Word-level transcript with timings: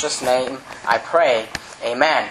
precious 0.00 0.22
name 0.22 0.56
I 0.86 0.96
pray. 0.96 1.46
Amen. 1.84 2.26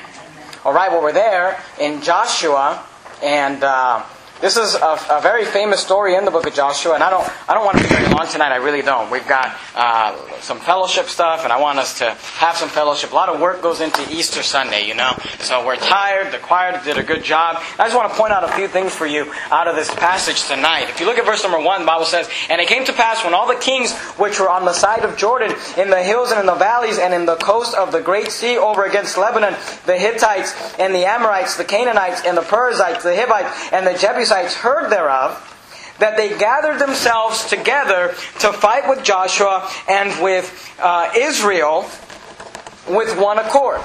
All 0.66 0.74
right, 0.74 0.90
well, 0.90 1.04
we're 1.04 1.14
there 1.14 1.62
in 1.80 2.02
Joshua, 2.02 2.84
and 3.22 3.64
uh, 3.64 4.04
this 4.42 4.56
is 4.56 4.74
a, 4.74 4.98
a, 5.10 5.20
very 5.22 5.44
famous 5.44 5.82
story 5.82 6.16
in 6.16 6.24
the 6.24 6.32
book 6.32 6.48
of 6.48 6.54
Joshua, 6.54 6.94
and 6.94 7.04
I 7.04 7.10
don't, 7.10 7.28
I 7.50 7.54
don't 7.54 7.66
want 7.66 7.78
to 7.78 7.84
be 7.84 7.90
very 7.90 8.08
long 8.08 8.26
tonight. 8.26 8.54
I 8.54 8.56
really 8.56 8.82
don't. 8.82 9.12
We've 9.12 9.28
got 9.28 9.54
uh, 9.76 10.16
some 10.40 10.60
fellowship 10.60 11.08
stuff, 11.08 11.44
and 11.44 11.52
I 11.52 11.60
want 11.60 11.78
us 11.78 12.00
to 12.00 12.12
have 12.40 12.56
some 12.56 12.70
fellowship. 12.70 13.12
A 13.12 13.16
lot 13.16 13.28
of 13.28 13.42
work 13.42 13.62
goes 13.62 13.82
into 13.82 14.02
Easter 14.10 14.42
Sunday, 14.42 14.88
you 14.88 14.96
know. 14.96 15.12
So 15.40 15.66
we're 15.66 15.76
tired. 15.76 16.32
The 16.32 16.38
choir 16.38 16.80
did 16.86 16.98
a 16.98 17.04
good 17.04 17.22
job. 17.22 17.58
I 17.78 17.84
just 17.84 17.98
want 17.98 18.14
to 18.14 18.18
point 18.18 18.32
out 18.32 18.46
a 18.46 18.54
few 18.54 18.70
things 18.70 18.96
for 18.96 19.06
you 19.06 19.30
out 19.52 19.68
of 19.68 19.76
this 19.76 19.94
passage 19.96 20.48
tonight. 20.48 20.88
If 20.90 21.02
you 21.02 21.06
look 21.06 21.18
at 21.18 21.26
verse 21.26 21.44
number 21.44 21.60
one, 21.60 21.82
the 21.82 21.88
Bible 21.88 22.06
says, 22.06 22.30
"And 22.50 22.62
it 22.62 22.68
came 22.68 22.86
to 22.86 22.94
pass 22.94 23.26
when 23.26 23.34
all 23.34 23.48
the 23.48 23.60
kings 23.60 23.94
which 24.18 24.40
were 24.40 24.50
on 24.50 24.64
the 24.64 24.74
side 24.74 25.04
of 25.04 25.18
Jordan, 25.18 25.54
in 25.76 25.90
the 25.90 26.02
hills 26.02 26.32
and 26.32 26.40
in 26.40 26.46
the 26.46 26.56
valleys 26.56 26.98
and 26.98 27.14
in 27.14 27.26
the 27.26 27.36
coast 27.36 27.76
of 27.76 27.92
the 27.92 28.00
great 28.00 28.32
sea 28.32 28.58
over 28.58 28.86
against 28.86 29.18
Lebanon, 29.18 29.56
the 29.86 29.98
Hittites 29.98 30.54
and 30.80 30.96
the 30.96 31.04
Amorites, 31.04 31.58
the 31.58 31.66
Canaanites 31.66 32.22
and 32.26 32.38
the 32.38 32.42
Perizzites, 32.42 33.04
the 33.04 33.14
Hivites 33.14 33.74
and 33.74 33.86
the 33.86 33.94
Jebusites." 33.96 34.29
Jebusites 34.30 34.56
heard 34.56 34.92
thereof, 34.92 35.46
that 35.98 36.16
they 36.16 36.38
gathered 36.38 36.80
themselves 36.80 37.46
together 37.46 38.10
to 38.40 38.54
fight 38.54 38.88
with 38.88 39.04
Joshua 39.04 39.70
and 39.88 40.24
with 40.24 40.72
uh, 40.80 41.12
Israel 41.18 41.90
with 42.88 43.20
one 43.20 43.40
accord. 43.40 43.82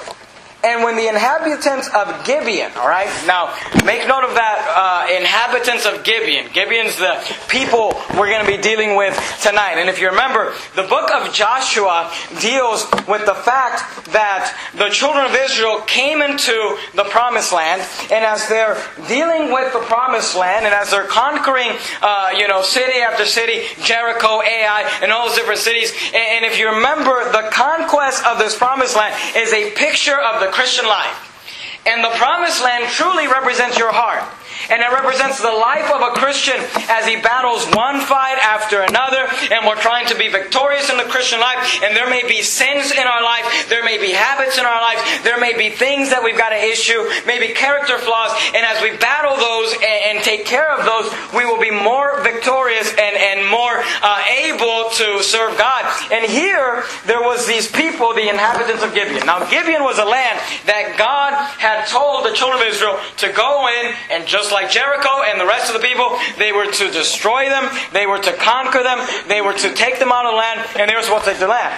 And 0.64 0.82
when 0.82 0.96
the 0.96 1.08
inhabitants 1.08 1.88
of 1.94 2.24
Gibeon, 2.24 2.72
all 2.76 2.88
right, 2.88 3.08
now 3.26 3.54
make 3.84 4.08
note 4.08 4.24
of 4.24 4.34
that, 4.34 4.64
uh, 4.72 5.12
inhabitants 5.12 5.84
of 5.84 6.04
Gibeon. 6.04 6.50
Gibeon's 6.52 6.96
the 6.96 7.20
people 7.48 7.92
we're 8.16 8.30
going 8.32 8.44
to 8.44 8.50
be 8.50 8.56
dealing 8.56 8.96
with 8.96 9.14
tonight. 9.42 9.76
And 9.76 9.90
if 9.90 10.00
you 10.00 10.08
remember, 10.08 10.54
the 10.74 10.84
book 10.84 11.10
of 11.12 11.32
Joshua 11.34 12.10
deals 12.40 12.86
with 13.06 13.26
the 13.26 13.34
fact 13.34 14.06
that 14.12 14.56
the 14.74 14.88
children 14.88 15.26
of 15.26 15.34
Israel 15.34 15.80
came 15.86 16.22
into 16.22 16.78
the 16.94 17.04
promised 17.04 17.52
land, 17.52 17.82
and 18.10 18.24
as 18.24 18.48
they're 18.48 18.80
dealing 19.06 19.52
with 19.52 19.72
the 19.72 19.80
promised 19.80 20.34
land, 20.34 20.64
and 20.64 20.74
as 20.74 20.90
they're 20.90 21.04
conquering, 21.04 21.76
uh, 22.00 22.30
you 22.36 22.48
know, 22.48 22.62
city 22.62 23.00
after 23.00 23.26
city, 23.26 23.66
Jericho, 23.82 24.40
Ai, 24.40 24.88
and 25.02 25.12
all 25.12 25.28
those 25.28 25.36
different 25.36 25.60
cities, 25.60 25.92
and 26.14 26.44
if 26.44 26.58
you 26.58 26.70
remember, 26.70 27.30
the 27.32 27.50
conquest 27.52 28.24
of 28.24 28.38
this 28.38 28.56
promised 28.56 28.96
land 28.96 29.14
is 29.36 29.52
a 29.52 29.70
picture 29.72 30.18
of 30.18 30.40
the 30.40 30.53
Christian 30.54 30.86
life. 30.86 31.82
And 31.84 32.02
the 32.02 32.14
promised 32.16 32.62
land 32.62 32.88
truly 32.88 33.26
represents 33.26 33.76
your 33.76 33.92
heart. 33.92 34.22
And 34.70 34.82
it 34.82 34.90
represents 34.92 35.40
the 35.40 35.52
life 35.52 35.90
of 35.90 36.00
a 36.00 36.12
Christian 36.16 36.56
as 36.88 37.06
he 37.06 37.20
battles 37.20 37.66
one 37.74 38.00
fight 38.00 38.38
after 38.40 38.82
another. 38.82 39.28
And 39.50 39.66
we're 39.66 39.80
trying 39.80 40.06
to 40.08 40.16
be 40.16 40.28
victorious 40.28 40.90
in 40.90 40.96
the 40.96 41.04
Christian 41.04 41.40
life. 41.40 41.82
And 41.82 41.96
there 41.96 42.08
may 42.08 42.26
be 42.26 42.42
sins 42.42 42.90
in 42.92 43.06
our 43.06 43.22
life. 43.22 43.66
There 43.68 43.84
may 43.84 43.98
be 43.98 44.12
habits 44.12 44.58
in 44.58 44.64
our 44.64 44.80
life. 44.80 45.00
There 45.22 45.38
may 45.38 45.56
be 45.56 45.70
things 45.70 46.10
that 46.10 46.22
we've 46.22 46.38
got 46.38 46.50
to 46.50 46.60
issue. 46.60 47.04
Maybe 47.26 47.52
character 47.54 47.98
flaws. 47.98 48.32
And 48.54 48.64
as 48.64 48.80
we 48.82 48.96
battle 48.96 49.36
those 49.36 49.74
and, 49.82 50.22
take 50.24 50.46
care 50.46 50.72
of 50.72 50.86
those, 50.86 51.12
we 51.36 51.44
will 51.44 51.60
be 51.60 51.70
more 51.70 52.22
victorious 52.22 52.88
and, 52.96 53.14
and 53.16 53.50
more 53.50 53.82
uh, 54.00 54.22
able 54.24 54.88
to 54.88 55.22
serve 55.22 55.58
God. 55.58 55.84
And 56.10 56.24
here, 56.24 56.84
there 57.04 57.20
was 57.20 57.46
these 57.46 57.70
people, 57.70 58.14
the 58.14 58.30
inhabitants 58.30 58.82
of 58.82 58.94
Gibeon. 58.94 59.26
Now, 59.26 59.44
Gibeon 59.50 59.82
was 59.82 59.98
a 59.98 60.04
land 60.04 60.40
that 60.64 60.94
God 60.96 61.34
had 61.60 61.84
told 61.86 62.24
the 62.24 62.32
children 62.32 62.62
of 62.62 62.68
Israel 62.68 62.98
to 63.18 63.32
go 63.32 63.68
in 63.68 63.92
and 64.10 64.26
just 64.26 64.52
like 64.54 64.70
Jericho 64.70 65.22
and 65.26 65.38
the 65.38 65.46
rest 65.46 65.68
of 65.68 65.80
the 65.80 65.86
people, 65.86 66.16
they 66.38 66.52
were 66.52 66.70
to 66.70 66.90
destroy 66.90 67.50
them, 67.50 67.68
they 67.92 68.06
were 68.06 68.18
to 68.18 68.32
conquer 68.38 68.82
them, 68.82 69.04
they 69.28 69.42
were 69.42 69.52
to 69.52 69.74
take 69.74 69.98
them 69.98 70.12
out 70.12 70.24
of 70.24 70.32
the 70.32 70.38
land, 70.38 70.64
and 70.78 70.88
they 70.88 70.94
were 70.94 71.02
supposed 71.02 71.24
to 71.24 71.30
take 71.32 71.40
the 71.40 71.48
land. 71.48 71.74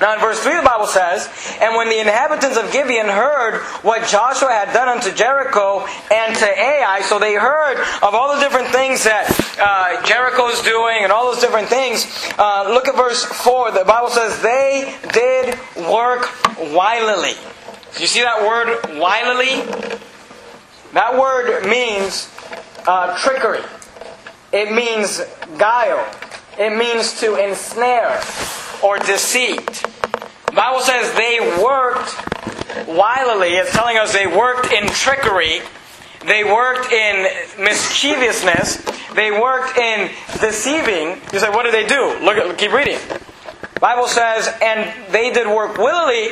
Now 0.00 0.14
in 0.14 0.20
verse 0.20 0.40
3 0.40 0.56
the 0.56 0.62
Bible 0.62 0.86
says, 0.86 1.28
And 1.60 1.76
when 1.76 1.88
the 1.88 2.00
inhabitants 2.00 2.56
of 2.56 2.72
Gibeon 2.72 3.06
heard 3.06 3.60
what 3.82 4.08
Joshua 4.08 4.48
had 4.48 4.72
done 4.72 4.88
unto 4.88 5.12
Jericho 5.12 5.84
and 6.10 6.34
to 6.36 6.46
Ai, 6.46 7.02
so 7.02 7.18
they 7.18 7.34
heard 7.34 7.76
of 8.02 8.14
all 8.14 8.34
the 8.34 8.40
different 8.40 8.68
things 8.68 9.04
that 9.04 9.28
uh, 9.60 10.02
Jericho's 10.06 10.62
doing 10.62 11.02
and 11.02 11.12
all 11.12 11.32
those 11.32 11.42
different 11.42 11.68
things. 11.68 12.06
Uh, 12.38 12.70
look 12.70 12.88
at 12.88 12.96
verse 12.96 13.24
4. 13.24 13.72
The 13.72 13.84
Bible 13.84 14.08
says, 14.08 14.40
They 14.40 14.96
did 15.12 15.58
work 15.76 16.30
wilily. 16.56 17.36
You 17.98 18.06
see 18.06 18.22
that 18.22 18.40
word 18.40 18.80
wilily? 18.96 20.08
That 20.92 21.18
word 21.18 21.64
means 21.68 22.28
uh, 22.86 23.16
trickery. 23.18 23.62
It 24.52 24.72
means 24.72 25.22
guile. 25.58 26.04
It 26.58 26.76
means 26.76 27.20
to 27.20 27.36
ensnare 27.36 28.20
or 28.82 28.98
deceit. 28.98 29.84
The 30.46 30.52
Bible 30.56 30.80
says 30.80 31.14
they 31.14 31.38
worked 31.62 32.10
wilily. 32.88 33.58
It's 33.58 33.72
telling 33.72 33.98
us 33.98 34.12
they 34.12 34.26
worked 34.26 34.72
in 34.72 34.88
trickery. 34.88 35.60
They 36.26 36.44
worked 36.44 36.92
in 36.92 37.26
mischievousness. 37.58 38.78
They 39.14 39.30
worked 39.30 39.78
in 39.78 40.10
deceiving. 40.40 41.20
You 41.32 41.38
say, 41.38 41.50
what 41.50 41.62
did 41.62 41.74
they 41.74 41.86
do? 41.86 42.18
Look 42.24 42.36
at, 42.36 42.58
keep 42.58 42.72
reading. 42.72 42.98
Bible 43.80 44.08
says, 44.08 44.48
and 44.60 45.12
they 45.12 45.32
did 45.32 45.46
work 45.46 45.78
wilily 45.78 46.30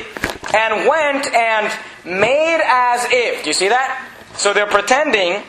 and 0.54 0.88
went 0.88 1.32
and 1.32 1.72
made 2.04 2.60
as 2.64 3.06
if. 3.10 3.42
Do 3.44 3.50
you 3.50 3.54
see 3.54 3.69
that? 3.69 4.07
So 4.38 4.54
they're 4.54 4.66
pretending 4.66 5.43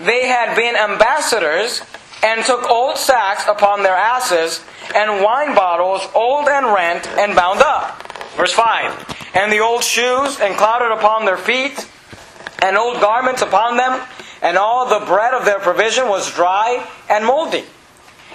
they 0.00 0.26
had 0.26 0.56
been 0.56 0.74
ambassadors 0.74 1.82
and 2.22 2.42
took 2.42 2.68
old 2.70 2.96
sacks 2.96 3.44
upon 3.46 3.82
their 3.82 3.94
asses 3.94 4.64
and 4.94 5.22
wine 5.22 5.54
bottles, 5.54 6.08
old 6.14 6.48
and 6.48 6.72
rent, 6.72 7.06
and 7.18 7.36
bound 7.36 7.60
up. 7.60 8.02
Verse 8.36 8.54
5 8.54 9.34
And 9.34 9.52
the 9.52 9.60
old 9.60 9.84
shoes 9.84 10.40
and 10.40 10.56
clouted 10.56 10.90
upon 10.90 11.26
their 11.26 11.36
feet, 11.36 11.86
and 12.62 12.78
old 12.78 13.02
garments 13.02 13.42
upon 13.42 13.76
them, 13.76 14.00
and 14.40 14.56
all 14.56 14.88
the 14.88 15.04
bread 15.04 15.34
of 15.34 15.44
their 15.44 15.60
provision 15.60 16.08
was 16.08 16.32
dry 16.32 16.86
and 17.10 17.26
moldy. 17.26 17.64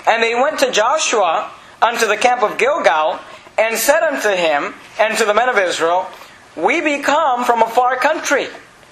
And 0.07 0.21
they 0.21 0.35
went 0.35 0.59
to 0.59 0.71
Joshua 0.71 1.51
unto 1.81 2.05
the 2.05 2.17
camp 2.17 2.43
of 2.43 2.59
Gilgal, 2.59 3.19
and 3.57 3.77
said 3.77 4.03
unto 4.03 4.29
him 4.29 4.75
and 4.99 5.17
to 5.17 5.25
the 5.25 5.33
men 5.33 5.49
of 5.49 5.57
Israel, 5.57 6.07
We 6.55 6.81
be 6.81 7.01
come 7.01 7.43
from 7.43 7.63
a 7.63 7.67
far 7.67 7.95
country 7.95 8.47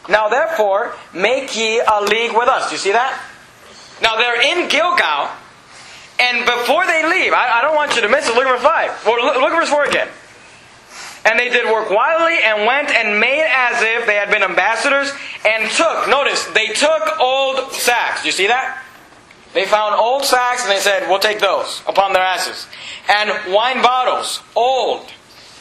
now 0.09 0.29
therefore, 0.29 0.95
make 1.13 1.55
ye 1.55 1.79
a 1.79 2.01
league 2.01 2.35
with 2.35 2.49
us. 2.49 2.69
Do 2.69 2.75
you 2.75 2.79
see 2.79 2.91
that? 2.91 3.21
Now 4.01 4.17
they're 4.17 4.41
in 4.41 4.67
Gilgal, 4.69 5.29
and 6.19 6.45
before 6.45 6.85
they 6.85 7.03
leave, 7.05 7.33
I, 7.33 7.59
I 7.59 7.61
don't 7.61 7.75
want 7.75 7.95
you 7.95 8.01
to 8.01 8.09
miss 8.09 8.27
it. 8.27 8.35
Look 8.35 8.45
at 8.45 8.53
verse 8.53 8.61
5. 8.61 9.05
Well, 9.05 9.25
look, 9.25 9.35
look 9.35 9.51
at 9.51 9.59
verse 9.59 9.69
4 9.69 9.85
again. 9.85 10.07
And 11.25 11.39
they 11.39 11.49
did 11.49 11.65
work 11.65 11.89
wildly 11.89 12.37
and 12.43 12.65
went 12.67 12.89
and 12.89 13.19
made 13.19 13.47
as 13.47 13.81
if 13.81 14.05
they 14.05 14.15
had 14.15 14.29
been 14.29 14.43
ambassadors 14.43 15.11
and 15.45 15.71
took, 15.71 16.09
notice, 16.09 16.45
they 16.47 16.67
took 16.67 17.19
old 17.19 17.71
sacks. 17.71 18.21
Do 18.21 18.27
you 18.27 18.33
see 18.33 18.47
that? 18.47 18.83
They 19.53 19.65
found 19.65 19.95
old 19.95 20.25
sacks 20.25 20.63
and 20.63 20.71
they 20.71 20.79
said, 20.79 21.07
We'll 21.07 21.19
take 21.19 21.39
those 21.39 21.81
upon 21.87 22.13
their 22.13 22.23
asses. 22.23 22.67
And 23.07 23.53
wine 23.53 23.81
bottles, 23.81 24.41
old 24.55 25.05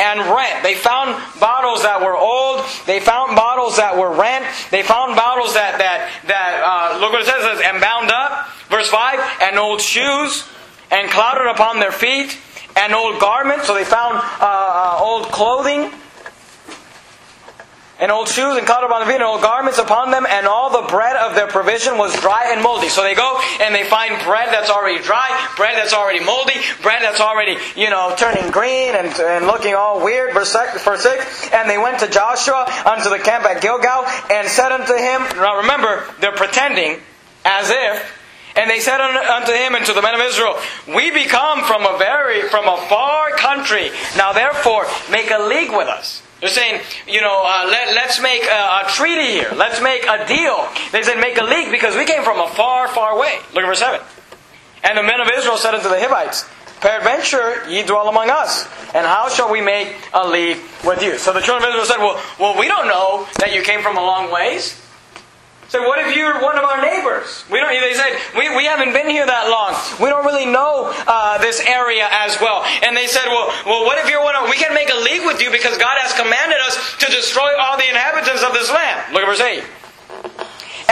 and 0.01 0.21
rent. 0.21 0.63
They 0.63 0.75
found 0.75 1.15
bottles 1.39 1.83
that 1.83 2.01
were 2.01 2.17
old. 2.17 2.65
They 2.87 3.01
found 3.01 3.37
bottles 3.37 3.77
that 3.77 3.97
were 3.97 4.13
rent. 4.13 4.45
They 4.71 4.83
found 4.83 5.17
bottles 5.17 5.55
that 5.55 5.79
that 5.79 6.11
that 6.27 6.53
uh, 6.65 6.99
look 7.01 7.13
what 7.13 7.23
it 7.23 7.27
says 7.27 7.61
and 7.65 7.81
bound 7.81 8.11
up. 8.11 8.49
Verse 8.69 8.89
five 8.89 9.21
and 9.43 9.59
old 9.59 9.81
shoes 9.81 10.49
and 10.91 11.11
clouted 11.11 11.47
upon 11.47 11.81
their 11.81 11.93
feet 11.93 12.39
and 12.77 12.95
old 12.95 13.21
garments. 13.21 13.67
So 13.67 13.75
they 13.75 13.85
found 13.85 14.17
uh, 14.17 14.23
uh, 14.41 14.99
old 15.01 15.27
clothing 15.27 15.91
and 18.03 18.11
old 18.11 18.29
shoes 18.29 18.59
and 18.59 18.67
caught 18.67 18.83
upon 18.83 18.99
the 18.99 19.07
feet 19.07 19.15
and 19.15 19.23
old 19.23 19.41
garments 19.41 19.79
upon 19.79 20.11
them, 20.11 20.27
and 20.29 20.49
all 20.49 20.71
the 20.71 20.89
bread 20.89 21.15
of 21.15 21.37
their 21.37 21.47
provision 21.47 21.97
was 21.97 22.13
dry 22.19 22.51
and 22.51 22.61
moldy. 22.61 22.89
So 22.89 23.05
they 23.05 23.15
go 23.15 23.41
and 23.61 23.73
they 23.73 23.85
find 23.85 24.21
bread 24.25 24.49
that's 24.51 24.71
already 24.71 25.01
dry, 25.01 25.31
bread 25.57 25.77
that's 25.77 25.95
already 25.95 26.19
moldy, 26.19 26.59
bread 26.83 27.01
that's 27.01 27.21
already, 27.21 27.57
you 27.77 27.91
know, 27.91 28.13
turning 28.19 28.51
green 28.51 28.97
and, 28.97 29.07
and 29.07 29.47
looking 29.47 29.75
all 29.75 30.03
weird. 30.03 30.35
Verse 30.35 30.51
6, 30.51 30.83
verse 30.83 31.05
6 31.05 31.53
And 31.55 31.71
they 31.71 31.79
went 31.79 32.01
to 32.01 32.09
Joshua 32.11 32.67
unto 32.85 33.09
the 33.09 33.21
camp 33.21 33.45
at 33.45 33.63
Gilgal 33.63 34.05
and 34.33 34.49
said 34.49 34.73
unto 34.73 34.95
him, 34.95 35.23
now 35.39 35.59
remember, 35.59 36.03
they're 36.19 36.35
pretending 36.35 36.99
as 37.45 37.71
if 37.71 38.19
and 38.57 38.69
they 38.69 38.81
said 38.81 39.01
unto 39.01 39.53
him 39.53 39.77
and 39.77 39.87
to 39.87 39.93
the 39.95 40.03
men 40.03 40.15
of 40.15 40.21
Israel, 40.21 40.59
We 40.89 41.11
become 41.11 41.63
from 41.65 41.87
a 41.87 41.97
very 41.99 42.49
from 42.49 42.67
a 42.67 42.77
far 42.89 43.31
country. 43.31 43.91
Now 44.17 44.33
therefore 44.33 44.87
make 45.11 45.31
a 45.31 45.39
league 45.39 45.71
with 45.71 45.89
us. 45.89 46.23
They're 46.43 46.51
saying, 46.51 46.81
you 47.07 47.21
know, 47.21 47.45
uh, 47.47 47.69
let, 47.71 47.97
us 48.11 48.21
make 48.21 48.43
a, 48.43 48.83
a, 48.83 48.85
treaty 48.89 49.31
here. 49.31 49.53
Let's 49.55 49.81
make 49.81 50.03
a 50.03 50.27
deal. 50.27 50.67
They 50.91 51.05
said, 51.05 51.21
make 51.21 51.39
a 51.39 51.45
league 51.45 51.71
because 51.71 51.95
we 51.95 52.05
came 52.05 52.25
from 52.25 52.41
a 52.41 52.49
far, 52.49 52.89
far 52.89 53.17
way. 53.17 53.39
Look 53.55 53.63
at 53.63 53.69
verse 53.69 53.79
7. 53.79 54.01
And 54.83 54.99
the 54.99 55.05
men 55.05 55.21
of 55.21 55.29
Israel 55.33 55.57
said 55.57 55.77
unto 55.77 55.89
the 55.89 56.01
Hivites, 56.01 56.45
Peradventure 56.81 57.63
ye 57.71 57.85
dwell 57.85 58.09
among 58.09 58.29
us, 58.29 58.67
and 58.93 59.07
how 59.07 59.29
shall 59.29 59.53
we 59.53 59.61
make 59.61 59.95
a 60.13 60.27
league 60.27 60.59
with 60.85 61.01
you? 61.01 61.17
So 61.17 61.33
the 61.33 61.41
children 61.41 61.71
of 61.71 61.81
Israel 61.81 61.87
said, 61.87 61.99
well, 61.99 62.21
well, 62.41 62.59
we 62.59 62.67
don't 62.67 62.89
know 62.89 63.29
that 63.39 63.55
you 63.55 63.63
came 63.63 63.81
from 63.81 63.97
a 63.97 64.03
long 64.03 64.33
ways. 64.33 64.82
So 65.73 65.89
what 65.89 65.97
if 66.05 66.15
you're 66.15 66.37
one 66.45 66.59
of 66.59 66.65
our 66.65 66.85
neighbors? 66.85 67.49
We 67.49 67.59
don't. 67.59 67.73
They 67.73 67.95
said 67.95 68.13
we, 68.37 68.55
we 68.55 68.69
haven't 68.69 68.93
been 68.93 69.09
here 69.09 69.25
that 69.25 69.49
long. 69.49 69.73
We 69.97 70.13
don't 70.13 70.21
really 70.21 70.45
know 70.45 70.93
uh, 71.09 71.41
this 71.41 71.65
area 71.65 72.05
as 72.13 72.37
well. 72.45 72.61
And 72.85 72.93
they 72.95 73.07
said, 73.07 73.25
well, 73.33 73.49
well, 73.65 73.89
what 73.89 73.97
if 73.97 74.05
you're 74.05 74.21
one 74.21 74.37
of? 74.37 74.53
We 74.53 74.61
can 74.61 74.77
make 74.77 74.93
a 74.93 75.01
league 75.01 75.25
with 75.25 75.41
you 75.41 75.51
because 75.51 75.79
God 75.81 75.97
has 75.97 76.13
commanded 76.13 76.61
us 76.61 76.77
to 77.01 77.07
destroy 77.09 77.57
all 77.57 77.81
the 77.81 77.89
inhabitants 77.89 78.45
of 78.45 78.53
this 78.53 78.69
land. 78.69 79.17
Look 79.17 79.25
at 79.25 79.33
verse 79.33 79.41
eight. 79.41 79.65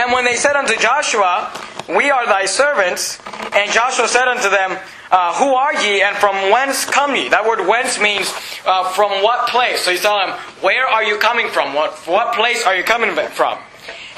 And 0.01 0.17
when 0.17 0.25
they 0.25 0.41
said 0.41 0.57
unto 0.57 0.73
Joshua, 0.81 1.53
We 1.85 2.09
are 2.09 2.25
thy 2.25 2.49
servants, 2.49 3.21
and 3.53 3.69
Joshua 3.77 4.09
said 4.09 4.33
unto 4.33 4.49
them, 4.49 4.81
uh, 5.13 5.37
Who 5.37 5.53
are 5.61 5.77
ye, 5.77 6.01
and 6.01 6.17
from 6.17 6.33
whence 6.49 6.89
come 6.89 7.13
ye? 7.21 7.29
That 7.29 7.45
word 7.45 7.69
whence 7.69 8.01
means 8.01 8.33
uh, 8.65 8.89
from 8.97 9.21
what 9.21 9.45
place. 9.53 9.85
So 9.85 9.93
he's 9.93 10.01
telling 10.01 10.33
them, 10.33 10.41
Where 10.65 10.89
are 10.89 11.05
you 11.05 11.21
coming 11.21 11.53
from? 11.53 11.77
What, 11.77 11.93
what 12.09 12.33
place 12.33 12.65
are 12.65 12.75
you 12.75 12.85
coming 12.85 13.13
from? 13.37 13.61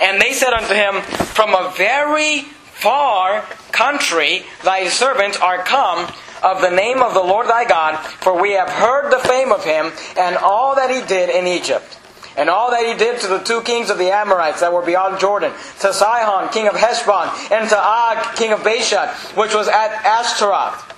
And 0.00 0.20
they 0.20 0.32
said 0.32 0.52
unto 0.52 0.74
him, 0.74 1.02
From 1.02 1.54
a 1.54 1.72
very 1.76 2.42
far 2.42 3.42
country 3.72 4.44
thy 4.64 4.88
servants 4.88 5.38
are 5.38 5.58
come 5.58 6.12
of 6.42 6.60
the 6.60 6.70
name 6.70 7.02
of 7.02 7.14
the 7.14 7.20
Lord 7.22 7.46
thy 7.46 7.64
God, 7.64 7.96
for 8.20 8.40
we 8.40 8.52
have 8.52 8.68
heard 8.68 9.12
the 9.12 9.28
fame 9.28 9.52
of 9.52 9.64
him 9.64 9.92
and 10.18 10.36
all 10.36 10.74
that 10.74 10.90
he 10.90 11.06
did 11.06 11.30
in 11.30 11.46
Egypt. 11.46 11.98
And 12.36 12.48
all 12.48 12.70
that 12.70 12.86
he 12.86 12.94
did 12.96 13.20
to 13.20 13.26
the 13.26 13.40
two 13.40 13.60
kings 13.60 13.90
of 13.90 13.98
the 13.98 14.10
Amorites 14.10 14.60
that 14.60 14.72
were 14.72 14.84
beyond 14.84 15.20
Jordan, 15.20 15.52
to 15.80 15.92
Sihon, 15.92 16.48
king 16.50 16.66
of 16.66 16.74
Heshbon, 16.74 17.28
and 17.52 17.68
to 17.68 17.78
Og, 17.78 18.36
king 18.36 18.52
of 18.52 18.64
Bashan, 18.64 19.08
which 19.36 19.54
was 19.54 19.68
at 19.68 19.92
Ashtaroth. 20.04 20.91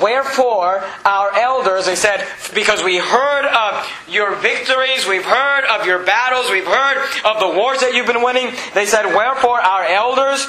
Wherefore, 0.00 0.82
our 1.04 1.36
elders, 1.36 1.84
they 1.84 1.96
said, 1.96 2.26
because 2.54 2.82
we 2.82 2.96
heard 2.96 3.44
of 3.44 3.86
your 4.08 4.34
victories, 4.36 5.06
we've 5.06 5.24
heard 5.24 5.64
of 5.64 5.86
your 5.86 6.02
battles, 6.02 6.50
we've 6.50 6.66
heard 6.66 6.96
of 7.26 7.40
the 7.40 7.58
wars 7.58 7.80
that 7.80 7.92
you've 7.92 8.06
been 8.06 8.22
winning, 8.22 8.54
they 8.72 8.86
said, 8.86 9.04
wherefore 9.14 9.60
our 9.60 9.84
elders 9.84 10.48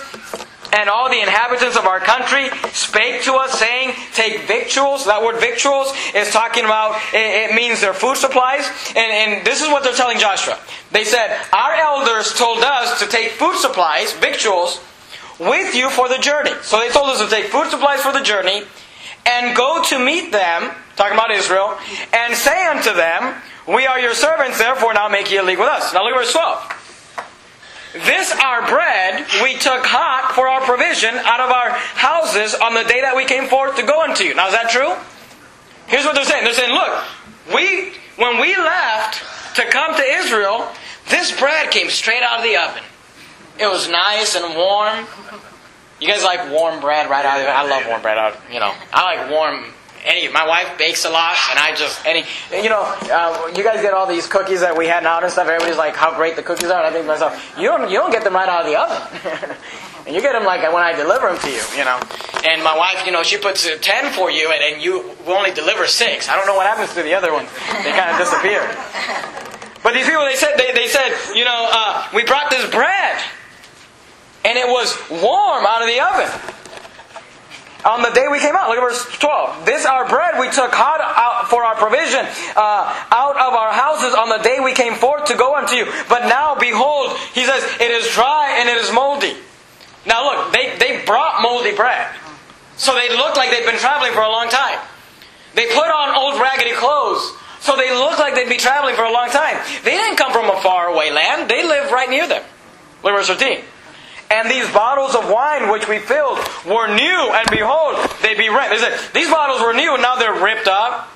and 0.72 0.90
all 0.90 1.10
the 1.10 1.20
inhabitants 1.20 1.78
of 1.78 1.86
our 1.86 2.00
country 2.00 2.50
spake 2.72 3.22
to 3.24 3.34
us, 3.34 3.60
saying, 3.60 3.94
Take 4.14 4.48
victuals. 4.48 5.06
That 5.06 5.22
word 5.22 5.40
victuals 5.40 5.94
is 6.16 6.32
talking 6.32 6.66
about, 6.66 7.00
it, 7.14 7.54
means 7.54 7.80
their 7.80 7.94
food 7.94 8.18
supplies. 8.18 8.66
And, 8.96 9.12
and 9.12 9.46
this 9.46 9.62
is 9.62 9.68
what 9.68 9.84
they're 9.84 9.94
telling 9.94 10.18
Joshua. 10.18 10.58
They 10.92 11.04
said, 11.04 11.38
Our 11.54 11.76
elders 11.76 12.34
told 12.34 12.64
us 12.64 13.00
to 13.00 13.08
take 13.08 13.32
food 13.32 13.58
supplies, 13.60 14.14
victuals, 14.14 14.82
with 15.40 15.76
you 15.76 15.92
for 15.92 16.10
the 16.10 16.18
journey. 16.18 16.52
So 16.64 16.80
they 16.80 16.90
told 16.90 17.10
us 17.10 17.22
to 17.22 17.30
take 17.30 17.52
food 17.52 17.70
supplies 17.70 18.02
for 18.02 18.12
the 18.12 18.22
journey 18.22 18.64
and 19.26 19.56
go 19.56 19.84
to 19.84 20.00
meet 20.00 20.32
them, 20.32 20.72
talking 20.96 21.14
about 21.14 21.32
Israel, 21.32 21.78
and 22.14 22.36
say 22.36 22.66
unto 22.66 22.94
them, 22.94 23.42
We 23.68 23.86
are 23.86 24.00
your 24.00 24.14
servants, 24.14 24.58
therefore 24.58 24.94
now 24.94 25.08
make 25.08 25.32
ye 25.32 25.38
a 25.38 25.44
league 25.44 25.60
with 25.60 25.70
us. 25.70 25.94
Now 25.94 26.04
look 26.04 26.14
at 26.14 26.20
verse 26.20 26.32
12. 26.32 26.80
This 27.94 28.32
our 28.44 28.68
bread 28.68 29.26
we 29.44 29.54
took 29.54 29.86
hot 29.86 30.34
for 30.34 30.48
our 30.48 30.62
provision 30.62 31.14
out 31.14 31.40
of 31.40 31.52
our 31.52 31.70
houses 31.94 32.56
on 32.56 32.74
the 32.74 32.84
day 32.84 33.02
that 33.02 33.16
we 33.16 33.26
came 33.26 33.48
forth 33.48 33.76
to 33.76 33.84
go 33.84 34.02
unto 34.02 34.24
you. 34.24 34.34
Now 34.34 34.48
is 34.48 34.54
that 34.54 34.72
true? 34.72 34.98
Here's 35.86 36.04
what 36.04 36.16
they're 36.16 36.26
saying. 36.26 36.44
They're 36.44 36.54
saying, 36.54 36.74
look, 36.74 37.04
we 37.54 37.94
when 38.18 38.42
we 38.42 38.56
left 38.58 39.22
to 39.58 39.66
come 39.70 39.96
to 39.96 40.02
Israel, 40.02 40.68
this 41.10 41.38
bread 41.38 41.70
came 41.70 41.90
straight 41.90 42.24
out 42.24 42.40
of 42.40 42.44
the 42.44 42.58
oven. 42.58 42.84
It 43.60 43.68
was 43.68 43.88
nice 43.88 44.36
and 44.36 44.56
warm. 44.56 45.06
You 46.04 46.10
guys 46.10 46.24
like 46.24 46.52
warm 46.52 46.82
bread 46.82 47.10
right? 47.10 47.26
Out 47.26 47.40
of 47.40 47.46
the 47.46 47.50
I 47.50 47.64
love 47.64 47.88
warm 47.88 48.02
bread. 48.02 48.18
Out. 48.18 48.36
You 48.52 48.60
know, 48.60 48.74
I 48.92 49.16
like 49.16 49.32
warm 49.32 49.64
any 50.04 50.28
my 50.28 50.46
wife 50.46 50.78
bakes 50.78 51.06
a 51.06 51.10
lot 51.10 51.38
and 51.50 51.58
I 51.58 51.74
just 51.76 52.06
any 52.06 52.26
you 52.52 52.70
know 52.70 52.84
uh, 52.84 53.50
you 53.56 53.64
guys 53.64 53.82
get 53.82 53.94
all 53.94 54.06
these 54.06 54.28
cookies 54.28 54.60
that 54.60 54.78
we 54.78 54.86
had 54.86 55.06
out 55.06 55.24
and 55.24 55.32
stuff. 55.32 55.48
Everybody's 55.48 55.78
like 55.78 55.96
how 55.96 56.14
great 56.14 56.36
the 56.36 56.44
cookies 56.44 56.70
are. 56.70 56.84
And 56.84 56.88
I 56.88 56.92
think 56.92 57.06
to 57.06 57.08
myself 57.08 57.56
you 57.58 57.68
don't 57.68 57.90
you 57.90 57.98
don't 57.98 58.12
get 58.12 58.26
them 58.26 58.34
right 58.34 58.50
out 58.50 58.66
of 58.66 58.68
the 58.68 58.80
oven. 58.80 59.56
And 60.06 60.14
you 60.14 60.22
get 60.22 60.34
them 60.34 60.44
like 60.44 60.62
when 60.64 60.84
I 60.84 60.92
deliver 60.92 61.32
them 61.32 61.40
to 61.40 61.50
you 61.50 61.64
you 61.78 61.86
know. 61.86 61.98
And 62.44 62.62
my 62.62 62.76
wife 62.78 63.06
you 63.06 63.14
know 63.14 63.24
she 63.24 63.38
puts 63.38 63.64
10 63.64 64.12
for 64.12 64.30
you 64.30 64.52
and, 64.52 64.62
and 64.62 64.84
you 64.84 65.16
only 65.26 65.54
deliver 65.54 65.88
6 65.88 66.28
I 66.28 66.36
don't 66.36 66.46
know 66.46 66.56
what 66.56 66.68
happens 66.68 66.94
to 66.96 67.04
the 67.04 67.14
other 67.14 67.32
ones 67.32 67.48
they 67.72 67.96
kind 67.96 68.12
of 68.12 68.20
disappear. 68.24 68.60
But 69.82 69.94
these 69.94 70.06
people 70.06 70.26
they 70.26 70.36
said 70.36 70.58
they, 70.58 70.74
they 70.74 70.88
said 70.90 71.16
you 71.34 71.46
know 71.46 71.70
uh, 71.72 72.10
we 72.14 72.26
brought 72.26 72.50
this 72.50 72.70
bread 72.70 73.24
and 74.46 74.58
it 74.58 74.68
was 74.68 74.98
warm 75.10 75.66
out 75.66 75.82
of 75.82 75.88
the 75.88 76.00
oven 76.00 76.54
on 77.86 78.02
the 78.02 78.12
day 78.12 78.28
we 78.32 78.40
came 78.40 78.56
out. 78.56 78.70
Look 78.70 78.78
at 78.78 78.84
verse 78.84 79.06
12. 79.20 79.66
This 79.66 79.86
our 79.86 80.08
bread 80.08 80.40
we 80.40 80.48
took 80.48 80.72
hot 80.72 81.02
out 81.02 81.50
for 81.50 81.64
our 81.64 81.76
provision 81.76 82.26
uh, 82.56 82.84
out 83.12 83.36
of 83.36 83.54
our 83.54 83.74
houses 83.74 84.16
on 84.16 84.30
the 84.30 84.40
day 84.40 84.60
we 84.60 84.74
came 84.74 84.96
forth 84.96 85.26
to 85.26 85.36
go 85.36 85.56
unto 85.56 85.76
you. 85.76 85.86
But 86.08 86.28
now, 86.28 86.56
behold, 86.56 87.18
he 87.34 87.44
says, 87.46 87.64
it 87.80 87.92
is 87.92 88.08
dry 88.14 88.56
and 88.60 88.70
it 88.70 88.78
is 88.78 88.92
moldy. 88.92 89.36
Now 90.06 90.24
look, 90.24 90.54
they, 90.54 90.76
they 90.80 91.04
brought 91.06 91.42
moldy 91.42 91.76
bread. 91.76 92.08
So 92.76 92.96
they 92.96 93.10
looked 93.16 93.38
like 93.38 93.52
they'd 93.52 93.66
been 93.66 93.80
traveling 93.80 94.14
for 94.14 94.22
a 94.22 94.32
long 94.32 94.50
time. 94.50 94.80
They 95.56 95.68
put 95.68 95.88
on 95.88 96.16
old 96.16 96.42
raggedy 96.42 96.74
clothes. 96.74 97.36
So 97.60 97.78
they 97.78 97.94
looked 97.94 98.20
like 98.20 98.36
they'd 98.36 98.50
be 98.50 98.58
traveling 98.58 98.96
for 98.96 99.04
a 99.04 99.12
long 99.12 99.30
time. 99.30 99.56
They 99.84 99.92
didn't 99.92 100.18
come 100.18 100.34
from 100.34 100.50
a 100.50 100.60
faraway 100.62 101.12
land. 101.12 101.50
They 101.50 101.64
lived 101.64 101.92
right 101.92 102.10
near 102.10 102.28
them. 102.28 102.44
Look 103.04 103.14
at 103.14 103.18
verse 103.18 103.28
13. 103.28 103.64
And 104.34 104.50
these 104.50 104.68
bottles 104.74 105.14
of 105.14 105.30
wine 105.30 105.72
which 105.72 105.88
we 105.88 106.00
filled 106.00 106.40
were 106.66 106.88
new, 106.88 107.32
and 107.34 107.48
behold, 107.52 108.10
they 108.24 108.34
be 108.34 108.50
rent. 108.50 108.74
These 109.14 109.30
bottles 109.30 109.62
were 109.62 109.74
new, 109.74 109.94
and 109.94 110.02
now 110.02 110.16
they're 110.16 110.44
ripped 110.44 110.68
up. 110.68 111.12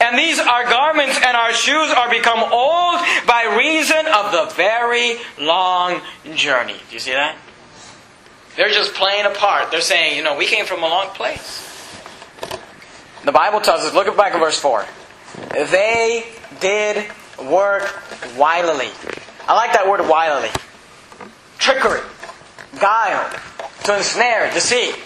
And 0.00 0.18
these 0.18 0.38
our 0.38 0.64
garments 0.64 1.18
and 1.24 1.34
our 1.34 1.54
shoes 1.54 1.90
are 1.90 2.10
become 2.10 2.40
old 2.52 3.00
by 3.26 3.56
reason 3.56 4.04
of 4.06 4.32
the 4.32 4.52
very 4.54 5.16
long 5.40 6.02
journey. 6.34 6.76
Do 6.90 6.94
you 6.94 7.00
see 7.00 7.12
that? 7.12 7.38
They're 8.56 8.68
just 8.68 8.92
playing 8.92 9.24
a 9.24 9.30
part. 9.30 9.70
They're 9.70 9.80
saying, 9.80 10.18
you 10.18 10.22
know, 10.22 10.36
we 10.36 10.44
came 10.44 10.66
from 10.66 10.82
a 10.82 10.88
long 10.88 11.06
place. 11.08 11.58
The 13.24 13.32
Bible 13.32 13.60
tells 13.60 13.80
us, 13.82 13.94
look 13.94 14.08
at 14.08 14.16
back 14.16 14.34
at 14.34 14.40
verse 14.40 14.58
4. 14.58 14.84
They 15.54 16.26
did 16.60 17.10
work 17.38 18.02
wilily. 18.36 18.90
I 19.48 19.54
like 19.54 19.72
that 19.72 19.88
word 19.88 20.00
wilily. 20.02 20.50
Trickery 21.58 22.02
guile, 22.78 23.30
to 23.84 23.96
ensnare, 23.96 24.52
deceive. 24.52 24.96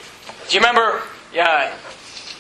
Do 0.49 0.55
you 0.55 0.61
remember? 0.61 1.03
Yeah, 1.33 1.75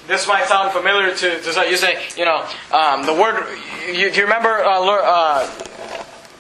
this 0.06 0.28
might 0.28 0.46
sound 0.46 0.73
familiar 0.73 1.14
to, 1.14 1.40
to 1.40 1.70
you 1.70 1.76
say, 1.76 2.02
you 2.17 2.25
know, 2.25 2.46
um, 2.73 3.05
the 3.05 3.14
word. 3.14 3.44
You, 3.88 4.11
do 4.11 4.17
you 4.17 4.25
remember 4.25 4.64
uh, 4.64 4.81
uh, 4.81 5.50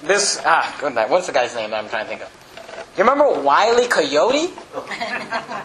this? 0.02 0.40
Ah, 0.44 0.76
good 0.80 0.94
night. 0.94 1.10
What's 1.10 1.26
the 1.26 1.32
guy's 1.32 1.54
name 1.54 1.70
that 1.70 1.82
I'm 1.82 1.88
trying 1.88 2.04
to 2.04 2.08
think 2.08 2.22
of? 2.22 2.30
You 2.96 3.04
remember 3.04 3.42
Wiley 3.42 3.88
Coyote? 3.88 4.38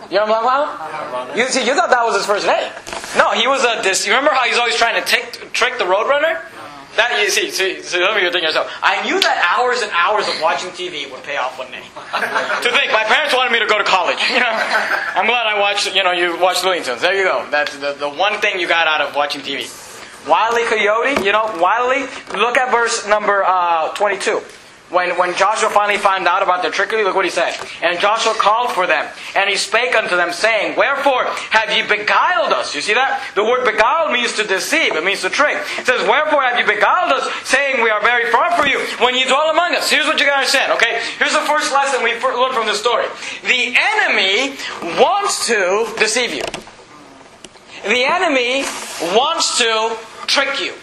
You 0.10 0.20
remember 0.20 0.44
that 0.44 1.32
You 1.36 1.44
you 1.44 1.76
thought 1.76 1.90
that 1.90 2.04
was 2.04 2.16
his 2.16 2.26
first 2.26 2.46
name. 2.46 2.72
No, 3.18 3.32
he 3.32 3.48
was 3.48 3.64
a. 3.64 3.82
This, 3.82 4.06
you 4.06 4.14
remember 4.14 4.32
how 4.32 4.46
he's 4.46 4.58
always 4.58 4.76
trying 4.76 5.02
to 5.02 5.08
tick, 5.08 5.54
trick 5.54 5.78
the 5.78 5.86
Roadrunner? 5.86 6.42
That 6.96 7.22
you 7.24 7.30
see, 7.30 7.52
see, 7.52 7.82
so 7.82 8.00
let 8.00 8.16
me 8.16 8.30
think 8.32 8.44
yourself. 8.44 8.72
I 8.84 9.02
knew 9.04 9.20
that 9.20 9.38
hours 9.48 9.82
and 9.82 9.92
hours 9.96 10.28
of 10.28 10.42
watching 10.42 10.70
TV 10.72 11.10
would 11.12 11.24
pay 11.24 11.38
off 11.38 11.58
one 11.58 11.72
day. 11.72 11.80
to 12.64 12.70
think, 12.70 12.92
my 12.92 13.04
parents 13.08 13.34
wanted 13.34 13.52
me 13.54 13.60
to 13.60 13.68
go 13.68 13.78
to 13.78 13.84
college. 13.84 14.20
You 14.30 14.40
know, 14.40 14.52
I'm 14.52 15.26
glad 15.26 15.48
I 15.48 15.60
watched. 15.60 15.94
You 15.96 16.04
know, 16.04 16.12
you 16.12 16.38
watched 16.40 16.64
Tunes. 16.64 16.86
There 16.86 17.16
you 17.16 17.24
go. 17.24 17.48
That's 17.50 17.78
the, 17.78 17.94
the 17.94 18.10
one 18.10 18.40
thing 18.40 18.60
you 18.60 18.68
got 18.68 18.88
out 18.88 19.02
of 19.02 19.16
watching 19.16 19.42
TV. 19.42 19.68
Wiley 20.28 20.64
Coyote. 20.66 21.24
You 21.24 21.32
know, 21.32 21.48
Wiley. 21.60 22.02
Look 22.38 22.58
at 22.58 22.72
verse 22.72 23.08
number 23.08 23.44
uh, 23.46 23.94
22 23.94 24.42
when, 24.92 25.18
when 25.18 25.36
Joshua 25.36 25.70
finally 25.70 25.98
found 25.98 26.28
out 26.28 26.44
about 26.44 26.62
their 26.62 26.72
trickery, 26.72 27.04
look 27.04 27.16
what 27.16 27.26
he 27.26 27.32
said. 27.32 27.56
And 27.82 28.00
Joshua 28.00 28.34
called 28.34 28.72
for 28.72 28.86
them, 28.86 29.08
and 29.36 29.50
he 29.50 29.56
spake 29.56 29.96
unto 29.96 30.16
them, 30.16 30.32
saying, 30.32 30.76
Wherefore 30.78 31.26
have 31.52 31.72
ye 31.72 31.82
beguiled 31.88 32.52
us? 32.52 32.76
You 32.76 32.82
see 32.82 32.94
that? 32.94 33.24
The 33.36 33.44
word 33.44 33.66
beguiled 33.66 34.12
means 34.12 34.34
to 34.34 34.44
deceive, 34.44 34.96
it 34.96 35.04
means 35.04 35.22
to 35.22 35.30
trick. 35.30 35.58
It 35.80 35.86
says, 35.86 36.08
Wherefore 36.08 36.44
have 36.44 36.60
ye 36.60 36.66
beguiled 36.66 37.14
us, 37.14 37.32
saying, 37.48 37.82
We 37.82 37.90
are 37.90 38.02
very 38.02 38.30
far 38.32 38.52
from 38.56 38.68
you, 38.68 38.80
when 39.00 39.16
ye 39.16 39.24
dwell 39.24 39.50
among 39.50 39.76
us. 39.76 39.90
Here's 39.90 40.06
what 40.06 40.20
you 40.20 40.26
gotta 40.26 40.44
understand, 40.44 40.74
okay? 40.74 41.02
Here's 41.18 41.34
the 41.34 41.48
first 41.48 41.72
lesson 41.72 42.04
we 42.04 42.12
learned 42.14 42.56
from 42.56 42.68
this 42.68 42.80
story. 42.80 43.06
The 43.48 43.76
enemy 43.80 44.56
wants 45.00 45.48
to 45.48 45.88
deceive 45.98 46.34
you. 46.34 46.44
The 47.84 48.04
enemy 48.04 48.64
wants 49.16 49.58
to 49.58 49.98
trick 50.28 50.60
you. 50.60 50.74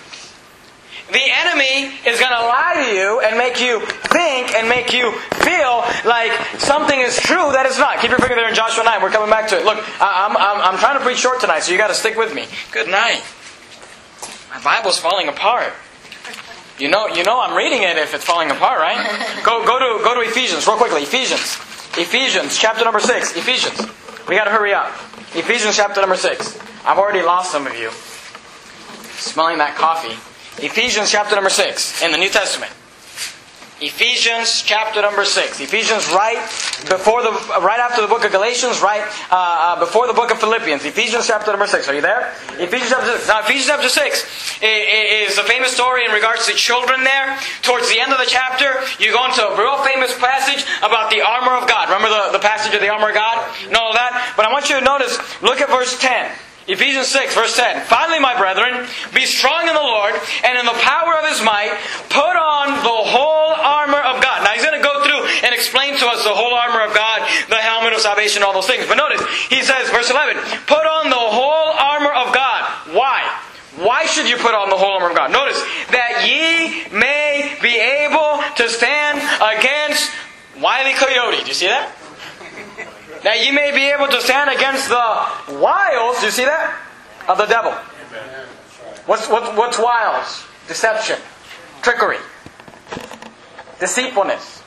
The 1.10 1.24
enemy 1.24 1.96
is 2.04 2.20
going 2.20 2.32
to 2.32 2.44
lie 2.44 2.84
to 2.84 2.94
you 2.94 3.20
and 3.20 3.38
make 3.38 3.60
you 3.60 3.80
think 4.12 4.52
and 4.54 4.68
make 4.68 4.92
you 4.92 5.12
feel 5.40 5.80
like 6.04 6.32
something 6.60 7.00
is 7.00 7.16
true 7.16 7.48
that 7.52 7.64
is 7.64 7.78
not. 7.78 8.00
Keep 8.00 8.10
your 8.10 8.18
finger 8.18 8.34
there 8.34 8.48
in 8.48 8.54
Joshua 8.54 8.84
9. 8.84 9.00
We're 9.00 9.10
coming 9.10 9.30
back 9.30 9.48
to 9.48 9.56
it. 9.56 9.64
Look, 9.64 9.78
I'm, 10.00 10.36
I'm, 10.36 10.60
I'm 10.60 10.78
trying 10.78 10.98
to 10.98 11.04
preach 11.04 11.16
short 11.16 11.40
tonight, 11.40 11.60
so 11.60 11.72
you 11.72 11.78
got 11.78 11.88
to 11.88 11.94
stick 11.94 12.16
with 12.16 12.34
me. 12.34 12.44
Good 12.72 12.88
night. 12.88 13.24
My 14.52 14.60
Bible's 14.62 14.98
falling 14.98 15.28
apart. 15.28 15.72
You 16.78 16.88
know, 16.88 17.08
you 17.08 17.24
know 17.24 17.40
I'm 17.40 17.56
reading 17.56 17.82
it 17.82 17.96
if 17.96 18.12
it's 18.14 18.24
falling 18.24 18.50
apart, 18.50 18.78
right? 18.78 19.00
Go, 19.44 19.64
go, 19.64 19.78
to, 19.78 20.04
go 20.04 20.14
to 20.14 20.28
Ephesians, 20.28 20.66
real 20.66 20.76
quickly. 20.76 21.02
Ephesians. 21.02 21.56
Ephesians, 21.96 22.58
chapter 22.58 22.84
number 22.84 23.00
6. 23.00 23.34
Ephesians. 23.34 23.80
We 24.28 24.36
got 24.36 24.44
to 24.44 24.50
hurry 24.50 24.74
up. 24.74 24.92
Ephesians, 25.34 25.74
chapter 25.74 26.00
number 26.00 26.16
6. 26.16 26.58
I've 26.84 26.98
already 26.98 27.22
lost 27.22 27.50
some 27.50 27.66
of 27.66 27.74
you. 27.76 27.90
Smelling 29.16 29.58
that 29.58 29.74
coffee. 29.74 30.16
Ephesians 30.60 31.10
chapter 31.10 31.34
number 31.34 31.50
6 31.50 32.02
in 32.02 32.12
the 32.12 32.18
New 32.18 32.28
Testament. 32.28 32.72
Ephesians 33.80 34.62
chapter 34.62 35.02
number 35.02 35.24
six. 35.24 35.60
Ephesians 35.60 36.10
right 36.10 36.42
before 36.90 37.22
the 37.22 37.30
right 37.62 37.78
after 37.78 38.02
the 38.02 38.08
book 38.08 38.24
of 38.24 38.32
Galatians, 38.32 38.82
right 38.82 39.06
uh, 39.30 39.78
uh, 39.78 39.78
before 39.78 40.08
the 40.08 40.12
book 40.12 40.32
of 40.32 40.38
Philippians. 40.38 40.84
Ephesians 40.84 41.28
chapter 41.28 41.52
number 41.52 41.66
six. 41.68 41.86
Are 41.86 41.94
you 41.94 42.00
there? 42.00 42.34
Ephesians 42.58 42.90
chapter 42.90 43.06
six. 43.14 43.28
Now 43.28 43.38
Ephesians 43.38 43.66
chapter 43.66 43.88
six 43.88 44.26
is 44.60 45.38
a 45.38 45.44
famous 45.44 45.70
story 45.70 46.04
in 46.04 46.10
regards 46.10 46.46
to 46.46 46.54
children. 46.54 47.04
There, 47.04 47.38
towards 47.62 47.88
the 47.88 48.00
end 48.00 48.10
of 48.10 48.18
the 48.18 48.26
chapter, 48.26 48.82
you 48.98 49.12
go 49.12 49.24
into 49.26 49.46
a 49.46 49.54
real 49.56 49.78
famous 49.86 50.10
passage 50.18 50.66
about 50.82 51.12
the 51.12 51.22
armor 51.22 51.54
of 51.54 51.68
God. 51.68 51.86
Remember 51.86 52.10
the, 52.10 52.38
the 52.38 52.42
passage 52.42 52.74
of 52.74 52.80
the 52.80 52.88
armor 52.88 53.10
of 53.10 53.14
God 53.14 53.46
and 53.62 53.76
all 53.76 53.90
of 53.90 53.94
that. 53.94 54.34
But 54.36 54.46
I 54.46 54.50
want 54.50 54.68
you 54.70 54.78
to 54.80 54.84
notice. 54.84 55.14
Look 55.40 55.60
at 55.60 55.70
verse 55.70 55.96
ten. 56.00 56.34
Ephesians 56.68 57.08
6, 57.08 57.34
verse 57.34 57.56
10. 57.56 57.86
Finally, 57.86 58.20
my 58.20 58.36
brethren, 58.36 58.86
be 59.14 59.24
strong 59.24 59.66
in 59.66 59.72
the 59.72 59.80
Lord 59.80 60.12
and 60.44 60.58
in 60.60 60.66
the 60.68 60.76
power 60.84 61.16
of 61.16 61.24
his 61.24 61.40
might. 61.40 61.72
Put 62.12 62.36
on 62.36 62.84
the 62.84 63.00
whole 63.08 63.56
armor 63.56 64.04
of 64.04 64.20
God. 64.20 64.44
Now, 64.44 64.52
he's 64.52 64.62
going 64.62 64.76
to 64.76 64.84
go 64.84 65.02
through 65.02 65.24
and 65.48 65.54
explain 65.56 65.96
to 65.96 66.06
us 66.06 66.22
the 66.24 66.36
whole 66.36 66.52
armor 66.52 66.84
of 66.84 66.92
God, 66.94 67.24
the 67.48 67.56
helmet 67.56 67.94
of 67.94 68.00
salvation, 68.00 68.42
all 68.42 68.52
those 68.52 68.68
things. 68.68 68.84
But 68.86 69.00
notice, 69.00 69.24
he 69.48 69.64
says, 69.64 69.88
verse 69.88 70.10
11, 70.10 70.36
put 70.68 70.84
on 70.84 71.08
the 71.08 71.16
whole 71.16 71.72
armor 71.72 72.12
of 72.12 72.34
God. 72.36 72.68
Why? 72.92 73.24
Why 73.80 74.04
should 74.04 74.28
you 74.28 74.36
put 74.36 74.54
on 74.54 74.68
the 74.68 74.76
whole 74.76 74.92
armor 74.92 75.08
of 75.08 75.16
God? 75.16 75.32
Notice, 75.32 75.62
that 75.88 76.28
ye 76.28 76.84
may 76.92 77.56
be 77.62 77.80
able 77.80 78.44
to 78.60 78.68
stand 78.68 79.16
against 79.40 80.12
Wiley 80.60 80.92
Coyote. 80.92 81.40
Do 81.40 81.48
you 81.48 81.54
see 81.54 81.68
that? 81.68 81.94
That 83.28 83.44
you 83.44 83.52
may 83.52 83.70
be 83.76 83.84
able 83.92 84.08
to 84.08 84.22
stand 84.22 84.48
against 84.48 84.88
the 84.88 85.60
wiles, 85.60 86.22
you 86.24 86.30
see 86.30 86.46
that? 86.46 86.80
Of 87.28 87.36
the 87.36 87.44
devil. 87.44 87.72
What's, 89.04 89.28
what, 89.28 89.54
what's 89.54 89.78
wiles? 89.78 90.46
Deception, 90.66 91.18
trickery, 91.82 92.16
deceitfulness. 93.80 94.62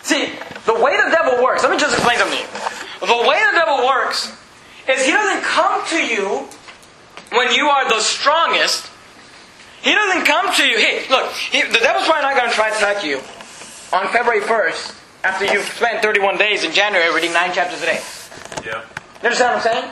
See, 0.00 0.32
the 0.64 0.72
way 0.72 0.96
the 0.96 1.10
devil 1.10 1.44
works, 1.44 1.62
let 1.62 1.70
me 1.70 1.76
just 1.76 1.92
explain 1.92 2.16
something 2.16 2.38
to 2.38 2.44
you. 2.44 3.06
The 3.12 3.28
way 3.28 3.44
the 3.44 3.52
devil 3.52 3.86
works 3.86 4.32
is 4.88 5.04
he 5.04 5.12
doesn't 5.12 5.44
come 5.44 5.84
to 5.88 6.00
you 6.00 6.48
when 7.36 7.52
you 7.52 7.68
are 7.68 7.90
the 7.90 8.00
strongest. 8.00 8.88
He 9.82 9.92
doesn't 9.92 10.24
come 10.24 10.54
to 10.54 10.64
you. 10.64 10.78
Hey, 10.78 11.04
look, 11.10 11.30
he, 11.32 11.60
the 11.60 11.80
devil's 11.80 12.06
probably 12.06 12.22
not 12.22 12.36
going 12.36 12.48
to 12.48 12.56
try 12.56 12.70
to 12.70 12.76
attack 12.76 13.04
you 13.04 13.18
on 13.92 14.08
February 14.08 14.40
1st 14.40 14.97
after 15.28 15.44
you've 15.44 15.68
spent 15.76 16.00
31 16.00 16.38
days 16.38 16.64
in 16.64 16.72
January 16.72 17.12
reading 17.12 17.36
nine 17.36 17.52
chapters 17.52 17.82
a 17.82 17.86
day. 17.86 18.00
Yeah. 18.64 18.80
You 19.20 19.28
understand 19.28 19.60
what 19.60 19.60
I'm 19.60 19.68
saying? 19.68 19.86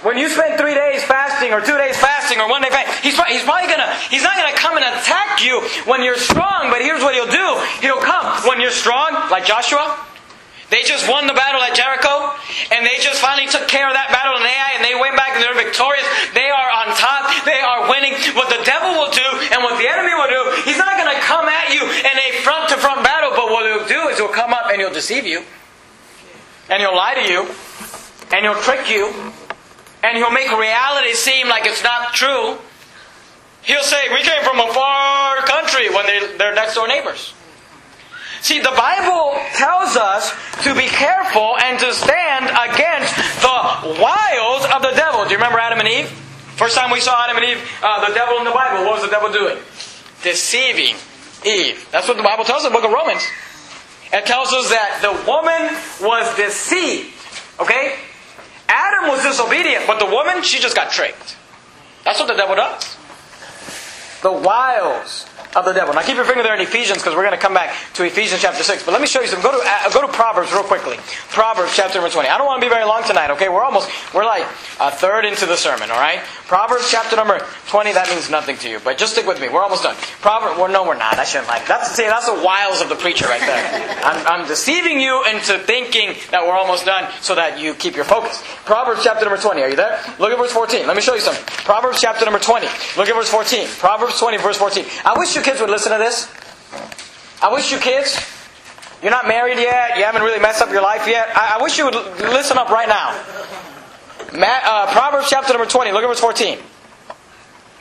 When 0.00 0.16
you 0.16 0.32
spend 0.32 0.56
three 0.56 0.72
days 0.72 1.04
fasting, 1.04 1.52
or 1.52 1.60
two 1.60 1.76
days 1.76 2.00
fasting, 2.00 2.40
or 2.40 2.48
one 2.48 2.62
day 2.62 2.72
fasting, 2.72 3.04
he's, 3.04 3.20
he's 3.28 3.44
probably 3.44 3.68
gonna, 3.68 3.92
he's 4.08 4.24
not 4.24 4.32
gonna 4.40 4.56
come 4.56 4.80
and 4.80 4.86
attack 4.96 5.44
you 5.44 5.60
when 5.84 6.00
you're 6.00 6.16
strong, 6.16 6.72
but 6.72 6.80
here's 6.80 7.02
what 7.04 7.12
he'll 7.12 7.28
do. 7.28 7.48
He'll 7.84 8.00
come 8.00 8.24
when 8.48 8.64
you're 8.64 8.72
strong, 8.72 9.12
like 9.28 9.44
Joshua. 9.44 10.08
They 10.70 10.86
just 10.86 11.10
won 11.10 11.26
the 11.26 11.34
battle 11.34 11.60
at 11.60 11.74
Jericho, 11.74 12.30
and 12.70 12.86
they 12.86 13.02
just 13.02 13.18
finally 13.18 13.50
took 13.50 13.66
care 13.66 13.90
of 13.90 13.94
that 13.98 14.14
battle 14.14 14.38
in 14.38 14.46
Ai, 14.46 14.78
and 14.78 14.86
they 14.86 14.94
went 14.94 15.18
back 15.18 15.34
and 15.34 15.42
they're 15.42 15.58
victorious. 15.58 16.06
They 16.30 16.46
are 16.46 16.70
on 16.70 16.94
top. 16.94 17.26
They 17.42 17.58
are 17.58 17.90
winning. 17.90 18.14
What 18.38 18.46
the 18.54 18.62
devil 18.62 18.94
will 18.94 19.10
do, 19.10 19.26
and 19.50 19.66
what 19.66 19.82
the 19.82 19.90
enemy 19.90 20.14
will 20.14 20.30
do, 20.30 20.42
he's 20.62 20.78
not 20.78 20.94
going 20.94 21.10
to 21.10 21.18
come 21.26 21.50
at 21.50 21.74
you 21.74 21.82
in 21.82 22.14
a 22.14 22.28
front 22.46 22.70
to 22.70 22.78
front 22.78 23.02
battle, 23.02 23.34
but 23.34 23.50
what 23.50 23.66
he'll 23.66 23.90
do 23.90 24.14
is 24.14 24.22
he'll 24.22 24.30
come 24.30 24.54
up 24.54 24.69
and 24.80 24.88
he'll 24.88 24.94
deceive 24.94 25.26
you, 25.26 25.42
and 26.70 26.80
he'll 26.80 26.96
lie 26.96 27.14
to 27.14 27.30
you, 27.30 27.46
and 28.32 28.44
he'll 28.44 28.60
trick 28.62 28.88
you, 28.88 29.12
and 30.02 30.16
he'll 30.16 30.30
make 30.30 30.50
reality 30.50 31.12
seem 31.12 31.48
like 31.48 31.66
it's 31.66 31.84
not 31.84 32.14
true. 32.14 32.56
He'll 33.62 33.82
say, 33.82 34.08
We 34.10 34.22
came 34.22 34.42
from 34.42 34.58
a 34.58 34.72
far 34.72 35.36
country 35.42 35.90
when 35.90 36.06
they, 36.06 36.36
they're 36.38 36.54
next 36.54 36.76
door 36.76 36.88
neighbors. 36.88 37.34
See, 38.40 38.58
the 38.58 38.72
Bible 38.72 39.36
tells 39.52 39.96
us 39.96 40.32
to 40.64 40.74
be 40.74 40.86
careful 40.88 41.58
and 41.58 41.78
to 41.78 41.92
stand 41.92 42.46
against 42.48 43.14
the 43.42 44.00
wiles 44.00 44.64
of 44.64 44.80
the 44.80 44.92
devil. 44.96 45.24
Do 45.24 45.30
you 45.32 45.36
remember 45.36 45.58
Adam 45.58 45.78
and 45.78 45.88
Eve? 45.88 46.06
First 46.56 46.74
time 46.74 46.90
we 46.90 47.00
saw 47.00 47.22
Adam 47.22 47.36
and 47.36 47.52
Eve, 47.52 47.70
uh, 47.82 48.08
the 48.08 48.14
devil 48.14 48.38
in 48.38 48.44
the 48.44 48.50
Bible, 48.50 48.86
what 48.86 48.94
was 48.94 49.04
the 49.04 49.10
devil 49.10 49.30
doing? 49.30 49.58
Deceiving 50.22 50.96
Eve. 51.44 51.86
That's 51.92 52.08
what 52.08 52.16
the 52.16 52.22
Bible 52.22 52.44
tells 52.44 52.64
us 52.64 52.66
in 52.66 52.72
the 52.72 52.78
book 52.78 52.86
of 52.86 52.92
Romans. 52.92 53.22
It 54.12 54.26
tells 54.26 54.52
us 54.52 54.70
that 54.70 54.98
the 55.02 55.12
woman 55.30 55.76
was 56.00 56.34
deceived. 56.36 57.14
Okay? 57.60 57.96
Adam 58.68 59.10
was 59.10 59.22
disobedient, 59.22 59.86
but 59.86 59.98
the 59.98 60.06
woman, 60.06 60.42
she 60.42 60.58
just 60.58 60.74
got 60.74 60.90
tricked. 60.90 61.36
That's 62.04 62.18
what 62.18 62.28
the 62.28 62.34
devil 62.34 62.56
does. 62.56 62.96
The 64.22 64.32
wiles 64.32 65.26
of 65.56 65.64
the 65.64 65.72
devil. 65.72 65.94
Now 65.94 66.02
keep 66.02 66.16
your 66.16 66.24
finger 66.24 66.42
there 66.42 66.54
in 66.54 66.60
Ephesians 66.60 66.98
because 66.98 67.14
we're 67.14 67.26
going 67.26 67.36
to 67.36 67.40
come 67.40 67.54
back 67.54 67.76
to 67.94 68.04
Ephesians 68.04 68.40
chapter 68.40 68.62
6. 68.62 68.84
But 68.84 68.92
let 68.92 69.00
me 69.00 69.06
show 69.06 69.20
you 69.20 69.28
some. 69.28 69.42
Go 69.42 69.50
to, 69.50 69.60
uh, 69.62 69.90
go 69.90 70.02
to 70.02 70.12
Proverbs 70.12 70.52
real 70.52 70.62
quickly. 70.62 70.96
Proverbs 71.30 71.72
chapter 71.76 71.98
number 71.98 72.10
20. 72.10 72.28
I 72.28 72.38
don't 72.38 72.46
want 72.46 72.60
to 72.60 72.66
be 72.66 72.72
very 72.72 72.84
long 72.84 73.04
tonight, 73.04 73.30
okay? 73.32 73.48
We're 73.48 73.64
almost, 73.64 73.90
we're 74.14 74.24
like 74.24 74.46
a 74.80 74.90
third 74.90 75.24
into 75.24 75.46
the 75.46 75.56
sermon, 75.56 75.90
all 75.90 76.00
right? 76.00 76.20
Proverbs 76.46 76.90
chapter 76.90 77.16
number 77.16 77.38
20, 77.68 77.92
that 77.92 78.08
means 78.08 78.30
nothing 78.30 78.56
to 78.58 78.68
you. 78.68 78.80
But 78.82 78.98
just 78.98 79.12
stick 79.12 79.26
with 79.26 79.40
me. 79.40 79.48
We're 79.48 79.62
almost 79.62 79.82
done. 79.82 79.96
Proverbs, 80.20 80.58
well, 80.58 80.70
no, 80.70 80.84
we're 80.84 80.98
not. 80.98 81.18
I 81.18 81.24
shouldn't 81.24 81.48
like 81.48 81.66
that's 81.66 81.90
See, 82.00 82.06
that's 82.06 82.26
the 82.26 82.42
wiles 82.42 82.80
of 82.80 82.88
the 82.88 82.94
preacher 82.94 83.26
right 83.26 83.40
there. 83.40 83.98
I'm, 84.04 84.26
I'm 84.26 84.48
deceiving 84.48 85.00
you 85.00 85.24
into 85.26 85.58
thinking 85.58 86.14
that 86.30 86.46
we're 86.46 86.56
almost 86.56 86.86
done 86.86 87.12
so 87.20 87.34
that 87.34 87.60
you 87.60 87.74
keep 87.74 87.96
your 87.96 88.04
focus. 88.04 88.42
Proverbs 88.64 89.02
chapter 89.04 89.24
number 89.24 89.40
20. 89.40 89.60
Are 89.60 89.68
you 89.68 89.76
there? 89.76 90.00
Look 90.18 90.30
at 90.30 90.38
verse 90.38 90.52
14. 90.52 90.86
Let 90.86 90.96
me 90.96 91.02
show 91.02 91.14
you 91.14 91.20
something. 91.20 91.44
Proverbs 91.64 92.00
chapter 92.00 92.24
number 92.24 92.38
20. 92.38 92.66
Look 92.96 93.08
at 93.08 93.14
verse 93.14 93.28
14. 93.28 93.68
Proverbs 93.78 94.18
20, 94.18 94.38
verse 94.38 94.56
14. 94.56 94.84
I 95.04 95.18
wish 95.18 95.36
you 95.36 95.39
kids 95.42 95.60
would 95.60 95.70
listen 95.70 95.92
to 95.92 95.98
this. 95.98 96.28
I 97.42 97.52
wish 97.52 97.72
you 97.72 97.78
kids, 97.78 98.18
you're 99.02 99.10
not 99.10 99.26
married 99.26 99.58
yet, 99.58 99.96
you 99.96 100.04
haven't 100.04 100.22
really 100.22 100.40
messed 100.40 100.60
up 100.60 100.70
your 100.70 100.82
life 100.82 101.06
yet. 101.06 101.28
I, 101.36 101.58
I 101.58 101.62
wish 101.62 101.78
you 101.78 101.84
would 101.86 101.94
listen 101.94 102.58
up 102.58 102.68
right 102.68 102.88
now. 102.88 103.12
Matt, 104.38 104.62
uh, 104.64 104.92
Proverbs 104.92 105.28
chapter 105.30 105.52
number 105.52 105.66
20, 105.66 105.92
look 105.92 106.02
at 106.02 106.06
verse 106.06 106.20
14. 106.20 106.58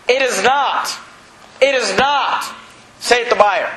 It 0.07 0.21
is 0.21 0.41
not, 0.43 0.89
it 1.61 1.75
is 1.75 1.97
not, 1.97 2.43
saith 2.99 3.29
the 3.29 3.35
buyer. 3.35 3.69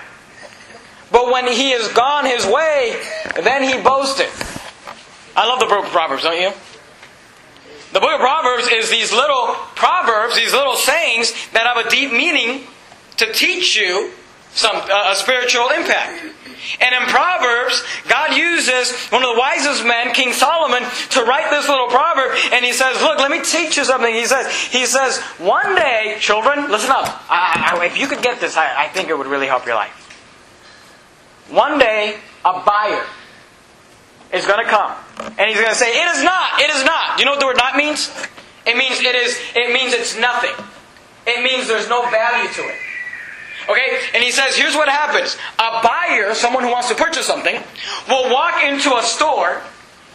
But 1.11 1.31
when 1.31 1.47
he 1.47 1.73
is 1.73 1.89
gone 1.89 2.25
his 2.25 2.47
way, 2.47 2.99
then 3.43 3.63
he 3.65 3.83
boasteth. 3.83 4.51
I 5.37 5.47
love 5.47 5.61
the 5.61 5.67
book 5.67 5.85
of 5.85 5.91
Proverbs, 5.91 6.23
don't 6.23 6.41
you? 6.41 6.53
The 7.93 8.01
book 8.01 8.13
of 8.13 8.21
Proverbs 8.21 8.69
is 8.73 8.89
these 8.89 9.13
little 9.13 9.55
proverbs, 9.75 10.37
these 10.37 10.53
little 10.53 10.77
sayings 10.77 11.33
that 11.53 11.67
have 11.67 11.85
a 11.85 11.91
deep 11.91 12.13
meaning 12.13 12.67
to 13.17 13.33
teach 13.33 13.77
you 13.77 14.11
some 14.55 14.77
uh, 14.77 15.13
a 15.13 15.17
spiritual 15.17 15.69
impact. 15.71 16.25
And 16.81 16.95
in 16.95 17.09
Proverbs, 17.09 17.83
God 18.09 18.37
uses 18.37 18.93
one 19.11 19.23
of 19.23 19.35
the 19.35 19.39
wisest 19.39 19.85
men, 19.85 20.15
King 20.15 20.33
Solomon, 20.33 20.83
to 21.11 21.25
write 21.25 21.51
this 21.51 21.69
little 21.69 21.89
proverb. 21.89 22.37
And 22.53 22.65
he 22.65 22.73
says, 22.73 23.01
"Look, 23.03 23.19
let 23.19 23.31
me 23.31 23.43
teach 23.43 23.77
you 23.77 23.85
something." 23.85 24.15
He 24.15 24.27
says, 24.27 24.47
"He 24.71 24.87
says, 24.87 25.19
one 25.39 25.75
day, 25.75 26.17
children, 26.21 26.71
listen 26.71 26.91
up. 26.91 27.23
I, 27.29 27.75
I, 27.75 27.85
if 27.87 27.99
you 27.99 28.07
could 28.07 28.23
get 28.23 28.41
this, 28.41 28.57
I, 28.57 28.85
I 28.85 28.89
think 28.89 29.09
it 29.09 29.19
would 29.19 29.27
really 29.27 29.49
help 29.49 29.67
your 29.67 29.75
life. 29.75 29.99
One 31.51 31.79
day, 31.79 32.19
a 32.45 32.61
buyer 32.65 33.05
is 34.33 34.47
going 34.47 34.65
to 34.65 34.71
come, 34.71 34.93
and 35.39 35.51
he's 35.51 35.59
going 35.59 35.69
to 35.69 35.75
say, 35.75 35.91
"It 35.91 36.17
is 36.17 36.23
not. 36.23 36.61
It 36.61 36.71
is 36.71 36.85
not." 36.85 37.17
Do 37.17 37.23
you 37.23 37.27
know 37.27 37.33
what 37.33 37.41
the 37.41 37.47
word 37.47 37.57
"not" 37.59 37.77
means? 37.77 38.09
It 38.67 38.77
means 38.77 39.01
it 39.01 39.17
is. 39.17 39.37
It 39.57 39.73
means 39.73 39.93
it's 39.93 40.17
nothing. 40.17 40.55
It 41.27 41.43
means 41.43 41.67
there's 41.67 41.89
no 41.89 42.09
value 42.09 42.49
to 42.49 42.63
it. 42.63 42.77
Okay? 43.69 44.01
And 44.15 44.23
he 44.23 44.31
says, 44.31 44.57
here's 44.57 44.75
what 44.75 44.89
happens. 44.89 45.37
A 45.59 45.83
buyer, 45.83 46.35
someone 46.35 46.65
who 46.65 46.71
wants 46.71 46.89
to 46.89 46.95
purchase 46.95 47.27
something, 47.27 47.61
will 48.09 48.33
walk 48.33 48.63
into 48.63 48.95
a 48.97 49.03
store. 49.03 49.63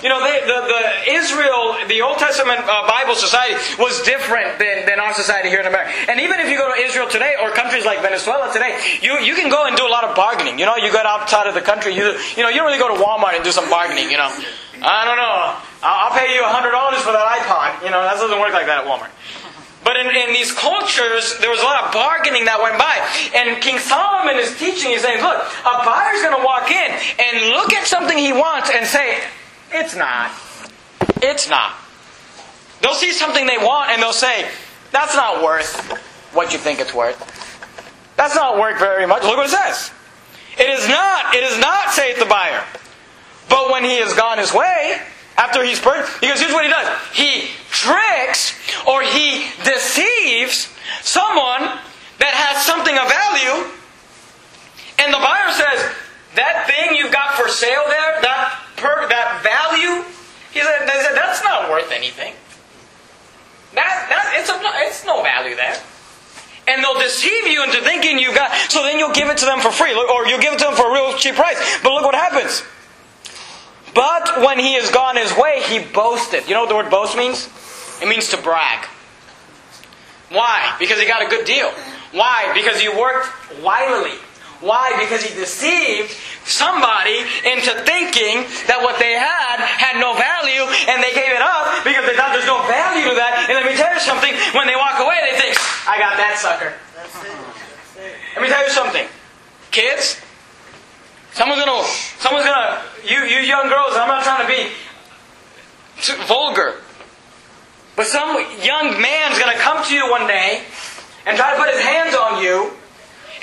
You 0.03 0.09
know, 0.09 0.21
they, 0.21 0.45
the, 0.45 0.61
the 0.61 1.13
Israel, 1.17 1.73
the 1.89 2.01
Old 2.05 2.19
Testament 2.19 2.61
uh, 2.61 2.85
Bible 2.85 3.15
society 3.15 3.57
was 3.81 4.03
different 4.03 4.59
than, 4.59 4.85
than 4.85 4.99
our 4.99 5.13
society 5.13 5.49
here 5.49 5.59
in 5.59 5.65
America. 5.65 5.89
And 6.07 6.21
even 6.21 6.39
if 6.39 6.49
you 6.49 6.57
go 6.57 6.69
to 6.69 6.79
Israel 6.79 7.09
today 7.09 7.33
or 7.41 7.49
countries 7.49 7.83
like 7.83 8.01
Venezuela 8.01 8.53
today, 8.53 8.77
you, 9.01 9.17
you 9.17 9.33
can 9.33 9.49
go 9.49 9.65
and 9.65 9.75
do 9.75 9.87
a 9.87 9.89
lot 9.89 10.03
of 10.03 10.15
bargaining. 10.15 10.59
You 10.59 10.67
know, 10.67 10.75
you 10.77 10.91
go 10.91 11.01
outside 11.01 11.47
of 11.47 11.55
the 11.55 11.65
country, 11.65 11.95
you, 11.95 12.13
you 12.37 12.43
know, 12.43 12.49
you 12.49 12.61
don't 12.61 12.67
really 12.67 12.77
go 12.77 12.93
to 12.93 13.01
Walmart 13.01 13.33
and 13.33 13.43
do 13.43 13.51
some 13.51 13.69
bargaining, 13.71 14.11
you 14.11 14.17
know. 14.17 14.29
I 14.85 15.01
don't 15.05 15.17
know. 15.17 15.57
I'll, 15.81 16.13
I'll 16.13 16.13
pay 16.13 16.29
you 16.29 16.45
$100 16.45 16.69
for 17.01 17.11
that 17.11 17.25
iPod. 17.41 17.83
You 17.83 17.89
know, 17.89 18.01
that 18.05 18.21
doesn't 18.21 18.39
work 18.39 18.53
like 18.53 18.67
that 18.67 18.85
at 18.85 18.85
Walmart. 18.85 19.09
But 19.87 19.95
in, 19.95 20.07
in, 20.13 20.33
these 20.33 20.51
cultures, 20.51 21.37
there 21.39 21.49
was 21.49 21.61
a 21.61 21.63
lot 21.63 21.85
of 21.85 21.93
bargaining 21.93 22.43
that 22.43 22.59
went 22.59 22.75
by. 22.75 22.99
And 23.31 23.63
King 23.63 23.79
Solomon 23.79 24.35
is 24.35 24.51
teaching, 24.59 24.91
he's 24.91 25.01
saying, 25.01 25.23
look, 25.23 25.39
a 25.39 25.75
buyer's 25.87 26.19
going 26.19 26.35
to 26.35 26.43
walk 26.43 26.67
in 26.67 26.91
and 27.15 27.55
look 27.55 27.71
at 27.71 27.87
something 27.87 28.17
he 28.17 28.33
wants 28.33 28.69
and 28.69 28.85
say, 28.85 29.23
it's 29.71 29.95
not. 29.95 30.35
It's 31.23 31.47
not. 31.47 31.71
They'll 32.81 32.99
see 32.99 33.13
something 33.13 33.47
they 33.47 33.63
want 33.63 33.91
and 33.91 34.03
they'll 34.03 34.11
say, 34.11 34.51
that's 34.91 35.15
not 35.15 35.41
worth 35.41 35.79
what 36.35 36.51
you 36.51 36.59
think 36.59 36.81
it's 36.81 36.93
worth. 36.93 37.15
That's 38.17 38.35
not 38.35 38.59
worth 38.59 38.79
very 38.79 39.07
much. 39.07 39.23
Look 39.23 39.37
what 39.37 39.47
it 39.47 39.55
says. 39.55 39.91
It 40.59 40.67
is 40.67 40.85
not, 40.89 41.33
it 41.33 41.43
is 41.43 41.57
not, 41.59 41.91
saith 41.91 42.19
the 42.19 42.25
buyer. 42.25 42.61
But 43.47 43.71
when 43.71 43.85
he 43.85 44.03
has 44.03 44.13
gone 44.15 44.37
his 44.37 44.53
way, 44.53 44.99
after 45.37 45.63
he's 45.63 45.79
he 45.79 46.27
goes, 46.27 46.41
here's 46.41 46.51
what 46.51 46.65
he 46.65 46.71
does. 46.71 46.89
He 47.13 47.49
tricks 47.69 48.57
or 48.87 49.03
he 49.03 49.47
deceives 49.63 50.73
someone 51.01 51.77
that 52.17 52.33
has 52.33 52.65
something 52.65 52.97
of 52.97 53.05
value, 53.05 53.69
and 54.97 55.13
the 55.13 55.21
buyer 55.21 55.53
says, 55.53 55.93
that 56.33 56.65
thing 56.65 56.97
you've 56.97 57.13
got 57.13 57.37
for 57.37 57.47
sale 57.47 57.85
there, 57.87 58.21
that 58.21 58.57
per, 58.77 59.07
that 59.09 59.45
value, 59.45 60.01
he 60.51 60.59
said, 60.61 60.89
they 60.89 60.97
said, 61.05 61.13
that's 61.13 61.43
not 61.43 61.69
worth 61.69 61.91
anything. 61.91 62.33
That, 63.73 64.09
that, 64.09 64.33
it's, 64.41 64.49
a, 64.49 64.57
it's 64.89 65.05
no 65.05 65.21
value 65.21 65.55
there. 65.55 65.77
And 66.67 66.83
they'll 66.83 66.99
deceive 66.99 67.45
you 67.45 67.63
into 67.63 67.81
thinking 67.81 68.17
you've 68.17 68.35
got, 68.35 68.51
so 68.69 68.81
then 68.81 68.97
you'll 68.97 69.13
give 69.13 69.29
it 69.29 69.37
to 69.37 69.45
them 69.45 69.59
for 69.61 69.71
free, 69.71 69.93
or 69.93 70.25
you'll 70.25 70.41
give 70.41 70.53
it 70.53 70.59
to 70.59 70.65
them 70.65 70.75
for 70.75 70.89
a 70.89 70.93
real 70.93 71.13
cheap 71.17 71.35
price. 71.35 71.57
But 71.83 71.93
look 71.93 72.03
what 72.03 72.15
happens. 72.15 72.63
But 73.97 74.45
when 74.45 74.59
he 74.59 74.77
has 74.77 74.91
gone 74.91 75.17
his 75.17 75.33
way, 75.35 75.65
he 75.65 75.79
boasted. 75.81 76.45
You 76.47 76.53
know 76.53 76.61
what 76.61 76.69
the 76.69 76.75
word 76.77 76.91
boast 76.93 77.17
means? 77.17 77.49
It 77.97 78.05
means 78.05 78.29
to 78.29 78.37
brag. 78.37 78.85
Why? 80.29 80.77
Because 80.77 81.01
he 81.01 81.07
got 81.07 81.25
a 81.25 81.29
good 81.33 81.49
deal. 81.49 81.73
Why? 82.13 82.53
Because 82.53 82.79
he 82.79 82.89
worked 82.89 83.33
wilily. 83.65 84.21
Why? 84.61 84.93
Because 85.01 85.25
he 85.25 85.33
deceived 85.33 86.13
somebody 86.45 87.25
into 87.41 87.73
thinking 87.89 88.45
that 88.69 88.85
what 88.85 89.01
they 89.01 89.17
had 89.17 89.65
had 89.65 89.97
no 89.97 90.13
value 90.13 90.69
and 90.93 91.01
they 91.01 91.17
gave 91.17 91.33
it 91.33 91.41
up 91.41 91.81
because 91.81 92.05
they 92.05 92.13
thought 92.13 92.37
there's 92.37 92.45
no 92.45 92.61
value 92.69 93.09
to 93.09 93.17
that. 93.17 93.49
And 93.49 93.57
let 93.57 93.65
me 93.65 93.73
tell 93.73 93.89
you 93.89 94.01
something, 94.05 94.29
when 94.53 94.69
they 94.69 94.77
walk 94.77 95.01
away, 95.01 95.17
they 95.25 95.41
think, 95.41 95.57
I 95.89 95.97
got 95.97 96.21
that 96.21 96.37
sucker. 96.37 96.69
Let 98.37 98.45
me 98.45 98.47
tell 98.47 98.61
you 98.61 98.69
something. 98.69 99.09
Kids, 99.73 100.21
someone's 101.37 101.63
gonna, 101.63 101.85
someone's 102.17 102.45
gonna, 102.45 102.81
you, 103.05 103.21
you 103.29 103.45
young 103.45 103.69
girls, 103.69 103.93
I'm 103.93 104.09
not 104.09 104.23
trying 104.23 104.41
to 104.41 104.49
be 104.49 104.73
vulgar, 106.25 106.81
but 107.95 108.07
some 108.07 108.35
young 108.65 108.99
man's 108.99 109.37
gonna 109.37 109.57
come 109.61 109.85
to 109.85 109.93
you 109.93 110.09
one 110.09 110.25
day 110.25 110.65
and 111.27 111.37
try 111.37 111.53
to 111.53 111.61
put 111.61 111.69
his 111.69 111.81
hands 111.81 112.15
on 112.15 112.41
you 112.41 112.73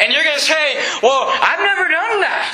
and 0.03 0.13
you're 0.13 0.25
to 0.25 0.41
say, 0.41 0.83
well, 1.03 1.31
I've 1.39 1.63
never 1.63 1.87
done 1.87 2.21
that. 2.27 2.51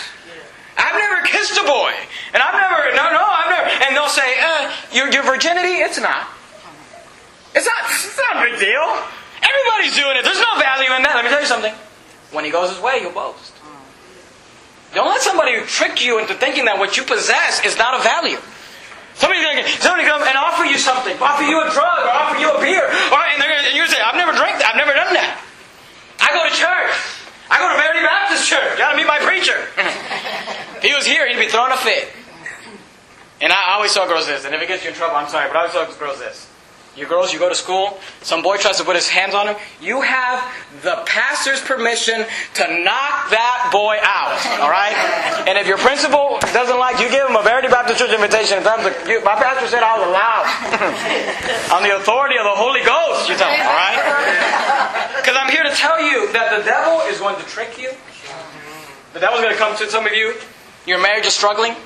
I've 0.76 0.97
never 0.97 1.25
kissed 1.25 1.56
a 1.56 1.64
boy. 1.64 1.92
And 2.37 2.42
I've 2.42 2.52
never, 2.52 2.92
no, 2.92 3.04
no, 3.16 3.25
I've 3.25 3.49
never. 3.49 3.68
And 3.85 3.97
they'll 3.97 4.12
say, 4.12 4.37
uh, 4.40 4.73
your, 4.92 5.09
your 5.09 5.25
virginity? 5.25 5.80
It's 5.80 5.99
not. 6.00 6.28
It's 7.54 7.64
not, 7.64 7.80
it's 7.88 8.20
not 8.28 8.37
a 8.37 8.50
big 8.50 8.61
deal. 8.61 8.85
Everybody's 9.40 9.97
doing 9.97 10.20
it. 10.20 10.25
There's 10.25 10.40
no 10.40 10.61
value 10.61 10.92
in 10.92 11.02
that. 11.02 11.16
Let 11.16 11.25
me 11.25 11.30
tell 11.30 11.40
you 11.40 11.49
something. 11.49 11.73
When 12.32 12.44
he 12.44 12.50
goes 12.50 12.70
his 12.70 12.80
way, 12.80 13.00
he'll 13.00 13.12
boast. 13.12 13.52
Don't 14.94 15.06
let 15.06 15.23
somebody 15.23 15.61
trick 15.66 16.04
you 16.04 16.18
into 16.18 16.35
thinking 16.35 16.64
that 16.66 16.78
what 16.78 16.97
you 16.97 17.04
possess 17.04 17.64
is 17.64 17.78
not 17.78 17.94
of 17.94 18.02
value. 18.02 18.38
Somebody's 19.14 19.44
gonna, 19.44 19.68
somebody 19.78 20.09
come 20.09 20.23
and 20.23 20.35
offer 20.35 20.64
you 20.64 20.78
something, 20.78 21.14
offer 21.20 21.44
you 21.44 21.61
a 21.61 21.68
drug, 21.70 22.00
or 22.02 22.11
offer 22.11 22.40
you 22.40 22.50
a 22.50 22.59
beer, 22.59 22.82
or, 22.82 23.20
and, 23.20 23.38
and 23.38 23.76
you're 23.76 23.87
gonna 23.87 23.94
say, 23.94 24.02
I've 24.02 24.18
never 24.18 24.32
drank 24.32 24.59
that, 24.59 24.75
I've 24.75 24.80
never 24.80 24.97
done 24.97 25.14
that. 25.14 25.38
I 26.18 26.35
go 26.35 26.42
to 26.42 26.52
church. 26.52 26.94
I 27.50 27.59
go 27.59 27.70
to 27.70 27.78
Verity 27.78 28.02
Baptist 28.02 28.49
Church. 28.49 28.78
Gotta 28.78 28.97
meet 28.97 29.06
my 29.06 29.18
preacher. 29.18 29.59
if 30.78 30.82
he 30.87 30.94
was 30.94 31.06
here, 31.06 31.28
he'd 31.28 31.38
be 31.38 31.50
throwing 31.50 31.73
a 31.73 31.76
fit. 31.76 32.11
And 33.40 33.52
I 33.52 33.75
always 33.75 33.94
tell 33.94 34.06
girls 34.06 34.26
this, 34.26 34.44
and 34.44 34.54
if 34.54 34.62
it 34.62 34.68
gets 34.68 34.85
you 34.85 34.90
in 34.90 34.97
trouble, 34.97 35.16
I'm 35.16 35.28
sorry, 35.28 35.49
but 35.49 35.56
I 35.56 35.61
always 35.61 35.73
tell 35.73 35.87
girls 35.99 36.18
this. 36.18 36.50
You 36.97 37.06
girls, 37.06 37.32
you 37.32 37.38
go 37.38 37.49
to 37.49 37.54
school, 37.54 37.99
some 38.20 38.42
boy 38.42 38.59
tries 38.59 38.76
to 38.78 38.85
put 38.85 38.97
his 38.97 39.09
hands 39.09 39.32
on 39.32 39.47
him, 39.47 39.56
you 39.80 40.02
have 40.02 40.42
the 40.82 40.99
pastor's 41.06 41.62
permission 41.62 42.26
to 42.54 42.64
knock 42.82 43.30
that 43.30 43.70
boy 43.70 43.94
out, 44.02 44.35
alright? 44.59 44.99
And 45.47 45.54
if 45.54 45.70
your 45.70 45.78
principal 45.78 46.42
doesn't 46.50 46.78
like 46.82 46.99
you, 46.99 47.06
give 47.06 47.30
him 47.30 47.38
a 47.38 47.47
Verity 47.47 47.68
Baptist 47.68 48.02
Church 48.02 48.11
invitation 48.11 48.59
in 48.59 48.64
terms 48.66 48.82
of, 48.85 48.92
you, 49.06 49.23
my 49.23 49.38
pastor 49.38 49.70
said 49.70 49.87
I 49.87 50.02
was 50.02 50.06
allowed. 50.11 50.47
on 51.78 51.87
the 51.87 51.94
authority 51.94 52.35
of 52.42 52.44
the 52.44 52.59
Holy 52.59 52.82
Ghost, 52.82 53.30
you 53.30 53.38
tell 53.38 53.54
him, 53.54 53.62
alright? 53.62 54.02
Because 55.14 55.38
I'm 55.38 55.50
here 55.54 55.62
to 55.62 55.75
tell 55.78 56.02
you 56.02 56.26
that 56.35 56.50
the 56.59 56.66
devil 56.66 57.06
is 57.06 57.23
going 57.23 57.38
to 57.38 57.47
trick 57.47 57.78
you. 57.78 57.94
The 59.14 59.20
devil's 59.23 59.40
going 59.40 59.54
to 59.54 59.59
come 59.59 59.78
to 59.78 59.87
some 59.87 60.06
of 60.06 60.12
you. 60.12 60.35
Your 60.90 60.99
marriage 60.99 61.26
is 61.26 61.35
struggling. 61.35 61.78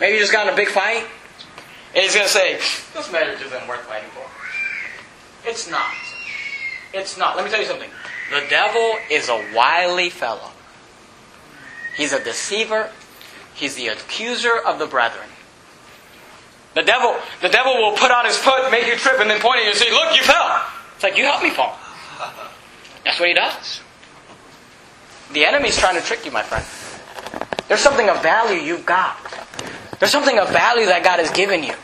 Maybe 0.00 0.14
you 0.14 0.20
just 0.20 0.32
got 0.32 0.46
in 0.46 0.52
a 0.52 0.56
big 0.56 0.68
fight. 0.68 1.08
And 1.94 2.02
he's 2.02 2.14
going 2.14 2.26
to 2.26 2.32
say, 2.32 2.56
This 2.94 3.10
marriage 3.10 3.40
isn't 3.40 3.68
worth 3.68 3.80
fighting 3.82 4.10
for. 4.10 4.26
It's 5.48 5.70
not. 5.70 5.94
It's 6.92 7.16
not. 7.16 7.36
Let 7.36 7.44
me 7.44 7.50
tell 7.50 7.60
you 7.60 7.66
something. 7.66 7.90
The 8.30 8.44
devil 8.50 8.96
is 9.10 9.28
a 9.28 9.44
wily 9.54 10.10
fellow. 10.10 10.50
He's 11.96 12.12
a 12.12 12.22
deceiver. 12.22 12.90
He's 13.54 13.74
the 13.74 13.88
accuser 13.88 14.56
of 14.56 14.78
the 14.78 14.86
brethren. 14.86 15.26
The 16.74 16.82
devil, 16.82 17.16
the 17.40 17.48
devil 17.48 17.74
will 17.76 17.96
put 17.96 18.10
out 18.10 18.26
his 18.26 18.36
foot, 18.36 18.70
make 18.70 18.86
you 18.86 18.94
trip, 18.96 19.18
and 19.20 19.28
then 19.28 19.40
point 19.40 19.58
at 19.58 19.64
you 19.64 19.70
and 19.70 19.78
say, 19.78 19.90
Look, 19.90 20.14
you 20.14 20.22
fell. 20.22 20.64
It's 20.94 21.02
like, 21.02 21.16
You 21.16 21.24
helped 21.24 21.42
me 21.42 21.50
fall. 21.50 21.76
That's 23.04 23.18
what 23.18 23.28
he 23.28 23.34
does. 23.34 23.80
The 25.32 25.44
enemy's 25.44 25.76
trying 25.76 25.96
to 25.96 26.06
trick 26.06 26.24
you, 26.24 26.30
my 26.30 26.42
friend. 26.42 26.64
There's 27.68 27.80
something 27.80 28.08
of 28.08 28.22
value 28.22 28.60
you've 28.60 28.86
got. 28.86 29.16
There's 30.00 30.12
something 30.12 30.38
of 30.38 30.48
value 30.50 30.86
that 30.86 31.04
God 31.04 31.20
has 31.20 31.30
given 31.30 31.62
you. 31.62 31.74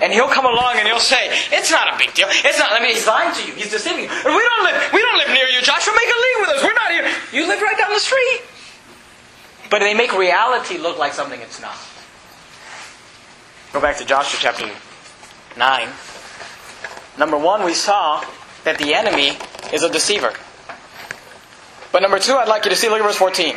And 0.00 0.12
he'll 0.12 0.30
come 0.30 0.46
along 0.46 0.78
and 0.78 0.86
he'll 0.86 1.02
say, 1.02 1.28
It's 1.50 1.70
not 1.70 1.92
a 1.92 1.98
big 1.98 2.14
deal. 2.14 2.28
It's 2.30 2.58
not 2.58 2.70
I 2.72 2.78
mean 2.78 2.94
he's 2.94 3.06
lying 3.06 3.34
to 3.34 3.42
you. 3.46 3.52
He's 3.54 3.70
deceiving 3.70 4.04
you. 4.04 4.10
We 4.10 4.42
don't 4.42 4.64
live 4.64 4.92
we 4.92 5.00
don't 5.02 5.18
live 5.18 5.28
near 5.34 5.48
you, 5.48 5.60
Joshua. 5.62 5.92
Make 5.94 6.06
a 6.06 6.20
league 6.22 6.38
with 6.40 6.50
us. 6.56 6.62
We're 6.62 6.74
not 6.74 6.90
here. 6.90 7.08
You 7.32 7.48
live 7.48 7.60
right 7.60 7.76
down 7.76 7.90
the 7.90 8.00
street. 8.00 8.42
But 9.70 9.80
they 9.80 9.94
make 9.94 10.12
reality 10.16 10.78
look 10.78 10.98
like 10.98 11.12
something 11.12 11.40
it's 11.40 11.60
not. 11.60 11.76
Go 13.72 13.80
back 13.80 13.98
to 13.98 14.04
Joshua 14.04 14.38
chapter 14.40 14.70
9. 15.56 15.88
Number 17.18 17.36
one, 17.36 17.64
we 17.64 17.74
saw 17.74 18.24
that 18.64 18.78
the 18.78 18.94
enemy 18.94 19.36
is 19.72 19.82
a 19.82 19.90
deceiver. 19.90 20.32
But 21.92 22.02
number 22.02 22.18
two, 22.18 22.34
I'd 22.34 22.48
like 22.48 22.64
you 22.64 22.70
to 22.70 22.76
see, 22.76 22.88
look 22.88 23.00
at 23.00 23.04
verse 23.04 23.16
14. 23.16 23.56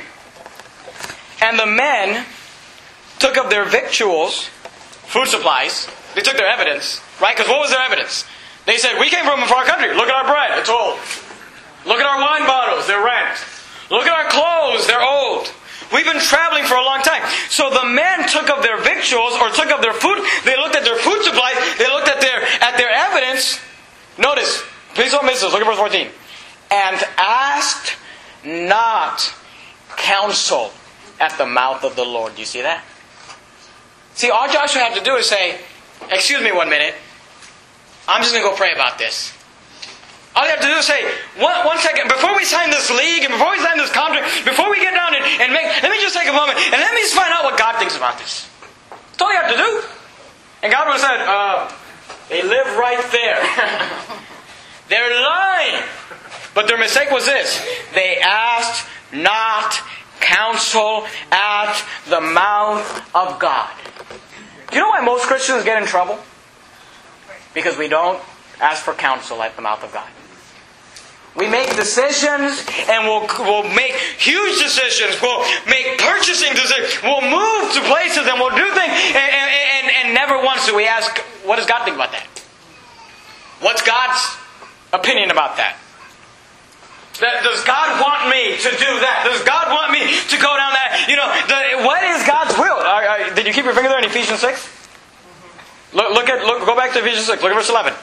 And 1.41 1.57
the 1.57 1.65
men 1.65 2.25
took 3.19 3.37
up 3.37 3.49
their 3.49 3.65
victuals, 3.65 4.45
food 5.09 5.27
supplies, 5.27 5.89
they 6.15 6.21
took 6.21 6.37
their 6.37 6.47
evidence, 6.47 7.01
right? 7.21 7.35
Because 7.35 7.49
what 7.49 7.59
was 7.59 7.71
their 7.71 7.81
evidence? 7.81 8.25
They 8.65 8.77
said, 8.77 8.99
We 8.99 9.09
came 9.09 9.25
from 9.25 9.41
a 9.41 9.47
far 9.47 9.65
country. 9.65 9.93
Look 9.95 10.07
at 10.07 10.15
our 10.15 10.25
bread, 10.25 10.59
it's 10.59 10.69
old. 10.69 10.99
Look 11.85 11.99
at 11.99 12.05
our 12.05 12.21
wine 12.21 12.45
bottles, 12.45 12.87
they're 12.87 13.03
rent. 13.03 13.37
Look 13.89 14.05
at 14.05 14.13
our 14.13 14.29
clothes, 14.29 14.87
they're 14.87 15.03
old. 15.03 15.51
We've 15.91 16.05
been 16.05 16.21
traveling 16.21 16.63
for 16.63 16.75
a 16.75 16.83
long 16.83 17.01
time. 17.01 17.21
So 17.49 17.69
the 17.69 17.85
men 17.85 18.27
took 18.29 18.49
up 18.49 18.61
their 18.61 18.79
victuals 18.81 19.33
or 19.33 19.49
took 19.49 19.67
up 19.67 19.81
their 19.81 19.93
food. 19.93 20.23
They 20.45 20.55
looked 20.55 20.75
at 20.75 20.83
their 20.83 20.95
food 20.95 21.21
supplies. 21.23 21.55
They 21.77 21.87
looked 21.87 22.07
at 22.07 22.21
their 22.21 22.41
at 22.61 22.77
their 22.77 22.89
evidence. 22.89 23.59
Notice, 24.17 24.63
please 24.93 25.11
don't 25.11 25.25
miss 25.25 25.41
this. 25.41 25.51
Look 25.51 25.61
at 25.61 25.67
verse 25.67 25.77
14. 25.77 26.07
And 26.71 27.03
asked 27.17 27.97
not 28.45 29.33
counsel 29.97 30.71
at 31.21 31.37
the 31.37 31.45
mouth 31.45 31.83
of 31.85 31.95
the 31.95 32.03
Lord. 32.03 32.35
Do 32.35 32.41
you 32.41 32.45
see 32.45 32.61
that? 32.61 32.83
See, 34.15 34.29
all 34.29 34.51
Joshua 34.51 34.81
had 34.81 34.97
to 34.97 35.03
do 35.03 35.15
is 35.15 35.27
say, 35.27 35.59
Excuse 36.09 36.41
me 36.41 36.51
one 36.51 36.69
minute. 36.69 36.95
I'm 38.07 38.21
just 38.21 38.33
going 38.33 38.43
to 38.43 38.49
go 38.49 38.55
pray 38.55 38.73
about 38.73 38.97
this. 38.97 39.37
All 40.35 40.43
you 40.43 40.49
have 40.49 40.61
to 40.61 40.67
do 40.67 40.73
is 40.73 40.87
say, 40.87 41.03
one, 41.37 41.65
one 41.65 41.77
second, 41.77 42.07
before 42.07 42.35
we 42.35 42.43
sign 42.43 42.71
this 42.71 42.89
league 42.89 43.23
and 43.23 43.31
before 43.31 43.51
we 43.51 43.59
sign 43.59 43.77
this 43.77 43.91
contract, 43.91 44.45
before 44.45 44.71
we 44.71 44.79
get 44.79 44.93
down 44.93 45.13
and, 45.13 45.23
and 45.23 45.53
make, 45.53 45.67
let 45.83 45.91
me 45.91 46.01
just 46.01 46.15
take 46.15 46.27
a 46.27 46.33
moment 46.33 46.57
and 46.57 46.79
let 46.81 46.93
me 46.95 47.01
just 47.01 47.13
find 47.13 47.31
out 47.31 47.43
what 47.43 47.59
God 47.59 47.77
thinks 47.77 47.95
about 47.95 48.17
this. 48.17 48.49
That's 48.89 49.21
all 49.21 49.31
you 49.31 49.39
have 49.39 49.51
to 49.51 49.57
do. 49.57 49.71
And 50.63 50.71
God 50.71 50.87
would 50.87 50.97
have 50.97 51.05
said, 51.05 51.19
uh, 51.27 51.71
they 52.29 52.41
live 52.41 52.77
right 52.77 53.03
there. 53.11 53.43
They're 54.89 55.21
lying. 55.21 55.83
But 56.53 56.67
their 56.67 56.77
mistake 56.77 57.11
was 57.11 57.25
this 57.25 57.65
they 57.93 58.17
asked 58.17 58.87
not 59.13 59.79
counsel 60.21 61.05
at 61.31 61.83
the 62.07 62.21
mouth 62.21 63.15
of 63.15 63.39
God. 63.39 63.69
Do 64.69 64.77
you 64.77 64.81
know 64.81 64.89
why 64.89 65.01
most 65.01 65.25
Christians 65.25 65.65
get 65.65 65.81
in 65.81 65.87
trouble? 65.87 66.17
Because 67.53 67.77
we 67.77 67.89
don't 67.89 68.21
ask 68.61 68.83
for 68.83 68.93
counsel 68.93 69.41
at 69.43 69.55
the 69.55 69.61
mouth 69.61 69.83
of 69.83 69.91
God. 69.91 70.07
We 71.35 71.47
make 71.47 71.75
decisions 71.75 72.65
and 72.89 73.07
we'll, 73.07 73.27
we'll 73.39 73.69
make 73.73 73.93
huge 74.19 74.61
decisions. 74.61 75.21
We'll 75.21 75.43
make 75.65 75.97
purchasing 75.97 76.53
decisions. 76.53 77.01
We'll 77.03 77.21
move 77.21 77.73
to 77.73 77.81
places 77.87 78.27
and 78.27 78.39
we'll 78.39 78.55
do 78.55 78.67
things. 78.75 78.91
And, 79.15 79.17
and, 79.17 79.49
and, 79.51 79.91
and 79.91 80.13
never 80.13 80.43
once 80.43 80.65
do 80.65 80.75
we 80.75 80.87
ask, 80.87 81.17
what 81.43 81.55
does 81.55 81.65
God 81.65 81.85
think 81.85 81.95
about 81.95 82.11
that? 82.11 82.27
What's 83.61 83.81
God's 83.81 84.37
opinion 84.91 85.31
about 85.31 85.57
that? 85.57 85.77
That, 87.21 87.45
does 87.45 87.61
God 87.63 88.01
want 88.01 88.33
me 88.33 88.57
to 88.57 88.71
do 88.81 88.91
that? 89.05 89.29
Does 89.29 89.45
God 89.45 89.69
want 89.69 89.93
me 89.93 90.01
to 90.09 90.37
go 90.41 90.51
down 90.57 90.73
that? 90.73 91.05
You 91.05 91.21
know, 91.21 91.29
the, 91.45 91.85
what 91.85 92.01
is 92.01 92.25
God's 92.25 92.57
will? 92.57 92.81
Did 93.37 93.45
you 93.45 93.53
keep 93.53 93.65
your 93.65 93.77
finger 93.77 93.93
there 93.93 94.01
in 94.01 94.09
Ephesians 94.09 94.41
6? 94.41 94.57
Look, 95.93 96.17
look 96.17 96.27
at 96.29 96.41
look, 96.45 96.65
go 96.65 96.75
back 96.75 96.93
to 96.93 96.99
Ephesians 96.99 97.29
6. 97.29 97.43
Look 97.43 97.51
at 97.51 97.57
verse 97.57 97.69
11. 97.69 97.93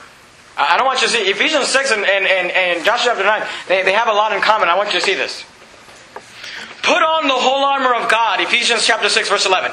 I 0.59 0.79
don't 0.79 0.87
want 0.87 1.03
you 1.03 1.09
to 1.09 1.13
see 1.13 1.23
Ephesians 1.31 1.67
6 1.67 1.93
and, 1.93 2.07
and, 2.07 2.27
and, 2.27 2.51
and 2.51 2.85
Joshua 2.85 3.15
chapter 3.15 3.25
9, 3.25 3.43
they, 3.67 3.83
they 3.83 3.93
have 3.93 4.09
a 4.09 4.13
lot 4.13 4.33
in 4.33 4.43
common. 4.43 4.69
I 4.69 4.77
want 4.77 4.93
you 4.93 4.99
to 4.99 5.05
see 5.05 5.15
this. 5.15 5.45
Put 6.83 7.03
on 7.03 7.27
the 7.27 7.39
whole 7.39 7.65
armor 7.65 7.95
of 7.95 8.11
God, 8.11 8.41
Ephesians 8.41 8.87
chapter 8.87 9.09
6, 9.09 9.29
verse 9.29 9.47
11. 9.47 9.71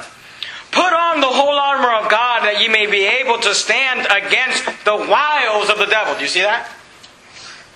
Put 0.72 0.94
on 0.94 1.22
the 1.22 1.30
whole 1.30 1.58
armor 1.58 1.94
of 1.94 2.10
God 2.10 2.46
that 2.46 2.62
ye 2.62 2.68
may 2.68 2.86
be 2.86 3.06
able 3.06 3.40
to 3.40 3.56
stand 3.56 4.06
against 4.10 4.66
the 4.86 4.96
wiles 4.96 5.70
of 5.70 5.78
the 5.78 5.86
devil. 5.86 6.14
Do 6.16 6.22
you 6.22 6.28
see 6.28 6.42
that? 6.42 6.70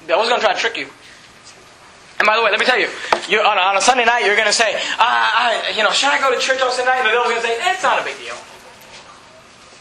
Devil's 0.05 0.29
going 0.29 0.41
to 0.41 0.45
try 0.45 0.53
to 0.53 0.59
trick 0.59 0.77
you. 0.77 0.87
And 2.19 2.27
by 2.27 2.35
the 2.35 2.43
way, 2.43 2.51
let 2.51 2.59
me 2.59 2.65
tell 2.65 2.77
you, 2.77 2.87
on, 3.39 3.57
on 3.57 3.77
a 3.77 3.81
Sunday 3.81 4.03
night, 4.03 4.25
you're 4.25 4.35
going 4.35 4.47
to 4.47 4.53
say, 4.53 4.75
uh, 4.75 4.79
I, 4.99 5.73
you 5.75 5.83
know, 5.83 5.91
should 5.91 6.09
I 6.09 6.19
go 6.19 6.35
to 6.35 6.39
church 6.39 6.61
on 6.61 6.69
Sunday 6.71 6.91
night? 6.91 6.99
And 6.99 7.07
the 7.07 7.11
devil's 7.11 7.31
going 7.31 7.41
to 7.41 7.47
say, 7.47 7.55
it's 7.71 7.83
not 7.83 8.01
a 8.01 8.03
big 8.03 8.17
deal. 8.19 8.35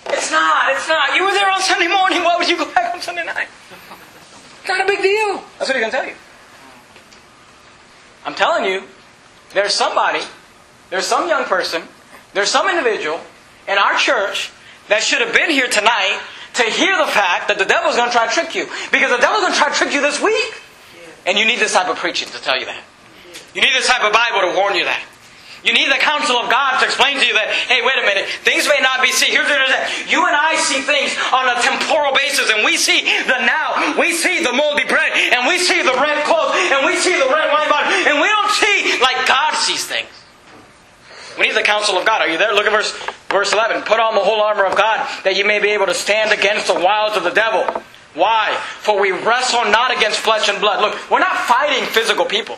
It's 0.06 0.30
not. 0.30 0.70
It's 0.70 0.88
not. 0.88 1.16
You 1.16 1.24
were 1.24 1.32
there 1.32 1.50
on 1.50 1.60
Sunday 1.60 1.88
morning. 1.88 2.22
Why 2.22 2.36
would 2.38 2.48
you 2.48 2.56
go 2.56 2.72
back 2.72 2.94
on 2.94 3.02
Sunday 3.02 3.24
night? 3.24 3.48
Not 4.68 4.80
a 4.82 4.86
big 4.86 5.02
deal. 5.02 5.42
That's 5.58 5.68
what 5.68 5.74
he's 5.74 5.82
going 5.82 5.90
to 5.90 5.96
tell 5.96 6.06
you. 6.06 6.14
I'm 8.24 8.34
telling 8.34 8.64
you, 8.66 8.84
there's 9.52 9.74
somebody, 9.74 10.20
there's 10.90 11.06
some 11.06 11.28
young 11.28 11.44
person, 11.44 11.82
there's 12.34 12.50
some 12.50 12.68
individual 12.68 13.20
in 13.66 13.78
our 13.78 13.96
church 13.96 14.52
that 14.88 15.02
should 15.02 15.20
have 15.20 15.34
been 15.34 15.50
here 15.50 15.66
tonight 15.66 16.20
to 16.54 16.62
hear 16.62 16.96
the 16.98 17.10
fact 17.10 17.48
that 17.48 17.58
the 17.58 17.64
devil's 17.64 17.96
going 17.96 18.10
to 18.10 18.14
try 18.14 18.26
to 18.26 18.32
trick 18.32 18.54
you. 18.54 18.66
Because 18.92 19.10
the 19.10 19.18
devil's 19.18 19.40
going 19.40 19.52
to 19.52 19.58
try 19.58 19.68
to 19.70 19.74
trick 19.74 19.92
you 19.92 20.02
this 20.02 20.22
week. 20.22 20.62
And 21.28 21.36
you 21.36 21.44
need 21.44 21.60
this 21.60 21.76
type 21.76 21.92
of 21.92 22.00
preaching 22.00 22.32
to 22.32 22.40
tell 22.40 22.56
you 22.56 22.64
that. 22.64 22.80
You 23.52 23.60
need 23.60 23.76
this 23.76 23.86
type 23.86 24.00
of 24.00 24.16
Bible 24.16 24.48
to 24.48 24.56
warn 24.56 24.72
you 24.74 24.88
that. 24.88 25.04
You 25.60 25.76
need 25.76 25.92
the 25.92 26.00
counsel 26.00 26.40
of 26.40 26.48
God 26.48 26.80
to 26.80 26.88
explain 26.88 27.20
to 27.20 27.26
you 27.26 27.34
that, 27.36 27.52
hey, 27.68 27.84
wait 27.84 28.00
a 28.00 28.06
minute, 28.06 28.30
things 28.46 28.64
may 28.64 28.80
not 28.80 29.04
be 29.04 29.12
seen. 29.12 29.34
Here's 29.34 29.44
what 29.44 29.60
it 29.60 29.68
is. 29.68 30.08
You 30.08 30.24
and 30.24 30.32
I 30.32 30.56
see 30.56 30.80
things 30.80 31.12
on 31.34 31.50
a 31.50 31.60
temporal 31.60 32.16
basis, 32.16 32.48
and 32.48 32.64
we 32.64 32.80
see 32.80 33.04
the 33.28 33.44
now. 33.44 33.98
We 34.00 34.16
see 34.16 34.40
the 34.40 34.56
moldy 34.56 34.88
bread, 34.88 35.12
and 35.34 35.44
we 35.44 35.60
see 35.60 35.84
the 35.84 35.98
red 36.00 36.24
clothes, 36.24 36.56
and 36.72 36.86
we 36.88 36.96
see 36.96 37.12
the 37.12 37.28
red 37.28 37.52
wine 37.52 37.68
bottle, 37.68 37.92
and 37.92 38.22
we 38.22 38.28
don't 38.30 38.54
see 38.56 38.96
like 39.02 39.28
God 39.28 39.52
sees 39.52 39.84
things. 39.84 40.08
We 41.36 41.50
need 41.50 41.58
the 41.58 41.66
counsel 41.66 41.98
of 41.98 42.06
God. 42.06 42.22
Are 42.22 42.30
you 42.30 42.38
there? 42.38 42.54
Look 42.54 42.64
at 42.64 42.72
verse, 42.72 42.94
verse 43.28 43.52
11. 43.52 43.82
Put 43.82 44.00
on 44.00 44.14
the 44.14 44.24
whole 44.24 44.40
armor 44.40 44.64
of 44.64 44.80
God 44.80 45.04
that 45.28 45.36
you 45.36 45.44
may 45.44 45.60
be 45.60 45.76
able 45.76 45.86
to 45.86 45.94
stand 45.94 46.32
against 46.32 46.72
the 46.72 46.78
wiles 46.78 47.16
of 47.16 47.22
the 47.22 47.34
devil. 47.34 47.66
Why? 48.14 48.54
For 48.80 49.00
we 49.00 49.12
wrestle 49.12 49.64
not 49.70 49.96
against 49.96 50.20
flesh 50.20 50.48
and 50.48 50.60
blood. 50.60 50.80
Look, 50.80 51.10
we're 51.10 51.20
not 51.20 51.36
fighting 51.36 51.84
physical 51.84 52.24
people. 52.24 52.56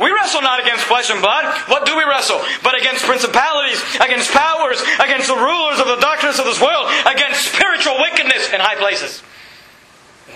We 0.00 0.10
wrestle 0.10 0.42
not 0.42 0.60
against 0.60 0.84
flesh 0.84 1.10
and 1.10 1.20
blood. 1.20 1.44
What 1.68 1.84
do 1.84 1.96
we 1.96 2.04
wrestle? 2.04 2.40
But 2.62 2.78
against 2.78 3.04
principalities, 3.04 3.82
against 4.00 4.32
powers, 4.32 4.80
against 4.98 5.28
the 5.28 5.36
rulers 5.36 5.80
of 5.80 5.86
the 5.86 5.98
darkness 6.00 6.38
of 6.38 6.46
this 6.46 6.60
world, 6.60 6.90
against 7.04 7.52
spiritual 7.52 8.00
wickedness 8.00 8.52
in 8.52 8.60
high 8.60 8.76
places. 8.76 9.22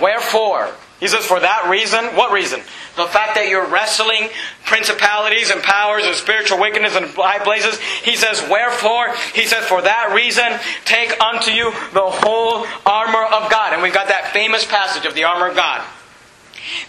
Wherefore, 0.00 0.74
he 1.00 1.08
says, 1.08 1.26
for 1.26 1.40
that 1.40 1.68
reason, 1.68 2.04
what 2.16 2.32
reason? 2.32 2.60
The 2.96 3.06
fact 3.06 3.34
that 3.34 3.48
you're 3.48 3.66
wrestling 3.66 4.30
principalities 4.64 5.50
and 5.50 5.62
powers 5.62 6.04
and 6.04 6.14
spiritual 6.14 6.58
wickedness 6.58 6.96
in 6.96 7.04
high 7.12 7.38
places. 7.38 7.78
He 8.02 8.16
says, 8.16 8.40
wherefore, 8.48 9.14
he 9.34 9.44
says, 9.44 9.64
for 9.66 9.82
that 9.82 10.12
reason, 10.14 10.56
take 10.84 11.12
unto 11.20 11.50
you 11.50 11.70
the 11.92 12.08
whole 12.08 12.66
armor 12.86 13.24
of 13.24 13.50
God. 13.50 13.74
And 13.74 13.82
we've 13.82 13.92
got 13.92 14.08
that 14.08 14.32
famous 14.32 14.64
passage 14.64 15.04
of 15.04 15.14
the 15.14 15.24
armor 15.24 15.48
of 15.48 15.56
God 15.56 15.84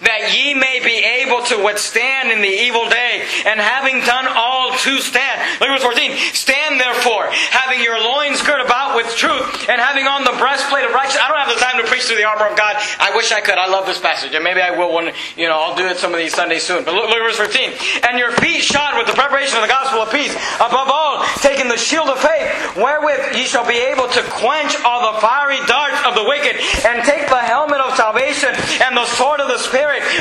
that 0.01 0.33
ye 0.35 0.53
may 0.53 0.79
be 0.83 0.97
able 1.23 1.43
to 1.47 1.63
withstand 1.63 2.31
in 2.31 2.41
the 2.41 2.55
evil 2.67 2.87
day, 2.89 3.25
and 3.45 3.59
having 3.59 3.99
done 4.01 4.27
all 4.29 4.71
to 4.71 4.99
stand. 4.99 5.37
Look 5.59 5.69
at 5.69 5.79
verse 5.79 5.83
14. 5.83 6.17
Stand 6.33 6.79
therefore, 6.79 7.29
having 7.51 7.81
your 7.81 7.99
loins 7.99 8.41
girt 8.41 8.61
about 8.63 8.95
with 8.95 9.09
truth, 9.15 9.69
and 9.69 9.81
having 9.81 10.07
on 10.07 10.23
the 10.23 10.35
breastplate 10.37 10.85
of 10.85 10.93
righteousness. 10.93 11.23
I 11.23 11.29
don't 11.29 11.41
have 11.41 11.53
the 11.53 11.61
time 11.61 11.81
to 11.81 11.87
preach 11.87 12.05
through 12.05 12.17
the 12.17 12.29
armor 12.29 12.47
of 12.47 12.57
God. 12.57 12.75
I 12.99 13.15
wish 13.15 13.31
I 13.31 13.41
could. 13.41 13.57
I 13.57 13.67
love 13.67 13.85
this 13.85 13.99
passage, 13.99 14.33
and 14.33 14.43
maybe 14.43 14.61
I 14.61 14.71
will 14.71 14.93
when, 14.93 15.13
you 15.35 15.47
know, 15.47 15.57
I'll 15.59 15.75
do 15.75 15.85
it 15.87 15.97
some 15.97 16.13
of 16.13 16.19
these 16.19 16.33
Sundays 16.33 16.63
soon. 16.63 16.83
But 16.83 16.93
look, 16.93 17.09
look 17.09 17.19
at 17.19 17.25
verse 17.25 17.37
15. 17.37 18.07
And 18.09 18.19
your 18.19 18.31
feet 18.39 18.61
shod 18.63 18.97
with 18.97 19.07
the 19.07 19.13
preparation 19.13 19.57
of 19.57 19.63
the 19.63 19.71
gospel 19.71 20.01
of 20.01 20.11
peace. 20.11 20.33
Above 20.57 20.89
all, 20.89 21.25
taking 21.39 21.67
the 21.67 21.77
shield 21.77 22.09
of 22.09 22.19
faith, 22.19 22.75
wherewith 22.75 23.35
ye 23.35 23.43
shall 23.43 23.65
be 23.65 23.77
able 23.77 24.07
to 24.09 24.21
quench 24.39 24.75
all 24.83 25.13
the 25.13 25.19
fiery 25.19 25.59
darts 25.65 25.99
of 26.05 26.15
the 26.15 26.23
wicked, 26.23 26.55
and 26.85 27.03
take 27.03 27.27
the 27.29 27.43
helmet 27.43 27.81
of 27.81 27.95
salvation 27.95 28.49
and 28.83 28.95
the 28.95 29.05
sword 29.05 29.39
of 29.39 29.47
the 29.47 29.57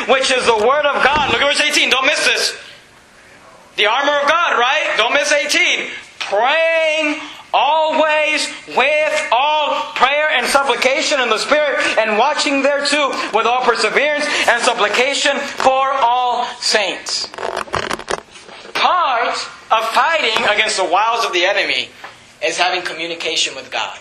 which 0.08 0.30
is 0.30 0.46
the 0.46 0.56
Word 0.56 0.86
of 0.86 1.02
God. 1.02 1.32
Look 1.32 1.42
at 1.42 1.46
verse 1.46 1.60
18. 1.60 1.90
Don't 1.90 2.06
miss 2.06 2.24
this. 2.24 2.56
The 3.76 3.86
armor 3.86 4.18
of 4.20 4.28
God, 4.28 4.58
right? 4.58 4.94
Don't 4.96 5.12
miss 5.12 5.32
18. 5.32 5.88
Praying 6.18 7.20
always 7.52 8.48
with 8.76 9.28
all 9.32 9.92
prayer 9.94 10.30
and 10.30 10.46
supplication 10.46 11.20
in 11.20 11.30
the 11.30 11.38
Spirit, 11.38 11.80
and 11.98 12.18
watching 12.18 12.62
thereto 12.62 13.10
with 13.32 13.46
all 13.46 13.62
perseverance 13.62 14.26
and 14.48 14.62
supplication 14.62 15.38
for 15.38 15.92
all 15.92 16.44
saints. 16.60 17.28
Part 18.74 19.36
of 19.70 19.84
fighting 19.94 20.44
against 20.44 20.76
the 20.76 20.84
wiles 20.84 21.24
of 21.24 21.32
the 21.32 21.44
enemy 21.44 21.88
is 22.44 22.58
having 22.58 22.82
communication 22.82 23.54
with 23.54 23.70
God, 23.70 23.98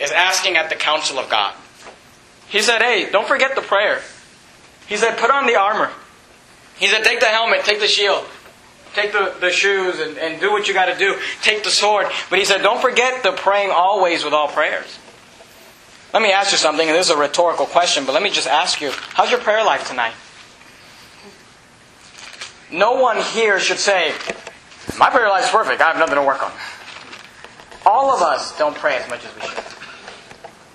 is 0.00 0.10
asking 0.10 0.56
at 0.56 0.68
the 0.70 0.76
counsel 0.76 1.18
of 1.18 1.30
God. 1.30 1.54
He 2.48 2.60
said, 2.60 2.82
hey, 2.82 3.10
don't 3.10 3.28
forget 3.28 3.54
the 3.54 3.62
prayer. 3.62 4.02
He 4.86 4.96
said, 4.96 5.16
put 5.18 5.30
on 5.30 5.46
the 5.46 5.56
armor. 5.56 5.90
He 6.76 6.88
said, 6.88 7.04
take 7.04 7.20
the 7.20 7.26
helmet, 7.26 7.64
take 7.64 7.80
the 7.80 7.86
shield, 7.86 8.24
take 8.94 9.12
the, 9.12 9.34
the 9.40 9.50
shoes, 9.50 10.00
and, 10.00 10.18
and 10.18 10.40
do 10.40 10.50
what 10.50 10.68
you 10.68 10.74
got 10.74 10.86
to 10.86 10.98
do. 10.98 11.18
Take 11.42 11.64
the 11.64 11.70
sword. 11.70 12.06
But 12.30 12.38
he 12.38 12.44
said, 12.44 12.62
don't 12.62 12.80
forget 12.80 13.22
the 13.22 13.32
praying 13.32 13.70
always 13.70 14.24
with 14.24 14.34
all 14.34 14.48
prayers. 14.48 14.98
Let 16.12 16.22
me 16.22 16.30
ask 16.30 16.52
you 16.52 16.58
something, 16.58 16.86
and 16.86 16.96
this 16.96 17.06
is 17.06 17.12
a 17.12 17.18
rhetorical 17.18 17.66
question, 17.66 18.04
but 18.04 18.12
let 18.12 18.22
me 18.22 18.30
just 18.30 18.46
ask 18.46 18.80
you, 18.80 18.92
how's 19.14 19.30
your 19.30 19.40
prayer 19.40 19.64
life 19.64 19.88
tonight? 19.88 20.14
No 22.70 23.00
one 23.00 23.20
here 23.20 23.58
should 23.58 23.78
say, 23.78 24.12
my 24.96 25.10
prayer 25.10 25.28
life 25.28 25.44
is 25.44 25.50
perfect, 25.50 25.80
I 25.80 25.88
have 25.88 25.98
nothing 25.98 26.14
to 26.14 26.22
work 26.22 26.42
on. 26.42 26.52
All 27.84 28.12
of 28.14 28.22
us 28.22 28.56
don't 28.58 28.76
pray 28.76 28.96
as 28.96 29.10
much 29.10 29.24
as 29.24 29.34
we 29.34 29.42
should. 29.42 29.64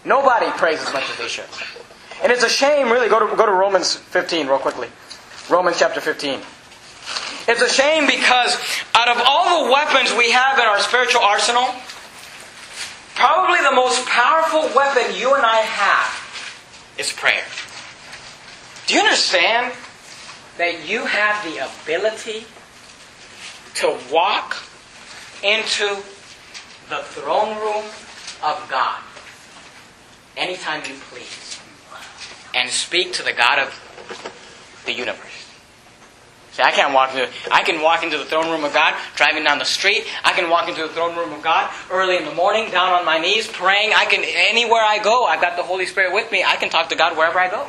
Nobody 0.03 0.47
prays 0.57 0.81
as 0.81 0.93
much 0.93 1.09
as 1.09 1.17
they 1.17 1.27
should. 1.27 1.45
And 2.21 2.31
it's 2.31 2.43
a 2.43 2.49
shame, 2.49 2.91
really. 2.91 3.07
Go 3.09 3.19
to, 3.19 3.35
go 3.35 3.45
to 3.45 3.51
Romans 3.51 3.95
15 3.95 4.47
real 4.47 4.59
quickly. 4.59 4.89
Romans 5.49 5.79
chapter 5.79 6.01
15. 6.01 6.41
It's 7.47 7.61
a 7.61 7.69
shame 7.69 8.05
because 8.05 8.55
out 8.93 9.09
of 9.09 9.21
all 9.25 9.65
the 9.65 9.71
weapons 9.71 10.13
we 10.17 10.31
have 10.31 10.59
in 10.59 10.65
our 10.65 10.79
spiritual 10.79 11.21
arsenal, 11.21 11.65
probably 13.15 13.59
the 13.61 13.73
most 13.73 14.05
powerful 14.05 14.69
weapon 14.75 15.15
you 15.15 15.33
and 15.33 15.43
I 15.43 15.61
have 15.61 16.95
is 16.99 17.11
prayer. 17.11 17.45
Do 18.85 18.93
you 18.95 19.01
understand 19.01 19.73
that 20.57 20.87
you 20.87 21.05
have 21.05 21.43
the 21.43 21.65
ability 21.65 22.45
to 23.75 23.97
walk 24.11 24.57
into 25.41 25.95
the 26.89 26.97
throne 27.03 27.57
room 27.57 27.85
of 28.43 28.67
God 28.69 29.01
anytime 30.35 30.81
you 30.87 30.95
please 31.09 31.48
and 32.53 32.69
speak 32.69 33.13
to 33.13 33.23
the 33.23 33.33
God 33.33 33.59
of 33.59 34.83
the 34.85 34.93
universe. 34.93 35.45
See, 36.51 36.63
I 36.63 36.71
can't 36.71 36.93
walk 36.93 37.15
into 37.15 37.29
I 37.51 37.63
can 37.63 37.81
walk 37.81 38.03
into 38.03 38.17
the 38.17 38.25
throne 38.25 38.49
room 38.49 38.63
of 38.63 38.73
God 38.73 38.95
driving 39.15 39.43
down 39.43 39.59
the 39.59 39.65
street. 39.65 40.05
I 40.23 40.33
can 40.33 40.49
walk 40.49 40.67
into 40.67 40.81
the 40.81 40.89
throne 40.89 41.15
room 41.15 41.31
of 41.31 41.41
God 41.41 41.71
early 41.91 42.17
in 42.17 42.25
the 42.25 42.33
morning, 42.33 42.71
down 42.71 42.91
on 42.91 43.05
my 43.05 43.17
knees, 43.17 43.47
praying. 43.47 43.93
I 43.95 44.05
can 44.05 44.23
anywhere 44.25 44.81
I 44.81 44.99
go, 45.01 45.25
I've 45.25 45.41
got 45.41 45.57
the 45.57 45.63
Holy 45.63 45.85
Spirit 45.85 46.13
with 46.13 46.31
me. 46.31 46.43
I 46.43 46.55
can 46.55 46.69
talk 46.69 46.89
to 46.89 46.95
God 46.95 47.15
wherever 47.15 47.39
I 47.39 47.49
go. 47.49 47.67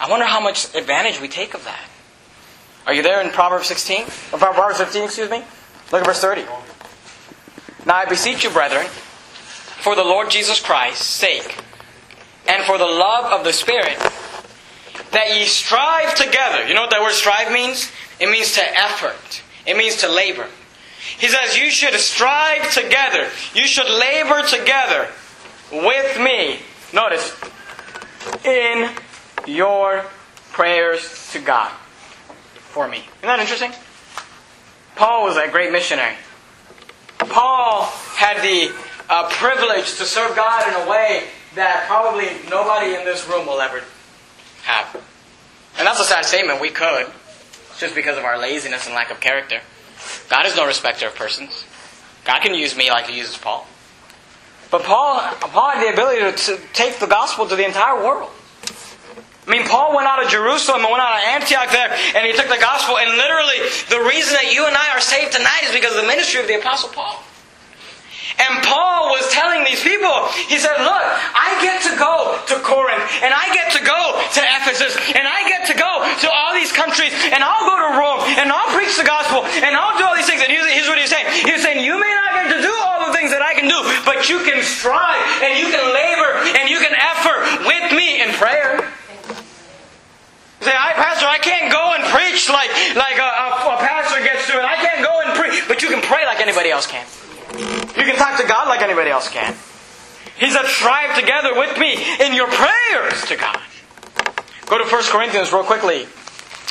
I 0.00 0.10
wonder 0.10 0.26
how 0.26 0.40
much 0.40 0.74
advantage 0.74 1.20
we 1.20 1.28
take 1.28 1.54
of 1.54 1.64
that. 1.64 1.88
Are 2.86 2.94
you 2.94 3.02
there 3.02 3.20
in 3.20 3.30
Proverbs 3.30 3.66
16? 3.66 4.02
Or 4.32 4.38
Proverbs 4.38 4.78
15, 4.78 5.04
excuse 5.04 5.30
me? 5.30 5.42
Look 5.92 6.02
at 6.02 6.06
verse 6.06 6.20
30. 6.20 6.42
Now 7.86 7.96
I 7.96 8.04
beseech 8.04 8.44
you, 8.44 8.50
brethren, 8.50 8.86
for 8.86 9.94
the 9.94 10.04
Lord 10.04 10.30
Jesus 10.30 10.60
Christ's 10.60 11.06
sake, 11.06 11.56
and 12.46 12.64
for 12.64 12.78
the 12.78 12.84
love 12.84 13.32
of 13.32 13.44
the 13.44 13.52
Spirit, 13.52 13.98
that 15.10 15.36
ye 15.36 15.46
strive 15.46 16.14
together. 16.14 16.66
You 16.66 16.74
know 16.74 16.82
what 16.82 16.90
that 16.90 17.00
word 17.00 17.12
strive 17.12 17.52
means? 17.52 17.90
It 18.20 18.30
means 18.30 18.52
to 18.54 18.62
effort. 18.78 19.42
It 19.66 19.76
means 19.76 19.96
to 19.98 20.08
labor. 20.08 20.46
He 21.18 21.28
says 21.28 21.56
you 21.56 21.70
should 21.70 21.94
strive 21.94 22.70
together. 22.72 23.28
You 23.54 23.66
should 23.66 23.88
labor 23.88 24.42
together 24.46 25.08
with 25.72 26.18
me. 26.20 26.58
Notice, 26.92 27.34
in 28.44 28.90
your 29.46 30.04
prayers 30.52 31.30
to 31.32 31.40
God 31.40 31.70
for 32.56 32.88
me. 32.88 32.98
Isn't 32.98 33.22
that 33.22 33.40
interesting? 33.40 33.72
Paul 34.96 35.24
was 35.24 35.36
a 35.36 35.48
great 35.48 35.72
missionary. 35.72 36.14
Paul 37.18 37.84
had 38.16 38.42
the 38.42 38.72
uh, 39.08 39.28
privilege 39.30 39.96
to 39.98 40.04
serve 40.04 40.34
God 40.36 40.68
in 40.68 40.86
a 40.86 40.90
way 40.90 41.24
that 41.54 41.86
probably 41.86 42.28
nobody 42.50 42.94
in 42.94 43.04
this 43.04 43.28
room 43.28 43.46
will 43.46 43.60
ever 43.60 43.82
have. 44.62 44.94
And 45.78 45.86
that's 45.86 46.00
a 46.00 46.04
sad 46.04 46.24
statement. 46.24 46.60
We 46.60 46.70
could, 46.70 47.06
just 47.78 47.94
because 47.94 48.16
of 48.16 48.24
our 48.24 48.38
laziness 48.38 48.86
and 48.86 48.94
lack 48.94 49.10
of 49.10 49.20
character. 49.20 49.60
God 50.28 50.46
is 50.46 50.56
no 50.56 50.66
respecter 50.66 51.06
of 51.06 51.14
persons. 51.14 51.64
God 52.24 52.40
can 52.40 52.54
use 52.54 52.76
me 52.76 52.90
like 52.90 53.06
He 53.06 53.18
uses 53.18 53.36
Paul. 53.36 53.66
But 54.70 54.82
Paul, 54.82 55.20
Paul 55.40 55.70
had 55.70 55.86
the 55.86 55.92
ability 55.92 56.20
to, 56.20 56.56
to 56.56 56.62
take 56.72 56.98
the 56.98 57.06
gospel 57.06 57.46
to 57.46 57.56
the 57.56 57.64
entire 57.64 58.02
world. 58.02 58.30
I 59.46 59.50
mean, 59.50 59.68
Paul 59.68 59.94
went 59.94 60.08
out 60.08 60.24
of 60.24 60.30
Jerusalem 60.30 60.80
and 60.80 60.90
went 60.90 61.02
out 61.02 61.20
of 61.20 61.28
Antioch 61.28 61.70
there, 61.70 61.92
and 62.16 62.26
he 62.26 62.32
took 62.32 62.48
the 62.48 62.58
gospel. 62.58 62.96
And 62.96 63.10
literally, 63.16 63.60
the 63.90 64.08
reason 64.08 64.32
that 64.40 64.52
you 64.54 64.64
and 64.66 64.74
I 64.74 64.96
are 64.96 65.00
saved 65.00 65.32
tonight 65.32 65.64
is 65.64 65.72
because 65.72 65.94
of 65.94 66.00
the 66.00 66.08
ministry 66.08 66.40
of 66.40 66.48
the 66.48 66.58
Apostle 66.58 66.88
Paul. 66.88 67.22
And 68.34 68.66
Paul 68.66 69.14
was 69.14 69.30
telling 69.30 69.62
these 69.62 69.82
people, 69.82 70.10
he 70.50 70.58
said, 70.58 70.74
Look, 70.82 71.06
I 71.38 71.54
get 71.62 71.86
to 71.86 71.94
go 71.94 72.34
to 72.50 72.56
Corinth, 72.66 73.06
and 73.22 73.30
I 73.30 73.46
get 73.54 73.70
to 73.78 73.82
go 73.86 74.18
to 74.18 74.40
Ephesus, 74.58 74.98
and 75.14 75.22
I 75.22 75.46
get 75.46 75.70
to 75.70 75.74
go 75.78 76.02
to 76.02 76.28
all 76.30 76.50
these 76.50 76.74
countries, 76.74 77.14
and 77.30 77.46
I'll 77.46 77.62
go 77.62 77.78
to 77.78 77.90
Rome, 77.94 78.20
and 78.42 78.50
I'll 78.50 78.74
preach 78.74 78.98
the 78.98 79.06
gospel, 79.06 79.46
and 79.46 79.78
I'll 79.78 79.94
do 79.98 80.04
all 80.04 80.18
these 80.18 80.26
things. 80.26 80.42
And 80.42 80.50
here's, 80.50 80.90
what 80.90 80.98
he's 80.98 81.14
saying 81.14 81.30
He's 81.46 81.62
saying, 81.62 81.86
You 81.86 81.94
may 81.94 82.10
not 82.10 82.42
get 82.42 82.58
to 82.58 82.60
do 82.60 82.74
all 82.82 83.06
the 83.06 83.14
things 83.14 83.30
that 83.30 83.42
I 83.42 83.54
can 83.54 83.70
do, 83.70 83.78
but 84.02 84.26
you 84.26 84.42
can 84.42 84.66
strive, 84.66 85.22
and 85.46 85.54
you 85.54 85.70
can 85.70 85.84
labor, 85.94 86.30
and 86.58 86.66
you 86.66 86.82
can 86.82 86.94
effort 86.98 87.70
with 87.70 87.86
me 87.94 88.18
in 88.18 88.34
prayer. 88.34 88.82
Say, 90.58 90.74
I, 90.74 90.96
Pastor, 90.98 91.28
I 91.30 91.38
can't 91.38 91.70
go 91.70 91.92
and 91.94 92.02
preach 92.10 92.48
like, 92.50 92.72
like 92.98 93.20
a, 93.20 93.30
a, 93.30 93.48
a 93.68 93.76
pastor 93.78 94.24
gets 94.24 94.48
to, 94.48 94.58
and 94.58 94.66
I 94.66 94.74
can't 94.74 95.04
go 95.04 95.22
and 95.22 95.38
preach, 95.38 95.62
but 95.68 95.82
you 95.82 95.88
can 95.92 96.02
pray 96.02 96.26
like 96.26 96.40
anybody 96.40 96.70
else 96.70 96.86
can. 96.86 97.04
You 97.58 98.04
can 98.04 98.16
talk 98.16 98.40
to 98.40 98.46
God 98.46 98.68
like 98.68 98.82
anybody 98.82 99.10
else 99.10 99.28
can. 99.28 99.54
He 100.36 100.50
said, 100.50 100.66
strive 100.66 101.18
together 101.18 101.54
with 101.54 101.78
me 101.78 101.94
in 102.20 102.34
your 102.34 102.48
prayers 102.48 103.24
to 103.26 103.36
God. 103.36 103.60
Go 104.66 104.78
to 104.78 104.84
1 104.84 105.02
Corinthians 105.04 105.52
real 105.52 105.62
quickly. 105.62 106.06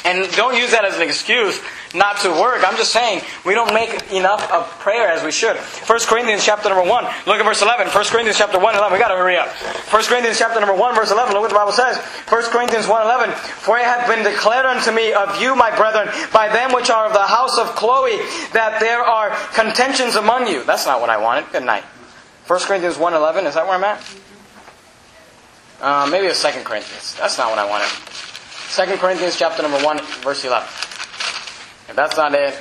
And 0.06 0.30
don't 0.36 0.56
use 0.56 0.72
that 0.72 0.84
as 0.84 0.96
an 0.96 1.02
excuse 1.02 1.62
not 1.94 2.18
to 2.22 2.30
work. 2.30 2.64
I'm 2.66 2.78
just 2.78 2.92
saying 2.92 3.22
we 3.46 3.54
don't 3.54 3.74
make 3.74 4.12
enough 4.12 4.52
of 4.52 4.68
prayer 4.80 5.08
as 5.10 5.24
we 5.24 5.32
should. 5.32 5.58
1 5.58 6.00
Corinthians 6.08 6.44
chapter 6.44 6.70
number 6.70 6.90
1. 6.90 7.04
Look 7.26 7.38
at 7.38 7.46
verse 7.46 7.62
11. 7.62 7.88
1 7.88 8.06
Corinthians 8.06 8.38
chapter 8.38 8.60
1 8.60 8.76
11. 8.76 8.94
We 8.94 9.00
got 9.00 9.10
to 9.10 9.18
hurry 9.18 9.38
up. 9.38 9.48
1 9.48 10.04
Corinthians 10.04 10.38
chapter 10.38 10.60
number 10.60 10.76
1 10.76 10.96
verse 10.96 11.12
11. 11.12 11.34
Look 11.34 11.42
what 11.42 11.50
the 11.50 11.56
Bible 11.56 11.72
says. 11.72 11.98
1 11.98 12.44
Corinthians 12.52 12.88
1 12.88 13.02
11. 13.02 13.32
For 13.36 13.78
it 13.78 13.86
hath 13.86 14.08
been 14.08 14.24
declared 14.24 14.66
unto 14.66 14.92
me 14.92 15.14
of 15.14 15.42
you, 15.42 15.56
my 15.56 15.76
brethren, 15.76 16.10
by 16.34 16.50
them 16.50 16.74
which 16.74 16.90
are 16.90 17.08
of 17.08 17.14
the 17.14 17.28
house 17.28 17.58
of 17.58 17.76
Chloe, 17.76 18.18
that 18.54 18.80
there 18.80 19.02
are 19.02 19.30
contentions 19.54 20.16
among 20.16 20.48
you. 20.48 20.64
That's 20.64 20.86
not 20.86 21.02
what 21.02 21.10
I 21.10 21.18
wanted. 21.18 21.52
Good 21.52 21.64
night. 21.64 21.84
1 22.48 22.60
Corinthians 22.62 22.98
1 22.98 23.14
11. 23.14 23.46
Is 23.48 23.56
that 23.56 23.66
where 23.66 23.76
I'm 23.76 23.84
at? 23.84 24.04
Uh, 25.80 26.08
maybe 26.10 26.28
it's 26.28 26.42
2 26.42 26.64
Corinthians. 26.64 27.16
That's 27.20 27.38
not 27.38 27.50
what 27.50 27.60
I 27.60 27.70
wanted. 27.70 27.90
2 28.74 28.98
Corinthians 28.98 29.38
chapter 29.38 29.62
number 29.62 29.78
1, 29.84 30.00
verse 30.24 30.44
11. 30.44 30.68
If 31.90 31.96
that's 31.96 32.18
not 32.18 32.34
it, 32.34 32.58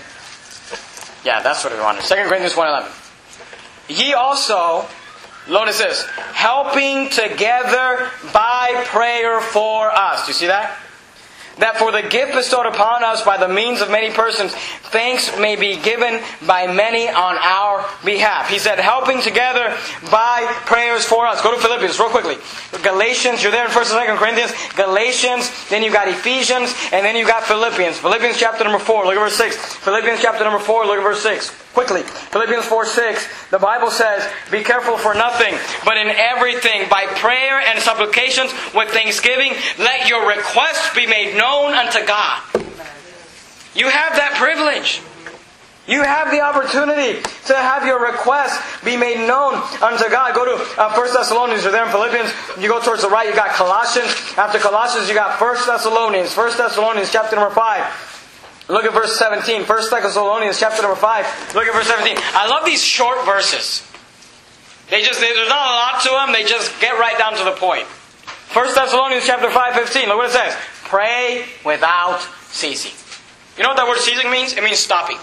yeah, 1.25 1.43
that's 1.43 1.65
what 1.65 1.73
we 1.73 1.81
wanted. 1.81 2.03
2 2.05 2.15
Corinthians 2.29 2.57
1 2.57 2.69
11. 2.69 2.91
Ye 3.89 4.15
also, 4.15 4.87
notice 5.49 5.79
this, 5.79 6.05
helping 6.33 7.09
together 7.11 8.11
by 8.33 8.83
prayer 8.87 9.41
for 9.41 9.91
us. 9.91 10.27
Do 10.27 10.31
you 10.31 10.35
see 10.35 10.47
that? 10.47 10.79
That 11.59 11.77
for 11.77 11.93
the 11.93 12.03
gift 12.03 12.35
bestowed 12.35 12.67
upon 12.67 13.05
us 13.05 13.23
by 13.23 13.37
the 13.37 13.49
means 13.49 13.81
of 13.81 13.91
many 13.91 14.11
persons, 14.11 14.55
thanks 14.91 15.37
may 15.39 15.57
be 15.57 15.77
given 15.77 16.21
by 16.47 16.67
many 16.67 17.09
on 17.09 17.37
our 17.39 17.87
behalf. 18.05 18.49
He 18.49 18.59
said, 18.59 18.79
helping 18.79 19.21
together 19.21 19.77
by 20.11 20.47
prayers 20.67 21.05
for 21.05 21.27
us. 21.27 21.41
Go 21.43 21.55
to 21.55 21.61
Philippians 21.61 21.99
real 21.99 22.09
quickly. 22.09 22.37
Galatians, 22.83 23.43
you're 23.43 23.53
there 23.53 23.65
in 23.65 23.71
1st 23.71 23.97
and 23.97 24.09
2nd 24.09 24.17
Corinthians. 24.19 24.53
Galatians, 24.75 25.51
then 25.69 25.83
you've 25.83 25.93
got 25.93 26.09
Ephesians, 26.09 26.75
and 26.93 27.05
then 27.05 27.17
you've 27.17 27.29
got 27.29 27.45
Philippians. 27.45 27.99
Philippians 27.99 28.39
chapter 28.39 28.65
number 28.65 28.79
4, 28.79 29.07
look 29.07 29.15
at 29.15 29.21
verse 29.21 29.37
6. 29.37 29.57
Philippians 29.77 30.21
chapter 30.21 30.45
number 30.45 30.59
4, 30.59 30.87
look 30.87 30.99
at 30.99 31.03
verse 31.03 31.23
6. 31.23 31.62
Quickly. 31.75 32.03
Philippians 32.03 32.67
4 32.67 32.85
6, 32.85 33.51
the 33.51 33.59
Bible 33.59 33.91
says, 33.91 34.29
Be 34.51 34.63
careful 34.63 34.99
for 34.99 35.15
nothing, 35.15 35.55
but 35.87 35.97
in 35.97 36.09
everything, 36.09 36.89
by 36.91 37.07
prayer 37.17 37.61
and 37.61 37.81
supplications 37.81 38.53
with 38.75 38.91
thanksgiving, 38.91 39.53
let 39.79 40.09
your 40.09 40.29
requests 40.29 40.95
be 40.95 41.07
made 41.07 41.35
known 41.37 41.73
unto 41.73 42.05
God. 42.07 42.43
You 43.75 43.89
have 43.89 44.17
that 44.17 44.35
privilege. 44.37 45.01
You 45.89 46.03
have 46.03 46.31
the 46.31 46.41
opportunity 46.41 47.23
to 47.47 47.57
have 47.57 47.87
your 47.87 48.05
requests 48.05 48.85
be 48.85 48.97
made 48.97 49.27
known 49.27 49.55
unto 49.83 50.09
God. 50.11 50.35
Go 50.35 50.45
to 50.45 50.81
uh, 50.81 50.95
1 50.95 51.15
Thessalonians, 51.15 51.65
you're 51.65 51.73
there 51.73 51.87
in 51.87 51.91
Philippians. 51.91 52.31
You 52.61 52.69
go 52.69 52.81
towards 52.81 53.03
the 53.03 53.09
right, 53.09 53.29
you 53.29 53.35
got 53.35 53.51
Colossians. 53.51 54.09
After 54.37 54.59
Colossians, 54.59 55.09
you 55.09 55.15
got 55.15 55.41
1 55.41 55.57
Thessalonians. 55.67 56.37
1 56.37 56.57
Thessalonians 56.57 57.11
chapter 57.11 57.35
number 57.35 57.53
5. 57.53 58.12
Look 58.73 58.85
at 58.85 58.95
verse 58.95 59.19
17. 59.19 59.65
1 59.65 59.91
Thessalonians 59.91 60.59
chapter 60.59 60.81
number 60.81 60.97
5. 60.97 61.55
Look 61.55 61.67
at 61.67 61.75
verse 61.75 61.89
17. 61.89 62.17
I 62.17 62.49
love 62.49 62.65
these 62.65 62.83
short 62.83 63.23
verses. 63.27 63.87
They 64.89 65.03
just, 65.03 65.21
there's 65.21 65.49
not 65.49 65.69
a 65.69 65.75
lot 65.77 66.03
to 66.05 66.09
them. 66.09 66.33
They 66.33 66.49
just 66.49 66.73
get 66.81 66.99
right 66.99 67.17
down 67.19 67.37
to 67.37 67.45
the 67.45 67.53
point. 67.53 67.85
1 67.85 68.75
Thessalonians 68.75 69.27
chapter 69.27 69.51
5, 69.51 69.75
15. 69.75 70.09
Look 70.09 70.17
what 70.17 70.31
it 70.31 70.33
says. 70.33 70.57
Pray 70.85 71.45
without 71.67 72.21
ceasing. 72.49 72.97
You 73.59 73.63
know 73.63 73.69
what 73.69 73.77
that 73.77 73.87
word 73.87 73.99
ceasing 73.99 74.31
means? 74.31 74.57
It 74.57 74.65
means 74.65 74.79
stopping. 74.79 75.19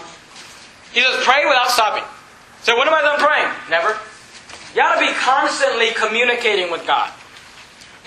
He 0.92 1.02
says, 1.02 1.24
pray 1.24 1.42
without 1.44 1.70
stopping. 1.70 2.04
So 2.62 2.78
when 2.78 2.86
am 2.86 2.94
I 2.94 3.02
done 3.02 3.18
praying? 3.18 3.50
Never. 3.68 3.98
You 4.76 4.82
ought 4.82 4.94
to 4.94 5.00
be 5.00 5.12
constantly 5.18 5.90
communicating 5.90 6.70
with 6.70 6.86
God. 6.86 7.10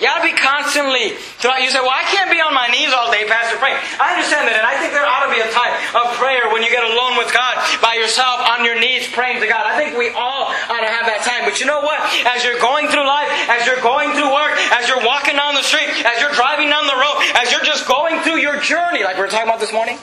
You 0.04 0.12
to 0.12 0.20
be 0.20 0.36
constantly 0.36 1.16
throughout. 1.40 1.64
You 1.64 1.72
say, 1.72 1.80
"Well, 1.80 1.96
I 1.96 2.04
can't 2.12 2.28
be 2.28 2.44
on 2.44 2.54
my 2.54 2.68
knees 2.68 2.92
all 2.92 3.08
day, 3.08 3.24
Pastor, 3.24 3.56
praying." 3.56 3.80
I 4.04 4.12
understand 4.12 4.52
that, 4.52 4.60
and 4.60 4.68
I 4.68 4.76
think 4.76 4.92
there 4.92 5.08
ought 5.08 5.24
to 5.24 5.32
be 5.32 5.40
a 5.40 5.48
time 5.48 5.72
of 5.96 6.12
prayer 6.20 6.52
when 6.52 6.60
you 6.60 6.68
get 6.70 6.84
alone 6.84 7.16
with 7.16 7.32
God 7.32 7.56
by 7.80 7.96
yourself 7.96 8.44
on 8.44 8.68
your 8.68 8.76
knees 8.76 9.08
praying 9.08 9.40
to 9.40 9.48
God. 9.48 9.64
I 9.64 9.80
think 9.80 9.96
we 9.96 10.12
all 10.12 10.52
ought 10.52 10.84
to 10.84 10.92
have 10.92 11.08
that 11.08 11.24
time. 11.24 11.48
But 11.48 11.64
you 11.64 11.66
know 11.66 11.80
what? 11.80 12.04
As 12.28 12.44
you're 12.44 12.60
going 12.60 12.92
through 12.92 13.08
life, 13.08 13.32
as 13.48 13.66
you're 13.66 13.80
going 13.80 14.12
through 14.12 14.28
work, 14.28 14.52
as 14.76 14.92
you're 14.92 15.06
walking 15.08 15.40
down 15.40 15.56
the 15.56 15.64
street, 15.64 15.88
as 16.04 16.20
you're 16.20 16.36
driving 16.36 16.68
down 16.68 16.86
the 16.86 17.00
road, 17.00 17.24
as 17.40 17.56
you're 17.56 17.64
just 17.64 17.88
going 17.88 18.20
through 18.28 18.44
your 18.44 18.60
journey, 18.60 19.08
like 19.08 19.16
we 19.16 19.24
were 19.24 19.32
talking 19.32 19.48
about 19.48 19.64
this 19.64 19.72
morning, 19.72 19.98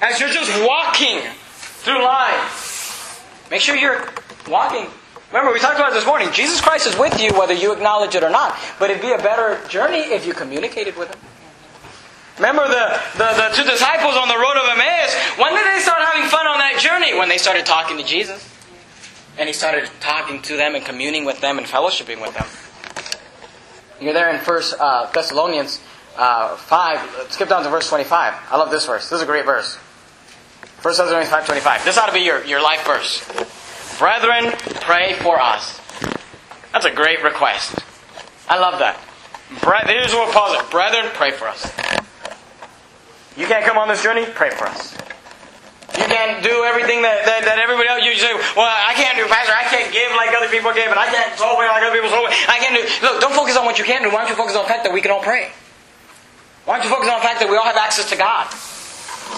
as 0.00 0.18
you're 0.18 0.32
just 0.32 0.48
walking 0.64 1.20
through 1.84 2.00
life, 2.02 3.20
make 3.50 3.60
sure 3.60 3.76
you're 3.76 4.08
walking 4.48 4.88
Remember, 5.30 5.52
we 5.52 5.60
talked 5.60 5.76
about 5.76 5.92
this 5.92 6.06
morning. 6.06 6.30
Jesus 6.32 6.60
Christ 6.60 6.86
is 6.86 6.96
with 6.96 7.20
you 7.20 7.30
whether 7.38 7.52
you 7.52 7.72
acknowledge 7.72 8.14
it 8.14 8.24
or 8.24 8.30
not. 8.30 8.58
But 8.78 8.90
it'd 8.90 9.02
be 9.02 9.12
a 9.12 9.18
better 9.18 9.60
journey 9.68 9.98
if 9.98 10.26
you 10.26 10.32
communicated 10.32 10.96
with 10.96 11.14
Him. 11.14 11.20
Remember 12.36 12.66
the, 12.66 13.00
the, 13.18 13.24
the 13.36 13.50
two 13.54 13.64
disciples 13.68 14.16
on 14.16 14.28
the 14.28 14.38
road 14.38 14.56
of 14.56 14.68
Emmaus? 14.70 15.14
When 15.36 15.52
did 15.54 15.66
they 15.66 15.80
start 15.80 16.00
having 16.00 16.28
fun 16.30 16.46
on 16.46 16.58
that 16.58 16.78
journey? 16.78 17.18
When 17.18 17.28
they 17.28 17.36
started 17.36 17.66
talking 17.66 17.98
to 17.98 18.04
Jesus. 18.04 18.48
And 19.36 19.46
He 19.46 19.52
started 19.52 19.90
talking 20.00 20.40
to 20.42 20.56
them 20.56 20.74
and 20.74 20.84
communing 20.84 21.26
with 21.26 21.40
them 21.40 21.58
and 21.58 21.66
fellowshipping 21.66 22.22
with 22.22 22.34
them. 22.34 22.46
You're 24.00 24.14
there 24.14 24.30
in 24.30 24.40
First 24.40 24.76
uh, 24.80 25.10
Thessalonians 25.12 25.80
uh, 26.16 26.56
5. 26.56 27.26
Skip 27.32 27.50
down 27.50 27.64
to 27.64 27.68
verse 27.68 27.88
25. 27.88 28.34
I 28.50 28.56
love 28.56 28.70
this 28.70 28.86
verse. 28.86 29.10
This 29.10 29.18
is 29.18 29.22
a 29.22 29.26
great 29.26 29.44
verse. 29.44 29.74
1 29.74 30.96
Thessalonians 30.96 31.28
5.25. 31.28 31.84
This 31.84 31.98
ought 31.98 32.06
to 32.06 32.12
be 32.12 32.20
your, 32.20 32.42
your 32.44 32.62
life 32.62 32.86
verse. 32.86 33.57
Brethren, 33.98 34.52
pray 34.80 35.14
for 35.14 35.40
us. 35.40 35.80
That's 36.72 36.84
a 36.84 36.94
great 36.94 37.22
request. 37.22 37.78
I 38.48 38.58
love 38.58 38.78
that. 38.78 39.00
Bre- 39.60 39.90
here's 39.90 40.12
what 40.12 40.32
Paul 40.32 40.54
said. 40.54 40.70
Brethren, 40.70 41.10
pray 41.14 41.32
for 41.32 41.48
us. 41.48 41.66
You 43.36 43.46
can't 43.46 43.64
come 43.64 43.78
on 43.78 43.88
this 43.88 44.02
journey? 44.02 44.24
Pray 44.34 44.50
for 44.50 44.66
us. 44.66 44.94
You 45.98 46.06
can't 46.06 46.44
do 46.44 46.62
everything 46.62 47.02
that, 47.02 47.26
that, 47.26 47.42
that, 47.42 47.58
everybody 47.58 47.88
else. 47.88 48.06
You 48.06 48.14
say, 48.14 48.30
well, 48.54 48.70
I 48.70 48.94
can't 48.94 49.18
do, 49.18 49.26
Pastor. 49.26 49.50
I 49.50 49.66
can't 49.66 49.90
give 49.90 50.14
like 50.14 50.30
other 50.30 50.46
people 50.46 50.70
give, 50.70 50.86
and 50.86 50.98
I 50.98 51.10
can't 51.10 51.34
soul 51.34 51.58
like 51.58 51.82
other 51.82 51.90
people 51.90 52.10
soul 52.10 52.28
I 52.28 52.62
can't 52.62 52.78
do. 52.78 52.86
Look, 53.02 53.18
don't 53.18 53.34
focus 53.34 53.58
on 53.58 53.66
what 53.66 53.78
you 53.78 53.84
can't 53.84 54.04
do. 54.04 54.14
Why 54.14 54.22
don't 54.22 54.30
you 54.30 54.38
focus 54.38 54.54
on 54.54 54.62
the 54.62 54.70
fact 54.70 54.84
that 54.84 54.92
we 54.94 55.02
can 55.02 55.10
all 55.10 55.22
pray? 55.26 55.50
Why 56.66 56.78
don't 56.78 56.86
you 56.86 56.92
focus 56.92 57.10
on 57.10 57.18
the 57.18 57.26
fact 57.26 57.40
that 57.40 57.50
we 57.50 57.56
all 57.56 57.66
have 57.66 57.76
access 57.76 58.06
to 58.10 58.16
God? 58.16 58.46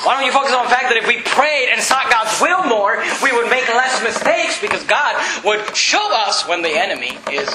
Why 0.04 0.16
don't 0.16 0.24
you 0.24 0.32
focus 0.32 0.52
on 0.52 0.64
the 0.64 0.70
fact 0.70 0.88
that 0.88 0.96
if 0.96 1.06
we 1.06 1.20
prayed 1.20 1.68
and 1.72 1.80
sought 1.80 2.10
God's 2.10 2.40
will 2.40 2.64
more, 2.64 3.02
we 3.22 3.32
would 3.32 3.50
make 3.50 3.68
less 3.68 4.02
mistakes 4.02 4.60
because 4.60 4.84
God 4.84 5.14
would 5.44 5.76
show 5.76 6.02
us 6.26 6.48
when 6.48 6.62
the 6.62 6.70
enemy 6.70 7.18
is 7.30 7.48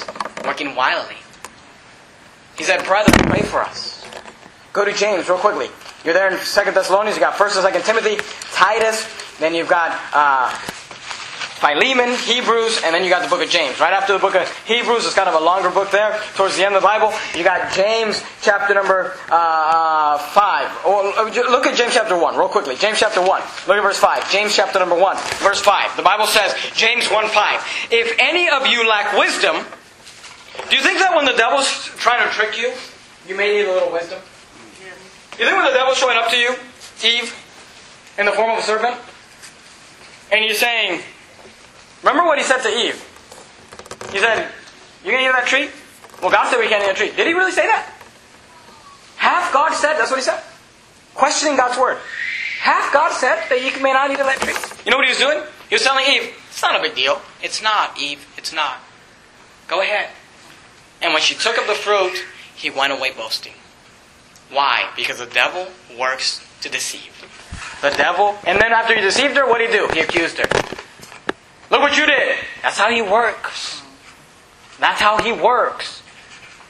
working 0.43 0.75
wildly. 0.75 1.17
He 2.57 2.63
said, 2.63 2.85
Brother, 2.85 3.11
pray 3.27 3.41
for 3.41 3.61
us. 3.61 4.05
Go 4.73 4.85
to 4.85 4.93
James 4.93 5.27
real 5.27 5.37
quickly. 5.37 5.69
You're 6.03 6.13
there 6.13 6.31
in 6.31 6.37
Second 6.39 6.75
Thessalonians. 6.75 7.17
You 7.17 7.21
got 7.21 7.35
First 7.35 7.55
and 7.55 7.63
Second 7.63 7.83
Timothy, 7.83 8.17
Titus. 8.53 9.07
Then 9.39 9.55
you've 9.55 9.69
got 9.69 9.99
uh, 10.13 10.55
Philemon, 11.55 12.13
Hebrews, 12.19 12.81
and 12.83 12.93
then 12.93 13.03
you 13.03 13.09
got 13.09 13.23
the 13.23 13.29
book 13.29 13.41
of 13.41 13.49
James. 13.49 13.79
Right 13.79 13.93
after 13.93 14.11
the 14.11 14.19
book 14.19 14.35
of 14.35 14.43
Hebrews, 14.67 15.05
it's 15.05 15.15
kind 15.15 15.29
of 15.29 15.35
a 15.35 15.43
longer 15.43 15.69
book 15.69 15.89
there. 15.89 16.19
Towards 16.35 16.57
the 16.57 16.65
end 16.65 16.75
of 16.75 16.81
the 16.81 16.85
Bible, 16.85 17.13
you 17.33 17.45
got 17.45 17.71
James 17.71 18.21
chapter 18.41 18.73
number 18.73 19.13
uh, 19.31 20.17
5. 20.17 20.81
Oh, 20.83 21.31
look 21.49 21.65
at 21.65 21.77
James 21.77 21.93
chapter 21.93 22.17
1, 22.17 22.35
real 22.35 22.49
quickly. 22.49 22.75
James 22.75 22.99
chapter 22.99 23.21
1. 23.21 23.41
Look 23.67 23.77
at 23.77 23.83
verse 23.83 23.97
5. 23.97 24.31
James 24.31 24.53
chapter 24.53 24.79
number 24.79 24.99
1, 24.99 25.17
verse 25.39 25.61
5. 25.61 25.95
The 25.95 26.03
Bible 26.03 26.27
says, 26.27 26.53
James 26.75 27.09
1 27.09 27.27
5. 27.29 27.87
If 27.89 28.15
any 28.19 28.49
of 28.49 28.67
you 28.67 28.87
lack 28.89 29.17
wisdom, 29.17 29.55
do 30.69 30.75
you 30.75 30.83
think 30.83 30.99
that 30.99 31.15
when 31.15 31.23
the 31.23 31.33
devil's 31.33 31.71
trying 31.95 32.27
to 32.27 32.33
trick 32.33 32.59
you, 32.59 32.73
you 33.27 33.37
may 33.37 33.53
need 33.53 33.65
a 33.65 33.71
little 33.73 33.93
wisdom? 33.93 34.19
You 35.39 35.45
think 35.45 35.55
when 35.55 35.65
the 35.65 35.77
devil's 35.77 35.97
showing 35.97 36.17
up 36.17 36.29
to 36.31 36.37
you, 36.37 36.51
Eve, 37.03 37.33
in 38.17 38.25
the 38.25 38.31
form 38.33 38.51
of 38.51 38.59
a 38.59 38.61
serpent, 38.61 38.97
and 40.31 40.43
you're 40.43 40.53
saying, 40.55 41.01
Remember 42.05 42.23
what 42.25 42.37
he 42.37 42.43
said 42.43 42.61
to 42.61 42.69
Eve? 42.69 43.01
He 44.11 44.19
said, 44.19 44.47
You 45.03 45.11
gonna 45.11 45.25
eat 45.25 45.31
that 45.31 45.47
tree? 45.47 45.69
Well, 46.21 46.31
God 46.31 46.49
said 46.49 46.59
we 46.59 46.67
can't 46.67 46.83
eat 46.83 46.91
a 46.91 46.93
tree. 46.93 47.11
Did 47.15 47.25
he 47.25 47.33
really 47.33 47.51
say 47.51 47.65
that? 47.65 47.91
Half 49.17 49.51
God 49.51 49.73
said, 49.73 49.95
that's 49.95 50.11
what 50.11 50.17
he 50.17 50.23
said. 50.23 50.39
Questioning 51.15 51.57
God's 51.57 51.79
word. 51.79 51.97
Half 52.59 52.93
God 52.93 53.11
said 53.11 53.43
that 53.49 53.63
you 53.63 53.81
may 53.81 53.91
not 53.91 54.11
eat 54.11 54.19
of 54.19 54.27
that 54.27 54.39
tree. 54.39 54.53
You 54.85 54.91
know 54.91 54.97
what 54.97 55.05
he 55.05 55.11
was 55.11 55.17
doing? 55.17 55.41
He 55.67 55.75
was 55.75 55.83
telling 55.83 56.05
Eve, 56.05 56.33
it's 56.49 56.61
not 56.61 56.79
a 56.79 56.81
big 56.81 56.95
deal. 56.95 57.21
It's 57.41 57.61
not, 57.61 57.99
Eve. 57.99 58.25
It's 58.37 58.53
not. 58.53 58.77
Go 59.67 59.81
ahead. 59.81 60.09
And 61.01 61.11
when 61.11 61.23
she 61.23 61.33
took 61.33 61.57
of 61.57 61.65
the 61.65 61.73
fruit, 61.73 62.23
he 62.55 62.69
went 62.69 62.93
away 62.93 63.11
boasting. 63.11 63.53
Why? 64.51 64.91
Because 64.95 65.17
the 65.17 65.25
devil 65.25 65.67
works 65.99 66.45
to 66.61 66.69
deceive. 66.69 67.11
The 67.81 67.89
devil, 67.97 68.37
and 68.45 68.61
then 68.61 68.71
after 68.71 68.93
he 68.95 69.01
deceived 69.01 69.35
her, 69.35 69.47
what 69.47 69.57
did 69.57 69.71
he 69.71 69.77
do? 69.77 69.87
He 69.93 69.99
accused 70.01 70.37
her. 70.37 70.45
Look 71.71 71.81
what 71.81 71.97
you 71.97 72.05
did. 72.05 72.37
That's 72.61 72.77
how 72.77 72.91
he 72.91 73.01
works. 73.01 73.81
That's 74.79 75.01
how 75.01 75.21
he 75.21 75.31
works. 75.31 76.01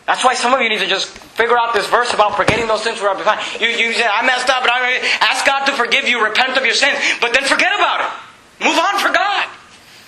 That's 0.05 0.23
why 0.23 0.36
some 0.36 0.53
of 0.53 0.62
you 0.62 0.69
need 0.69 0.79
to 0.79 0.88
just 0.88 1.08
figure 1.08 1.58
out 1.58 1.73
this 1.73 1.88
verse 1.88 2.13
about 2.13 2.38
forgetting 2.38 2.67
those 2.67 2.84
sins 2.84 3.01
were 3.01 3.13
behind. 3.15 3.41
You, 3.60 3.67
you 3.67 3.93
say, 3.93 4.05
I 4.05 4.25
messed 4.25 4.49
up, 4.49 4.62
but 4.62 4.71
I 4.71 4.97
ask 5.21 5.45
God 5.45 5.65
to 5.65 5.71
forgive 5.73 6.08
you, 6.08 6.23
repent 6.23 6.58
of 6.58 6.63
your 6.63 6.75
sins, 6.75 6.97
but 7.19 7.34
then 7.34 7.43
forget 7.43 7.73
about 7.73 8.01
it. 8.01 8.65
Move 8.65 8.77
on 8.77 8.99
for 8.99 9.12
God. 9.12 9.49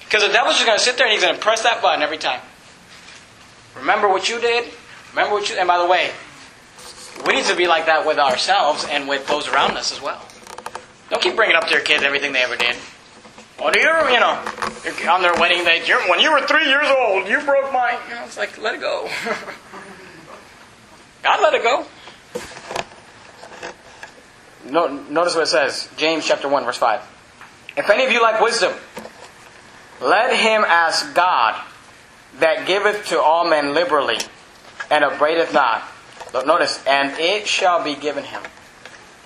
Because 0.05 0.25
the 0.25 0.31
devil's 0.31 0.55
just 0.55 0.65
going 0.65 0.77
to 0.77 0.83
sit 0.83 0.97
there 0.97 1.07
and 1.07 1.13
he's 1.13 1.23
going 1.23 1.35
to 1.35 1.41
press 1.41 1.63
that 1.63 1.81
button 1.81 2.03
every 2.03 2.17
time. 2.17 2.39
Remember 3.75 4.07
what 4.07 4.29
you 4.29 4.39
did? 4.39 4.71
Remember 5.11 5.33
what 5.33 5.49
you, 5.49 5.57
and 5.57 5.67
by 5.67 5.79
the 5.79 5.87
way, 5.87 6.11
we 7.25 7.33
need 7.33 7.45
to 7.45 7.55
be 7.55 7.67
like 7.67 7.87
that 7.87 8.05
with 8.05 8.19
ourselves 8.19 8.85
and 8.89 9.07
with 9.07 9.25
those 9.27 9.47
around 9.47 9.77
us 9.77 9.91
as 9.91 10.01
well. 10.01 10.21
Don't 11.09 11.21
keep 11.21 11.35
bringing 11.35 11.55
up 11.55 11.65
to 11.65 11.71
your 11.71 11.81
kids 11.81 12.03
everything 12.03 12.33
they 12.33 12.43
ever 12.43 12.55
did. 12.55 12.75
Well, 13.59 13.75
you 13.75 13.81
you 13.81 14.19
know, 14.19 14.43
on 15.11 15.21
their 15.21 15.33
wedding 15.33 15.63
day, 15.63 15.81
when 16.07 16.19
you 16.19 16.31
were 16.31 16.45
three 16.45 16.67
years 16.67 16.87
old, 16.87 17.27
you 17.27 17.41
broke 17.41 17.73
my. 17.73 17.99
You 18.07 18.15
know, 18.15 18.25
it's 18.25 18.37
like, 18.37 18.57
let 18.59 18.75
it 18.75 18.81
go. 18.81 19.09
God 21.23 21.41
let 21.41 21.55
it 21.55 21.63
go. 21.63 21.85
No, 24.69 24.87
notice 24.87 25.33
what 25.33 25.43
it 25.43 25.47
says, 25.47 25.89
James 25.97 26.25
chapter 26.25 26.47
1, 26.47 26.65
verse 26.65 26.77
5. 26.77 27.01
If 27.77 27.89
any 27.89 28.05
of 28.05 28.11
you 28.11 28.21
lack 28.21 28.41
wisdom, 28.41 28.73
let 30.01 30.35
him 30.35 30.63
ask 30.63 31.15
God 31.15 31.59
that 32.39 32.67
giveth 32.67 33.07
to 33.07 33.19
all 33.19 33.49
men 33.49 33.73
liberally 33.73 34.17
and 34.91 35.03
upbraideth 35.03 35.53
not. 35.53 35.83
Notice, 36.45 36.83
and 36.85 37.17
it 37.19 37.47
shall 37.47 37.83
be 37.83 37.95
given 37.95 38.23
him. 38.23 38.41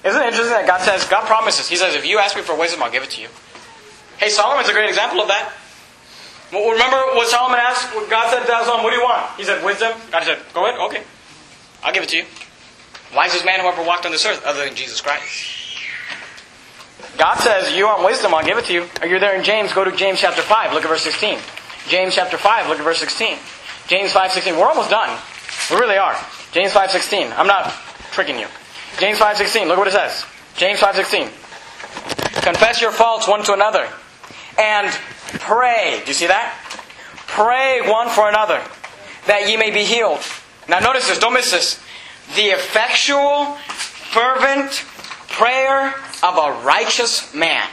Isn't 0.05 0.21
it 0.21 0.27
interesting 0.27 0.53
that 0.53 0.67
God 0.67 0.81
says, 0.81 1.05
God 1.05 1.25
promises, 1.25 1.67
He 1.67 1.75
says, 1.75 1.95
if 1.95 2.05
you 2.05 2.19
ask 2.19 2.35
me 2.35 2.41
for 2.41 2.57
wisdom, 2.57 2.81
I'll 2.81 2.91
give 2.91 3.03
it 3.03 3.09
to 3.11 3.21
you. 3.21 3.27
Hey, 4.21 4.29
Solomon's 4.29 4.69
a 4.69 4.73
great 4.73 4.87
example 4.87 5.19
of 5.19 5.27
that. 5.29 5.51
Well, 6.53 6.69
remember 6.69 6.97
what 7.17 7.27
Solomon 7.27 7.57
asked? 7.57 7.89
What 7.95 8.07
God 8.07 8.29
said 8.29 8.45
to 8.45 8.65
Solomon, 8.65 8.83
what 8.83 8.91
do 8.91 8.97
you 8.97 9.03
want? 9.03 9.25
He 9.35 9.43
said, 9.43 9.65
wisdom. 9.65 9.97
God 10.11 10.21
said, 10.21 10.37
go 10.53 10.67
ahead, 10.67 10.79
okay. 10.79 11.01
I'll 11.81 11.91
give 11.91 12.03
it 12.03 12.09
to 12.09 12.17
you. 12.17 12.25
Wisest 13.15 13.45
man 13.45 13.61
who 13.61 13.65
ever 13.65 13.83
walked 13.83 14.05
on 14.05 14.11
this 14.11 14.23
earth, 14.25 14.45
other 14.45 14.63
than 14.63 14.75
Jesus 14.75 15.01
Christ. 15.01 15.57
God 17.17 17.35
says, 17.39 17.75
You 17.75 17.85
want 17.85 18.05
wisdom, 18.05 18.33
I'll 18.33 18.45
give 18.45 18.57
it 18.57 18.65
to 18.65 18.73
you. 18.73 18.87
Are 19.01 19.07
you 19.07 19.19
there 19.19 19.35
in 19.35 19.43
James? 19.43 19.73
Go 19.73 19.83
to 19.83 19.91
James 19.91 20.19
chapter 20.19 20.41
5, 20.41 20.73
look 20.73 20.83
at 20.83 20.89
verse 20.89 21.01
16. 21.01 21.39
James 21.89 22.15
chapter 22.15 22.37
5, 22.37 22.69
look 22.69 22.77
at 22.77 22.83
verse 22.83 22.99
16. 22.99 23.37
James 23.87 24.13
5, 24.13 24.31
16. 24.31 24.55
We're 24.55 24.67
almost 24.67 24.89
done. 24.89 25.19
We 25.69 25.77
really 25.77 25.97
are. 25.97 26.15
James 26.51 26.71
5, 26.71 26.91
16. 26.91 27.33
I'm 27.33 27.47
not 27.47 27.73
tricking 28.11 28.39
you. 28.39 28.47
James 28.99 29.17
5, 29.17 29.37
16. 29.37 29.67
Look 29.67 29.77
what 29.77 29.87
it 29.87 29.93
says. 29.93 30.25
James 30.55 30.79
5, 30.79 30.95
16. 30.95 31.27
Confess 32.43 32.81
your 32.81 32.91
faults 32.91 33.27
one 33.27 33.43
to 33.43 33.53
another. 33.53 33.89
And 34.57 34.91
pray. 35.39 36.01
Do 36.03 36.07
you 36.07 36.13
see 36.13 36.27
that? 36.27 36.57
Pray 37.27 37.81
one 37.89 38.09
for 38.09 38.27
another, 38.27 38.61
that 39.27 39.49
ye 39.49 39.57
may 39.57 39.71
be 39.71 39.83
healed. 39.83 40.19
Now 40.67 40.79
notice 40.79 41.07
this, 41.07 41.17
don't 41.17 41.33
miss 41.33 41.51
this. 41.51 41.79
The 42.35 42.47
effectual, 42.47 43.55
fervent 44.11 44.85
prayer 45.29 45.93
of 46.23 46.37
a 46.37 46.61
righteous 46.63 47.33
man 47.33 47.67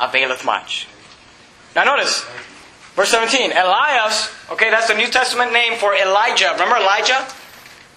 availeth 0.00 0.44
much. 0.44 0.88
Now 1.76 1.84
notice, 1.84 2.24
verse 2.94 3.10
17, 3.10 3.52
Elias, 3.52 4.32
okay, 4.50 4.70
that's 4.70 4.88
the 4.88 4.94
New 4.94 5.06
Testament 5.06 5.52
name 5.52 5.78
for 5.78 5.94
Elijah. 5.94 6.50
Remember 6.52 6.76
Elijah? 6.76 7.26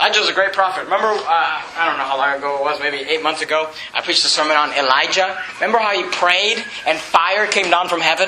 Elijah's 0.04 0.28
a 0.28 0.34
great 0.34 0.52
prophet. 0.52 0.84
Remember, 0.84 1.08
uh, 1.08 1.24
I 1.30 1.86
don't 1.88 1.98
know 1.98 2.04
how 2.04 2.18
long 2.18 2.38
ago 2.38 2.58
it 2.58 2.62
was, 2.62 2.78
maybe 2.82 2.98
eight 2.98 3.24
months 3.24 3.42
ago, 3.42 3.70
I 3.94 4.02
preached 4.02 4.26
a 4.26 4.28
sermon 4.28 4.58
on 4.58 4.74
Elijah. 4.74 5.42
Remember 5.56 5.78
how 5.78 5.96
he 5.96 6.04
prayed 6.04 6.62
and 6.86 7.00
fire 7.00 7.48
came 7.48 7.72
down 7.72 7.88
from 7.88 8.02
heaven? 8.02 8.28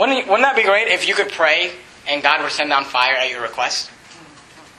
Wouldn't, 0.00 0.26
wouldn't 0.26 0.40
that 0.40 0.56
be 0.56 0.62
great 0.62 0.88
if 0.88 1.06
you 1.06 1.14
could 1.14 1.30
pray 1.30 1.72
and 2.08 2.22
God 2.22 2.40
would 2.40 2.50
send 2.50 2.70
down 2.70 2.84
fire 2.84 3.14
at 3.14 3.30
your 3.30 3.42
request? 3.42 3.90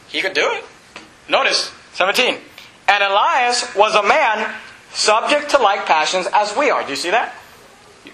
He 0.07 0.21
could 0.21 0.33
do 0.33 0.49
it. 0.53 0.63
Notice, 1.29 1.71
17. 1.93 2.39
And 2.87 3.03
Elias 3.03 3.75
was 3.75 3.93
a 3.93 4.01
man 4.01 4.55
subject 4.91 5.51
to 5.51 5.59
like 5.59 5.85
passions 5.85 6.27
as 6.33 6.57
we 6.57 6.71
are. 6.71 6.81
Do 6.83 6.89
you 6.89 6.95
see 6.95 7.11
that? 7.11 7.35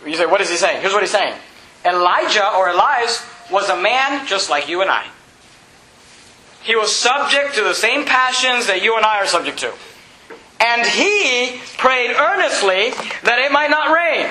You 0.05 0.17
say, 0.17 0.25
what 0.25 0.41
is 0.41 0.49
he 0.49 0.57
saying? 0.57 0.81
Here's 0.81 0.91
what 0.91 1.03
he's 1.03 1.11
saying. 1.11 1.35
Elijah 1.85 2.53
or 2.53 2.67
Elias 2.67 3.25
was 3.49 3.69
a 3.69 3.81
man 3.81 4.27
just 4.27 4.49
like 4.49 4.67
you 4.67 4.81
and 4.81 4.91
I. 4.91 5.05
He 6.63 6.75
was 6.75 6.95
subject 6.95 7.55
to 7.55 7.63
the 7.63 7.73
same 7.73 8.05
passions 8.05 8.67
that 8.67 8.83
you 8.83 8.95
and 8.95 9.05
I 9.05 9.17
are 9.17 9.25
subject 9.25 9.59
to. 9.59 9.73
And 10.59 10.85
he 10.85 11.59
prayed 11.77 12.15
earnestly 12.15 12.91
that 13.23 13.39
it 13.39 13.51
might 13.51 13.71
not 13.71 13.89
rain. 13.89 14.29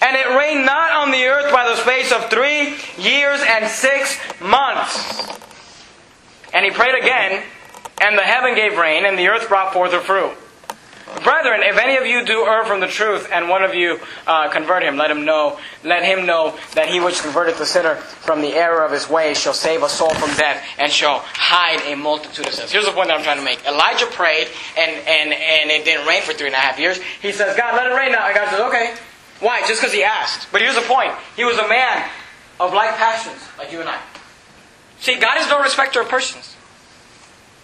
And 0.00 0.16
it 0.16 0.36
rained 0.36 0.64
not 0.64 0.92
on 0.92 1.10
the 1.10 1.24
earth 1.24 1.52
by 1.52 1.68
the 1.68 1.76
space 1.76 2.12
of 2.12 2.30
three 2.30 2.76
years 2.96 3.40
and 3.46 3.68
six 3.68 4.18
months. 4.40 5.40
And 6.54 6.64
he 6.64 6.70
prayed 6.70 6.94
again, 6.94 7.42
and 8.00 8.16
the 8.16 8.22
heaven 8.22 8.54
gave 8.54 8.76
rain, 8.76 9.04
and 9.04 9.18
the 9.18 9.28
earth 9.28 9.48
brought 9.48 9.72
forth 9.72 9.92
her 9.92 10.00
fruit. 10.00 10.32
Brethren, 11.22 11.62
if 11.62 11.78
any 11.78 11.96
of 11.96 12.06
you 12.06 12.24
do 12.24 12.46
err 12.46 12.64
from 12.64 12.80
the 12.80 12.86
truth, 12.86 13.28
and 13.32 13.48
one 13.48 13.62
of 13.62 13.74
you 13.74 14.00
uh, 14.26 14.48
convert 14.50 14.82
him, 14.82 14.96
let 14.96 15.10
him 15.10 15.24
know, 15.24 15.58
let 15.84 16.04
him 16.04 16.26
know 16.26 16.58
that 16.74 16.88
he 16.88 17.00
which 17.00 17.20
converted 17.20 17.56
the 17.56 17.66
sinner 17.66 17.96
from 17.96 18.40
the 18.40 18.54
error 18.54 18.84
of 18.84 18.92
his 18.92 19.08
ways 19.08 19.38
shall 19.38 19.54
save 19.54 19.82
a 19.82 19.88
soul 19.88 20.10
from 20.14 20.34
death, 20.36 20.64
and 20.78 20.90
shall 20.90 21.20
hide 21.24 21.80
a 21.92 21.96
multitude 21.96 22.46
of 22.46 22.54
sins. 22.54 22.72
Here's 22.72 22.86
the 22.86 22.92
point 22.92 23.08
that 23.08 23.18
I'm 23.18 23.22
trying 23.22 23.38
to 23.38 23.44
make. 23.44 23.64
Elijah 23.66 24.06
prayed, 24.06 24.48
and, 24.78 24.90
and, 24.90 25.32
and 25.32 25.70
it 25.70 25.84
didn't 25.84 26.06
rain 26.06 26.22
for 26.22 26.32
three 26.32 26.46
and 26.46 26.56
a 26.56 26.58
half 26.58 26.78
years. 26.78 26.98
He 27.20 27.32
says, 27.32 27.56
God, 27.56 27.76
let 27.76 27.90
it 27.90 27.94
rain 27.94 28.12
now. 28.12 28.26
And 28.26 28.34
God 28.34 28.48
says, 28.50 28.60
okay. 28.60 28.94
Why? 29.40 29.60
Just 29.66 29.80
because 29.80 29.92
he 29.92 30.04
asked. 30.04 30.48
But 30.52 30.60
here's 30.60 30.76
the 30.76 30.82
point. 30.82 31.12
He 31.36 31.44
was 31.44 31.58
a 31.58 31.68
man 31.68 32.08
of 32.60 32.72
like 32.72 32.96
passions, 32.96 33.40
like 33.58 33.72
you 33.72 33.80
and 33.80 33.88
I. 33.88 34.00
See, 35.00 35.18
God 35.18 35.40
is 35.40 35.48
no 35.48 35.60
respecter 35.60 36.00
of 36.00 36.08
persons. 36.08 36.54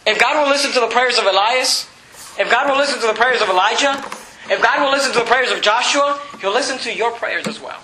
If 0.05 0.19
God 0.19 0.43
will 0.43 0.51
listen 0.51 0.73
to 0.73 0.81
the 0.81 0.89
prayers 0.89 1.19
of 1.19 1.25
Elias, 1.25 1.89
if 2.39 2.51
God 2.51 2.71
will 2.71 2.77
listen 2.77 3.01
to 3.01 3.07
the 3.07 3.15
prayers 3.15 3.41
of 3.41 3.49
Elijah, 3.49 3.93
if 4.51 4.63
God 4.63 4.81
will 4.81 4.91
listen 4.91 5.13
to 5.13 5.19
the 5.19 5.25
prayers 5.25 5.51
of 5.51 5.61
Joshua, 5.61 6.21
He'll 6.41 6.53
listen 6.53 6.79
to 6.79 6.95
your 6.95 7.13
prayers 7.13 7.47
as 7.47 7.61
well. 7.61 7.81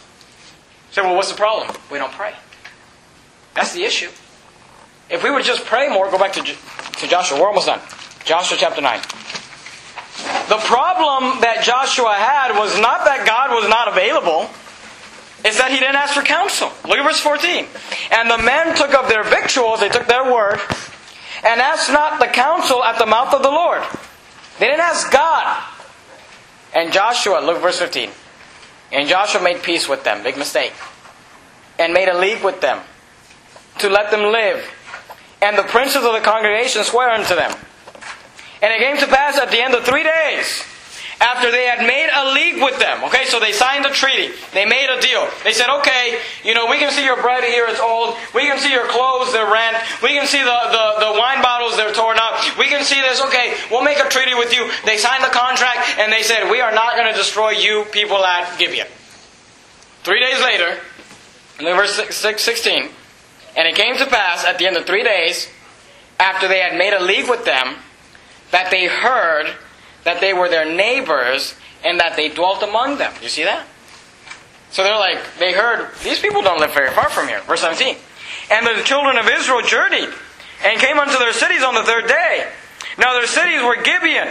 Say, 0.90 1.02
so, 1.02 1.04
well, 1.04 1.16
what's 1.16 1.30
the 1.30 1.36
problem? 1.36 1.76
We 1.90 1.98
don't 1.98 2.12
pray. 2.12 2.34
That's 3.54 3.72
the 3.72 3.84
issue. 3.84 4.10
If 5.10 5.22
we 5.22 5.30
would 5.30 5.44
just 5.44 5.64
pray 5.64 5.88
more, 5.88 6.10
go 6.10 6.18
back 6.18 6.32
to, 6.34 6.42
to 6.42 7.06
Joshua. 7.06 7.38
We're 7.38 7.48
almost 7.48 7.66
done. 7.66 7.80
Joshua 8.24 8.56
chapter 8.58 8.80
9. 8.80 9.00
The 10.48 10.60
problem 10.64 11.40
that 11.40 11.62
Joshua 11.62 12.14
had 12.14 12.56
was 12.56 12.78
not 12.78 13.04
that 13.04 13.26
God 13.26 13.50
was 13.50 13.68
not 13.68 13.88
available. 13.88 14.48
It's 15.44 15.58
that 15.58 15.70
he 15.70 15.78
didn't 15.78 15.96
ask 15.96 16.14
for 16.14 16.22
counsel. 16.22 16.72
Look 16.88 16.96
at 16.96 17.04
verse 17.04 17.20
14. 17.20 17.66
And 18.12 18.30
the 18.30 18.38
men 18.38 18.74
took 18.76 18.94
up 18.94 19.08
their 19.08 19.24
victuals, 19.24 19.80
they 19.80 19.90
took 19.90 20.06
their 20.06 20.24
word, 20.24 20.60
and 21.44 21.60
asked 21.60 21.92
not 21.92 22.20
the 22.20 22.26
counsel 22.26 22.82
at 22.82 22.98
the 22.98 23.06
mouth 23.06 23.34
of 23.34 23.42
the 23.42 23.50
Lord. 23.50 23.82
They 24.58 24.66
didn't 24.66 24.80
ask 24.80 25.10
God. 25.10 25.62
And 26.74 26.92
Joshua, 26.92 27.40
look 27.40 27.60
verse 27.60 27.78
15. 27.78 28.10
And 28.92 29.08
Joshua 29.08 29.42
made 29.42 29.62
peace 29.62 29.88
with 29.88 30.04
them, 30.04 30.22
big 30.22 30.36
mistake, 30.36 30.72
and 31.78 31.92
made 31.92 32.08
a 32.08 32.18
league 32.18 32.42
with 32.44 32.60
them 32.60 32.80
to 33.78 33.88
let 33.88 34.10
them 34.10 34.32
live. 34.32 34.64
And 35.42 35.58
the 35.58 35.62
princes 35.62 36.04
of 36.04 36.12
the 36.12 36.20
congregation 36.20 36.84
swore 36.84 37.08
unto 37.10 37.34
them. 37.34 37.54
And 38.62 38.72
it 38.72 38.78
came 38.78 38.96
to 38.98 39.06
pass 39.06 39.38
at 39.38 39.50
the 39.50 39.60
end 39.60 39.74
of 39.74 39.84
three 39.84 40.04
days 40.04 40.64
after 41.20 41.50
they 41.50 41.66
had 41.66 41.87
made 41.87 42.11
a 42.12 42.33
league 42.33 42.62
with 42.62 42.79
them. 42.79 43.05
Okay, 43.05 43.24
so 43.27 43.38
they 43.38 43.53
signed 43.53 43.87
a 43.87 43.90
treaty. 43.90 44.35
They 44.53 44.64
made 44.64 44.90
a 44.90 45.00
deal. 45.00 45.29
They 45.42 45.53
said, 45.53 45.70
okay, 45.81 46.18
you 46.42 46.55
know, 46.55 46.66
we 46.66 46.79
can 46.79 46.90
see 46.90 47.05
your 47.05 47.20
bread 47.20 47.44
here, 47.44 47.66
it's 47.68 47.81
old. 47.81 48.16
We 48.35 48.42
can 48.42 48.59
see 48.59 48.72
your 48.72 48.87
clothes, 48.88 49.33
they're 49.33 49.50
rent. 49.50 49.77
We 50.03 50.11
can 50.11 50.27
see 50.27 50.42
the, 50.42 50.59
the, 50.70 51.12
the 51.12 51.18
wine 51.18 51.42
bottles, 51.42 51.77
they're 51.77 51.94
torn 51.94 52.18
up. 52.18 52.59
We 52.59 52.66
can 52.66 52.85
see 52.85 53.00
this. 53.00 53.22
Okay, 53.22 53.55
we'll 53.70 53.85
make 53.85 53.98
a 53.98 54.09
treaty 54.09 54.35
with 54.35 54.53
you. 54.55 54.70
They 54.85 54.98
signed 54.98 55.22
the 55.22 55.35
contract 55.35 55.98
and 55.98 56.12
they 56.12 56.22
said, 56.22 56.50
we 56.50 56.61
are 56.61 56.72
not 56.72 56.96
going 56.96 57.11
to 57.11 57.16
destroy 57.16 57.50
you 57.50 57.85
people 57.92 58.18
at 58.24 58.59
Gibeon. 58.59 58.88
Three 60.03 60.20
days 60.20 60.40
later, 60.42 60.79
in 61.61 61.64
verse 61.64 61.96
16, 61.96 62.88
and 63.56 63.69
it 63.69 63.75
came 63.75 63.96
to 63.96 64.06
pass 64.06 64.44
at 64.44 64.58
the 64.58 64.67
end 64.67 64.77
of 64.77 64.85
three 64.85 65.04
days, 65.04 65.48
after 66.19 66.48
they 66.48 66.58
had 66.58 66.77
made 66.77 66.92
a 66.92 67.02
league 67.02 67.29
with 67.29 67.44
them, 67.44 67.77
that 68.50 68.71
they 68.71 68.87
heard 68.87 69.54
that 70.05 70.21
they 70.21 70.33
were 70.33 70.48
their 70.48 70.65
neighbors 70.65 71.55
and 71.85 72.00
that 72.00 72.17
they 72.17 72.29
dwelt 72.29 72.63
among 72.63 72.98
them. 72.98 73.13
You 73.21 73.29
see 73.29 73.44
that? 73.44 73.67
So 74.71 74.83
they're 74.83 74.98
like, 74.98 75.19
they 75.38 75.52
heard, 75.52 75.94
these 76.02 76.21
people 76.21 76.42
don't 76.42 76.59
live 76.59 76.75
very 76.75 76.90
far 76.90 77.09
from 77.09 77.29
here. 77.29 77.40
Verse 77.42 77.61
17. 77.61 77.96
And 78.50 78.67
the 78.67 78.83
children 78.83 79.17
of 79.17 79.29
Israel 79.29 79.63
journeyed 79.63 80.09
and 80.65 80.81
came 80.81 80.98
unto 80.98 81.19
their 81.19 81.33
cities 81.33 81.63
on 81.63 81.75
the 81.75 81.83
third 81.83 82.09
day. 82.09 82.50
Now 82.98 83.15
their 83.15 83.27
cities 83.27 83.63
were 83.63 83.77
Gibeon 83.77 84.29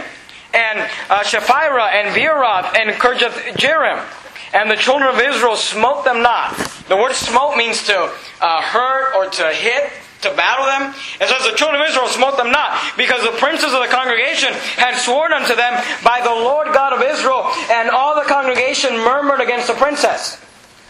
and 0.52 0.78
uh, 1.10 1.22
Chephirah 1.24 1.92
and 1.92 2.14
Beeroth 2.14 2.76
and 2.78 2.90
Kirjath 3.00 3.54
Jearim. 3.54 4.04
And 4.52 4.70
the 4.70 4.76
children 4.76 5.12
of 5.12 5.20
Israel 5.20 5.56
smote 5.56 6.04
them 6.04 6.22
not, 6.22 6.56
The 6.88 6.96
word 6.96 7.14
smote 7.14 7.56
means 7.56 7.82
to 7.86 8.12
uh, 8.40 8.62
hurt 8.62 9.14
or 9.16 9.28
to 9.28 9.48
hit, 9.48 9.90
to 10.24 10.34
battle 10.34 10.66
them. 10.66 10.92
It 11.20 11.28
says 11.28 11.44
the 11.48 11.56
children 11.56 11.80
of 11.80 11.88
Israel 11.88 12.08
smote 12.08 12.36
them 12.36 12.50
not, 12.50 12.76
because 12.96 13.22
the 13.22 13.36
princes 13.38 13.72
of 13.72 13.80
the 13.80 13.88
congregation 13.88 14.52
had 14.76 14.98
sworn 14.98 15.32
unto 15.32 15.54
them 15.54 15.80
by 16.02 16.20
the 16.20 16.34
Lord 16.34 16.68
God 16.74 16.92
of 16.92 17.00
Israel, 17.00 17.48
and 17.70 17.88
all 17.88 18.16
the 18.16 18.28
congregation 18.28 18.98
murmured 18.98 19.40
against 19.40 19.68
the 19.68 19.74
princess. 19.74 20.40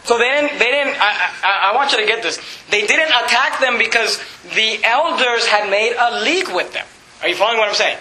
So 0.04 0.18
they 0.18 0.28
didn't, 0.28 0.58
they 0.58 0.70
didn't 0.70 1.00
I, 1.00 1.30
I, 1.42 1.70
I 1.72 1.74
want 1.74 1.92
you 1.92 1.98
to 1.98 2.06
get 2.06 2.22
this. 2.22 2.38
They 2.70 2.86
didn't 2.86 3.08
attack 3.08 3.58
them 3.60 3.78
because 3.78 4.20
the 4.54 4.84
elders 4.84 5.46
had 5.46 5.70
made 5.70 5.96
a 5.98 6.22
league 6.22 6.48
with 6.48 6.72
them. 6.72 6.86
Are 7.22 7.28
you 7.28 7.34
following 7.34 7.58
what 7.58 7.70
I'm 7.70 7.74
saying? 7.74 7.98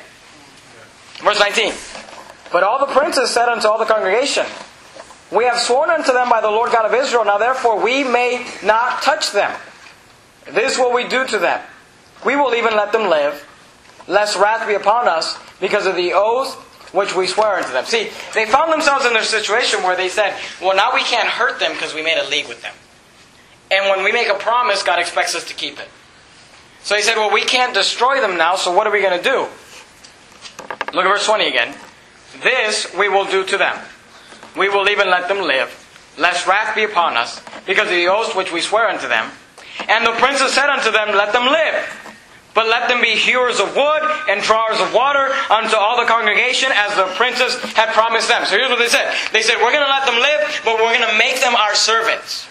Verse 1.24 1.40
19. 1.40 1.74
But 2.52 2.64
all 2.64 2.86
the 2.86 2.92
princes 2.92 3.30
said 3.30 3.48
unto 3.48 3.68
all 3.68 3.80
the 3.80 3.86
congregation, 3.86 4.46
We 5.32 5.46
have 5.46 5.58
sworn 5.58 5.90
unto 5.90 6.12
them 6.12 6.30
by 6.30 6.42
the 6.42 6.52
Lord 6.52 6.72
God 6.72 6.86
of 6.86 6.94
Israel, 6.94 7.24
now 7.24 7.38
therefore 7.38 7.82
we 7.82 8.04
may 8.04 8.46
not 8.62 9.02
touch 9.02 9.32
them. 9.32 9.58
This 10.52 10.74
is 10.74 10.80
what 10.80 10.94
we 10.94 11.08
do 11.08 11.26
to 11.28 11.40
them. 11.40 11.62
We 12.26 12.36
will 12.36 12.56
even 12.56 12.76
let 12.76 12.92
them 12.92 13.10
live, 13.10 13.46
lest 14.08 14.38
wrath 14.38 14.68
be 14.68 14.74
upon 14.74 15.08
us 15.08 15.38
because 15.60 15.86
of 15.86 15.96
the 15.96 16.14
oath 16.14 16.56
which 16.94 17.16
we 17.16 17.26
swear 17.28 17.58
unto 17.58 17.72
them. 17.72 17.86
See, 17.86 18.10
they 18.34 18.46
found 18.46 18.72
themselves 18.72 19.06
in 19.06 19.18
a 19.18 19.24
situation 19.24 19.82
where 19.84 19.96
they 19.96 20.10
said, 20.10 20.36
Well, 20.62 20.76
now 20.76 20.94
we 20.94 21.02
can't 21.02 21.28
hurt 21.28 21.60
them 21.60 21.74
because 21.74 21.94
we 21.94 22.04
made 22.04 22.18
a 22.18 22.30
league 22.30 22.48
with 22.48 22.62
them. 22.62 22.74
And 23.72 23.90
when 23.90 24.04
we 24.04 24.12
make 24.12 24.30
a 24.30 24.36
promise, 24.36 24.84
God 24.84 25.00
expects 25.00 25.34
us 25.34 25.46
to 25.46 25.54
keep 25.56 25.80
it. 25.80 25.90
So 26.84 26.96
he 26.96 27.02
said, 27.02 27.16
Well, 27.18 27.34
we 27.34 27.42
can't 27.42 27.74
destroy 27.74 28.22
them 28.22 28.38
now, 28.38 28.56
so 28.56 28.72
what 28.72 28.86
are 28.86 28.94
we 28.94 29.02
going 29.02 29.18
to 29.18 29.24
do? 29.24 29.48
Look 30.94 31.06
at 31.06 31.10
verse 31.10 31.26
20 31.26 31.48
again. 31.48 31.76
This 32.44 32.94
we 32.94 33.10
will 33.10 33.26
do 33.26 33.44
to 33.46 33.58
them. 33.58 33.80
We 34.56 34.70
will 34.70 34.88
even 34.90 35.10
let 35.10 35.28
them 35.28 35.42
live, 35.42 36.14
lest 36.20 36.46
wrath 36.46 36.76
be 36.76 36.84
upon 36.84 37.18
us, 37.18 37.42
because 37.66 37.88
of 37.88 37.96
the 37.96 38.08
oath 38.08 38.36
which 38.36 38.52
we 38.52 38.62
swear 38.62 38.88
unto 38.88 39.08
them. 39.08 39.32
And 39.88 40.06
the 40.06 40.14
princes 40.14 40.54
said 40.54 40.70
unto 40.70 40.92
them, 40.92 41.16
Let 41.16 41.34
them 41.34 41.46
live. 41.46 42.04
But 42.54 42.68
let 42.68 42.88
them 42.88 43.02
be 43.02 43.18
hewers 43.18 43.60
of 43.60 43.76
wood 43.76 44.04
and 44.30 44.42
drawers 44.42 44.80
of 44.80 44.94
water 44.94 45.34
unto 45.50 45.76
all 45.76 46.00
the 46.00 46.06
congregation 46.06 46.70
as 46.72 46.96
the 46.96 47.10
princes 47.18 47.58
had 47.74 47.90
promised 47.94 48.28
them. 48.28 48.46
So 48.46 48.56
here's 48.56 48.70
what 48.70 48.78
they 48.78 48.90
said. 48.90 49.14
They 49.32 49.42
said, 49.42 49.58
We're 49.58 49.74
going 49.74 49.86
to 49.86 49.90
let 49.90 50.06
them 50.06 50.22
live, 50.22 50.62
but 50.64 50.76
we're 50.76 50.94
going 50.94 51.10
to 51.10 51.18
make 51.18 51.42
them 51.42 51.56
our 51.56 51.74
servants. 51.74 52.48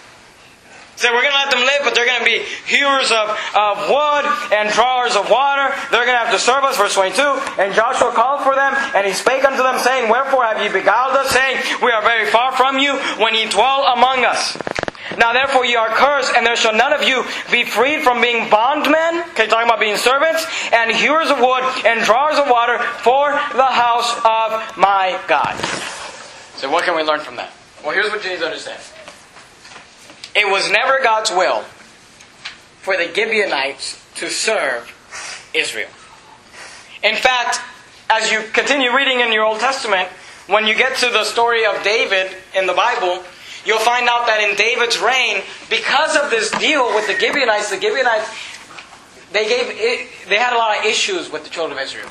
They 0.95 1.07
said, 1.07 1.11
We're 1.15 1.23
going 1.23 1.31
to 1.31 1.39
let 1.39 1.51
them 1.51 1.63
live, 1.63 1.81
but 1.87 1.95
they're 1.95 2.05
going 2.05 2.19
to 2.19 2.27
be 2.27 2.43
hewers 2.67 3.11
of, 3.15 3.31
of 3.55 3.87
wood 3.87 4.25
and 4.51 4.69
drawers 4.75 5.15
of 5.15 5.31
water. 5.31 5.73
They're 5.89 6.05
going 6.05 6.19
to 6.19 6.23
have 6.27 6.35
to 6.35 6.39
serve 6.39 6.67
us. 6.67 6.77
Verse 6.77 6.93
22. 6.93 7.23
And 7.57 7.73
Joshua 7.73 8.11
called 8.11 8.43
for 8.43 8.55
them, 8.55 8.75
and 8.93 9.07
he 9.07 9.13
spake 9.13 9.45
unto 9.45 9.63
them, 9.63 9.79
saying, 9.79 10.11
Wherefore 10.11 10.43
have 10.43 10.61
ye 10.61 10.67
beguiled 10.67 11.15
us, 11.15 11.31
saying, 11.31 11.63
We 11.81 11.91
are 11.91 12.03
very 12.03 12.29
far 12.29 12.51
from 12.51 12.77
you, 12.77 12.99
when 13.23 13.33
ye 13.35 13.47
dwell 13.47 13.87
among 13.95 14.25
us. 14.25 14.59
Now 15.17 15.33
therefore 15.33 15.65
ye 15.65 15.75
are 15.75 15.89
cursed, 15.89 16.33
and 16.35 16.45
there 16.45 16.55
shall 16.55 16.75
none 16.75 16.93
of 16.93 17.03
you 17.03 17.23
be 17.51 17.63
freed 17.63 18.01
from 18.01 18.21
being 18.21 18.49
bondmen, 18.49 19.23
okay, 19.31 19.47
talking 19.47 19.67
about 19.67 19.79
being 19.79 19.97
servants, 19.97 20.45
and 20.71 20.91
hewers 20.91 21.29
of 21.29 21.39
wood, 21.39 21.63
and 21.85 22.03
drawers 22.03 22.37
of 22.37 22.49
water 22.49 22.79
for 22.79 23.31
the 23.31 23.65
house 23.65 24.15
of 24.17 24.77
my 24.77 25.19
God. 25.27 25.55
So 26.57 26.69
what 26.69 26.83
can 26.85 26.95
we 26.95 27.03
learn 27.03 27.19
from 27.19 27.35
that? 27.35 27.51
Well, 27.83 27.93
here's 27.93 28.09
what 28.09 28.23
you 28.23 28.31
need 28.31 28.39
to 28.39 28.45
understand. 28.45 28.81
It 30.35 30.47
was 30.49 30.71
never 30.71 30.99
God's 31.03 31.31
will 31.31 31.61
for 32.81 32.97
the 32.97 33.13
Gibeonites 33.13 34.03
to 34.15 34.29
serve 34.29 34.89
Israel. 35.53 35.89
In 37.03 37.15
fact, 37.15 37.59
as 38.09 38.31
you 38.31 38.41
continue 38.53 38.95
reading 38.95 39.19
in 39.19 39.31
your 39.31 39.43
Old 39.43 39.59
Testament, 39.59 40.07
when 40.47 40.67
you 40.67 40.75
get 40.75 40.97
to 40.97 41.09
the 41.09 41.23
story 41.23 41.65
of 41.65 41.83
David 41.83 42.35
in 42.55 42.67
the 42.67 42.73
Bible, 42.73 43.23
you'll 43.65 43.79
find 43.79 44.07
out 44.07 44.27
that 44.27 44.39
in 44.41 44.55
David's 44.55 44.99
reign, 44.99 45.43
because 45.69 46.15
of 46.15 46.29
this 46.29 46.51
deal 46.51 46.93
with 46.95 47.07
the 47.07 47.17
Gibeonites, 47.17 47.69
the 47.69 47.79
Gibeonites 47.79 48.29
they 49.33 49.49
gave 49.49 49.67
they 50.29 50.37
had 50.37 50.53
a 50.53 50.57
lot 50.57 50.77
of 50.77 50.85
issues 50.85 51.31
with 51.31 51.43
the 51.43 51.49
children 51.49 51.77
of 51.77 51.83
Israel. 51.83 52.07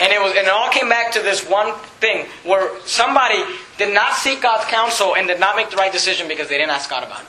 And 0.00 0.12
it 0.12 0.20
was 0.22 0.32
and 0.36 0.46
it 0.46 0.52
all 0.52 0.70
came 0.70 0.88
back 0.88 1.12
to 1.12 1.20
this 1.20 1.48
one 1.48 1.74
thing 2.00 2.26
where 2.44 2.70
somebody 2.86 3.42
did 3.76 3.92
not 3.92 4.14
seek 4.14 4.42
God's 4.42 4.64
counsel 4.66 5.16
and 5.16 5.26
did 5.26 5.40
not 5.40 5.56
make 5.56 5.70
the 5.70 5.76
right 5.76 5.92
decision 5.92 6.28
because 6.28 6.48
they 6.48 6.58
didn't 6.58 6.70
ask 6.70 6.88
God 6.88 7.02
about 7.02 7.22
it. 7.22 7.28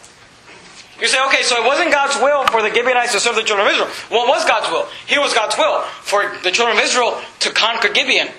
You 1.02 1.08
say, 1.08 1.24
okay, 1.28 1.44
so 1.44 1.64
it 1.64 1.68
wasn't 1.68 1.92
God's 1.92 2.16
will 2.22 2.46
for 2.48 2.62
the 2.62 2.74
Gibeonites 2.74 3.14
to 3.14 3.20
serve 3.20 3.36
the 3.36 3.44
children 3.44 3.68
of 3.68 3.74
Israel. 3.74 3.90
What 4.10 4.28
was 4.28 4.46
God's 4.46 4.70
will? 4.72 4.88
Here 5.06 5.22
was 5.22 5.34
God's 5.34 5.56
will 5.58 5.82
for 6.02 6.36
the 6.44 6.50
children 6.50 6.78
of 6.78 6.84
Israel 6.84 7.22
to 7.42 7.52
conquer 7.52 7.90
Gibeon, 7.90 8.30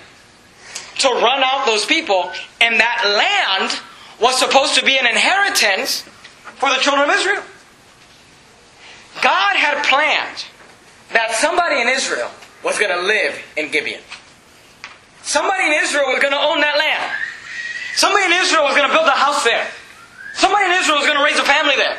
to 0.99 1.07
run 1.07 1.41
out 1.41 1.65
those 1.65 1.85
people, 1.85 2.31
and 2.59 2.79
that 2.79 3.03
land 3.07 3.79
was 4.21 4.37
supposed 4.37 4.75
to 4.75 4.85
be 4.85 4.97
an 4.97 5.05
inheritance 5.05 6.01
for 6.59 6.69
the 6.69 6.77
children 6.77 7.09
of 7.09 7.15
Israel. 7.15 7.43
God 9.21 9.55
had 9.55 9.83
planned 9.85 10.45
that 11.13 11.31
somebody 11.31 11.81
in 11.81 11.87
Israel 11.87 12.29
was 12.63 12.77
going 12.77 12.91
to 12.91 13.01
live 13.01 13.39
in 13.57 13.71
Gibeon. 13.71 14.01
Somebody 15.23 15.65
in 15.67 15.73
Israel 15.73 16.07
was 16.07 16.21
going 16.21 16.33
to 16.33 16.39
own 16.39 16.61
that 16.61 16.77
land. 16.77 17.11
Somebody 17.95 18.25
in 18.25 18.33
Israel 18.39 18.63
was 18.63 18.75
going 18.75 18.87
to 18.87 18.93
build 18.93 19.07
a 19.07 19.17
house 19.17 19.43
there. 19.43 19.67
Somebody 20.35 20.65
in 20.65 20.71
Israel 20.79 20.97
was 20.99 21.07
going 21.07 21.19
to 21.19 21.23
raise 21.23 21.39
a 21.39 21.47
family 21.47 21.75
there. 21.75 21.97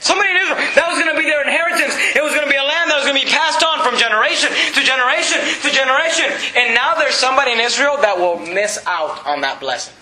Somebody 0.00 0.30
in 0.30 0.38
Israel, 0.38 0.58
that 0.78 0.86
was 0.86 0.98
going 0.98 1.10
to 1.10 1.18
be 1.18 1.26
their 1.26 1.42
inheritance. 1.42 1.94
It 2.14 2.22
was 2.22 2.30
going 2.34 2.46
to 2.46 2.50
be 2.50 2.58
a 2.58 2.62
land 2.62 2.90
that 2.90 3.02
was 3.02 3.06
going 3.06 3.18
to 3.18 3.22
be 3.26 3.30
passed 3.30 3.62
on 3.66 3.82
from 3.82 3.98
generation 3.98 4.50
to 4.50 4.80
generation 4.82 5.42
to 5.62 5.68
generation. 5.74 6.30
And 6.54 6.74
now 6.74 6.94
there's 6.94 7.18
somebody 7.18 7.52
in 7.52 7.60
Israel 7.60 7.98
that 7.98 8.18
will 8.18 8.38
miss 8.38 8.78
out 8.86 9.26
on 9.26 9.42
that 9.42 9.58
blessing. 9.58 9.94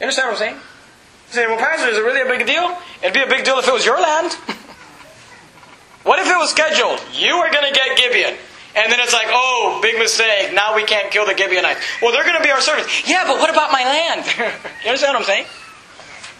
You 0.00 0.04
understand 0.04 0.28
what 0.28 0.34
I'm 0.34 0.38
saying? 0.38 0.54
You 0.54 1.34
say, 1.34 1.46
well, 1.46 1.58
Pastor, 1.58 1.88
is 1.88 1.98
it 1.98 2.02
really 2.02 2.20
a 2.20 2.30
big 2.30 2.46
deal? 2.46 2.76
It'd 3.02 3.14
be 3.14 3.22
a 3.22 3.26
big 3.26 3.44
deal 3.44 3.58
if 3.58 3.68
it 3.68 3.72
was 3.72 3.84
your 3.84 4.00
land. 4.00 4.32
what 6.04 6.18
if 6.18 6.26
it 6.26 6.38
was 6.38 6.50
scheduled? 6.50 7.02
You 7.12 7.38
were 7.38 7.50
going 7.50 7.66
to 7.66 7.74
get 7.74 7.98
Gibeon. 7.98 8.38
And 8.76 8.92
then 8.92 9.00
it's 9.00 9.12
like, 9.12 9.26
oh, 9.28 9.80
big 9.82 9.98
mistake. 9.98 10.54
Now 10.54 10.76
we 10.76 10.84
can't 10.84 11.10
kill 11.10 11.26
the 11.26 11.36
Gibeonites. 11.36 11.80
Well, 12.00 12.12
they're 12.12 12.24
going 12.24 12.36
to 12.36 12.42
be 12.42 12.50
our 12.50 12.60
servants. 12.60 13.08
Yeah, 13.08 13.24
but 13.26 13.38
what 13.40 13.50
about 13.50 13.72
my 13.72 13.82
land? 13.82 14.24
you 14.38 14.88
understand 14.88 15.14
what 15.14 15.20
I'm 15.20 15.24
saying? 15.24 15.46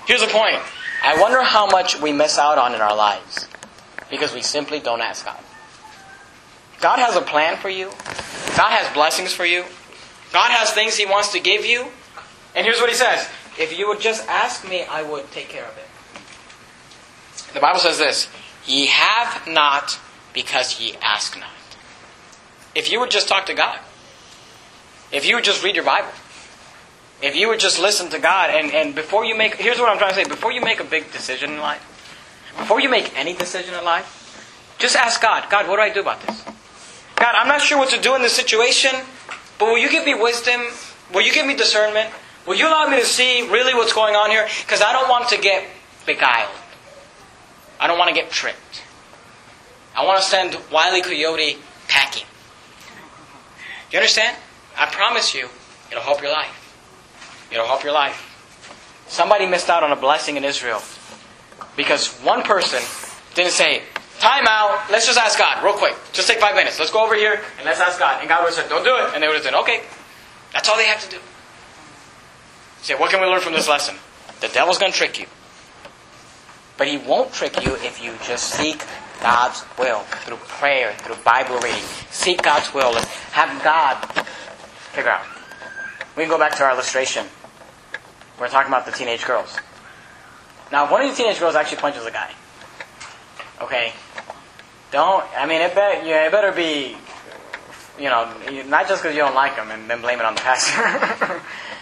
Here's 0.06 0.20
the 0.20 0.28
point. 0.28 0.56
I 1.02 1.20
wonder 1.20 1.42
how 1.42 1.66
much 1.66 2.00
we 2.00 2.12
miss 2.12 2.38
out 2.38 2.58
on 2.58 2.74
in 2.74 2.80
our 2.80 2.94
lives 2.94 3.48
because 4.10 4.32
we 4.32 4.42
simply 4.42 4.78
don't 4.78 5.00
ask 5.00 5.24
God. 5.24 5.38
God 6.80 6.98
has 6.98 7.16
a 7.16 7.20
plan 7.20 7.56
for 7.56 7.68
you. 7.68 7.90
God 8.56 8.70
has 8.70 8.92
blessings 8.94 9.32
for 9.32 9.44
you. 9.44 9.64
God 10.32 10.50
has 10.50 10.70
things 10.72 10.96
He 10.96 11.06
wants 11.06 11.32
to 11.32 11.40
give 11.40 11.64
you. 11.64 11.86
And 12.54 12.64
here's 12.64 12.80
what 12.80 12.88
He 12.88 12.96
says 12.96 13.28
If 13.58 13.76
you 13.76 13.88
would 13.88 14.00
just 14.00 14.26
ask 14.28 14.68
me, 14.68 14.84
I 14.84 15.02
would 15.02 15.30
take 15.32 15.48
care 15.48 15.64
of 15.64 15.76
it. 15.76 15.86
The 17.54 17.60
Bible 17.60 17.80
says 17.80 17.98
this 17.98 18.28
Ye 18.66 18.86
have 18.86 19.46
not 19.48 19.98
because 20.32 20.80
ye 20.80 20.94
ask 21.02 21.38
not. 21.38 21.50
If 22.74 22.92
you 22.92 23.00
would 23.00 23.10
just 23.10 23.28
talk 23.28 23.46
to 23.46 23.54
God, 23.54 23.80
if 25.10 25.26
you 25.26 25.34
would 25.34 25.44
just 25.44 25.64
read 25.64 25.74
your 25.74 25.84
Bible, 25.84 26.10
if 27.20 27.34
you 27.34 27.48
would 27.48 27.58
just 27.58 27.80
listen 27.80 28.10
to 28.10 28.18
God, 28.18 28.50
and, 28.50 28.72
and 28.72 28.94
before 28.94 29.24
you 29.24 29.36
make, 29.36 29.56
here's 29.56 29.80
what 29.80 29.88
I'm 29.88 29.98
trying 29.98 30.10
to 30.10 30.16
say 30.16 30.24
before 30.24 30.52
you 30.52 30.60
make 30.60 30.78
a 30.78 30.84
big 30.84 31.10
decision 31.10 31.52
in 31.52 31.58
life, 31.58 31.82
before 32.56 32.80
you 32.80 32.88
make 32.88 33.16
any 33.18 33.34
decision 33.34 33.74
in 33.74 33.84
life, 33.84 34.76
just 34.78 34.94
ask 34.94 35.20
God, 35.20 35.50
God, 35.50 35.66
what 35.66 35.76
do 35.76 35.82
I 35.82 35.90
do 35.90 36.00
about 36.00 36.20
this? 36.20 36.44
God, 37.16 37.34
I'm 37.34 37.48
not 37.48 37.60
sure 37.60 37.78
what 37.78 37.90
to 37.90 38.00
do 38.00 38.14
in 38.14 38.22
this 38.22 38.34
situation, 38.34 38.92
but 39.58 39.66
will 39.66 39.78
you 39.78 39.90
give 39.90 40.04
me 40.04 40.14
wisdom? 40.14 40.60
Will 41.12 41.22
you 41.22 41.32
give 41.32 41.46
me 41.46 41.56
discernment? 41.56 42.10
Will 42.48 42.56
you 42.56 42.66
allow 42.66 42.88
me 42.88 42.98
to 42.98 43.04
see 43.04 43.42
really 43.50 43.74
what's 43.74 43.92
going 43.92 44.14
on 44.14 44.30
here? 44.30 44.48
Because 44.64 44.80
I 44.80 44.92
don't 44.92 45.10
want 45.10 45.28
to 45.28 45.38
get 45.38 45.68
beguiled. 46.06 46.50
I 47.78 47.86
don't 47.86 47.98
want 47.98 48.08
to 48.08 48.14
get 48.14 48.30
tricked. 48.30 48.82
I 49.94 50.06
want 50.06 50.22
to 50.22 50.26
send 50.26 50.56
Wiley 50.72 51.02
Coyote 51.02 51.58
packing. 51.88 52.24
Do 53.90 53.96
you 53.96 53.98
understand? 53.98 54.34
I 54.78 54.86
promise 54.86 55.34
you, 55.34 55.50
it'll 55.90 56.02
help 56.02 56.22
your 56.22 56.32
life. 56.32 57.48
It'll 57.52 57.66
help 57.66 57.84
your 57.84 57.92
life. 57.92 58.24
Somebody 59.08 59.44
missed 59.44 59.68
out 59.68 59.82
on 59.82 59.92
a 59.92 59.96
blessing 59.96 60.38
in 60.38 60.44
Israel 60.44 60.80
because 61.76 62.08
one 62.20 62.42
person 62.42 62.80
didn't 63.34 63.52
say, 63.52 63.82
Time 64.20 64.46
out, 64.48 64.90
let's 64.90 65.06
just 65.06 65.18
ask 65.18 65.38
God 65.38 65.62
real 65.62 65.74
quick. 65.74 65.94
Just 66.12 66.26
take 66.26 66.40
five 66.40 66.56
minutes. 66.56 66.78
Let's 66.78 66.90
go 66.90 67.04
over 67.04 67.14
here 67.14 67.42
and 67.58 67.66
let's 67.66 67.78
ask 67.78 67.98
God. 68.00 68.20
And 68.20 68.28
God 68.28 68.40
would 68.40 68.54
have 68.54 68.54
said, 68.54 68.68
Don't 68.70 68.84
do 68.84 68.96
it. 68.96 69.14
And 69.14 69.22
they 69.22 69.28
would 69.28 69.36
have 69.36 69.44
said, 69.44 69.54
Okay. 69.54 69.82
That's 70.54 70.66
all 70.68 70.78
they 70.78 70.86
have 70.86 71.04
to 71.04 71.10
do. 71.10 71.18
Say, 72.82 72.94
What 72.94 73.10
can 73.10 73.20
we 73.20 73.26
learn 73.26 73.40
from 73.40 73.52
this 73.52 73.68
lesson? 73.68 73.96
The 74.40 74.48
devil's 74.48 74.78
going 74.78 74.92
to 74.92 74.98
trick 74.98 75.18
you. 75.18 75.26
But 76.76 76.86
he 76.86 76.96
won't 76.96 77.32
trick 77.32 77.64
you 77.64 77.74
if 77.76 78.02
you 78.02 78.14
just 78.24 78.50
seek 78.54 78.84
God's 79.20 79.64
will 79.78 80.00
through 80.00 80.36
prayer, 80.36 80.94
through 80.98 81.16
Bible 81.24 81.56
reading. 81.56 81.82
Seek 82.10 82.42
God's 82.42 82.72
will 82.72 82.96
and 82.96 83.04
have 83.32 83.62
God 83.64 83.96
figure 84.92 85.10
out. 85.10 85.26
We 86.16 86.22
can 86.22 86.30
go 86.30 86.38
back 86.38 86.56
to 86.56 86.64
our 86.64 86.72
illustration. 86.72 87.26
We're 88.38 88.48
talking 88.48 88.70
about 88.70 88.86
the 88.86 88.92
teenage 88.92 89.24
girls. 89.24 89.56
Now, 90.70 90.84
if 90.84 90.90
one 90.90 91.02
of 91.02 91.10
the 91.10 91.16
teenage 91.16 91.40
girls 91.40 91.56
actually 91.56 91.78
punches 91.78 92.06
a 92.06 92.10
guy, 92.10 92.30
okay, 93.60 93.92
don't. 94.92 95.24
I 95.36 95.46
mean, 95.46 95.60
it, 95.60 95.74
bet, 95.74 96.06
yeah, 96.06 96.26
it 96.26 96.32
better 96.32 96.52
be, 96.52 96.96
you 97.98 98.04
know, 98.04 98.32
not 98.66 98.88
just 98.88 99.02
because 99.02 99.16
you 99.16 99.22
don't 99.22 99.34
like 99.34 99.56
them 99.56 99.70
and 99.70 99.90
then 99.90 100.00
blame 100.00 100.20
it 100.20 100.24
on 100.24 100.34
the 100.34 100.40
pastor. 100.40 101.42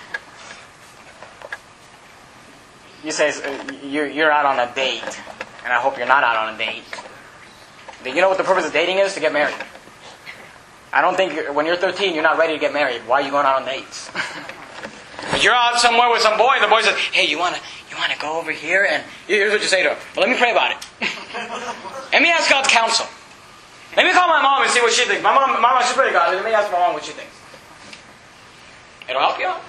You 3.07 3.13
say 3.13 3.31
uh, 3.31 3.73
you're, 3.87 4.33
out 4.33 4.47
on 4.47 4.59
a 4.59 4.75
date, 4.75 5.23
and 5.63 5.73
I 5.73 5.79
hope 5.79 5.97
you're 5.97 6.09
not 6.09 6.25
out 6.25 6.49
on 6.49 6.57
a 6.57 6.59
date. 6.59 6.83
You 8.05 8.21
know 8.21 8.29
what 8.29 8.37
the 8.37 8.43
purpose 8.43 8.67
of 8.67 8.73
dating 8.73 8.99
is? 8.99 9.15
To 9.15 9.21
get 9.21 9.33
married. 9.33 9.55
I 10.93 11.03
don't 11.03 11.17
think 11.17 11.33
you're, 11.33 11.53
when 11.53 11.67
you're 11.67 11.77
13, 11.77 12.15
you're 12.15 12.25
not 12.25 12.37
ready 12.37 12.55
to 12.55 12.59
get 12.59 12.73
married. 12.73 13.03
Why 13.07 13.21
are 13.21 13.25
you 13.25 13.31
going 13.31 13.47
out 13.47 13.63
on 13.63 13.65
dates? 13.65 14.11
but 15.31 15.41
you're 15.41 15.55
out 15.55 15.79
somewhere 15.79 16.11
with 16.11 16.21
some 16.21 16.37
boy, 16.37 16.55
and 16.55 16.65
the 16.65 16.69
boy 16.69 16.83
says, 16.83 16.97
"Hey, 17.13 17.31
you 17.31 17.39
wanna 17.39 17.59
you 17.89 17.97
wanna 17.97 18.17
go 18.19 18.41
over 18.41 18.51
here?" 18.51 18.85
And 18.91 19.05
here's 19.29 19.53
what 19.53 19.63
you 19.63 19.69
say 19.69 19.85
to 19.85 19.91
him: 19.91 19.99
"Well, 20.17 20.27
let 20.27 20.33
me 20.33 20.37
pray 20.37 20.51
about 20.51 20.73
it. 20.73 20.79
let 22.13 22.23
me 22.23 22.31
ask 22.33 22.51
God's 22.51 22.67
counsel. 22.67 23.07
Let 23.97 24.05
me 24.05 24.15
call 24.15 24.27
my 24.27 24.43
mom 24.43 24.63
and 24.63 24.71
see 24.73 24.81
what 24.81 24.93
she 24.93 25.05
thinks. 25.05 25.23
My 25.23 25.33
mom, 25.33 25.63
mom, 25.63 25.81
she's 25.85 25.93
pretty 25.93 26.13
godly. 26.13 26.37
Let 26.37 26.45
me 26.45 26.51
ask 26.51 26.73
my 26.73 26.79
mom 26.81 26.95
what 26.95 27.05
she 27.05 27.13
thinks. 27.13 27.39
It'll 29.09 29.23
help 29.23 29.39
you 29.39 29.47
out." 29.47 29.63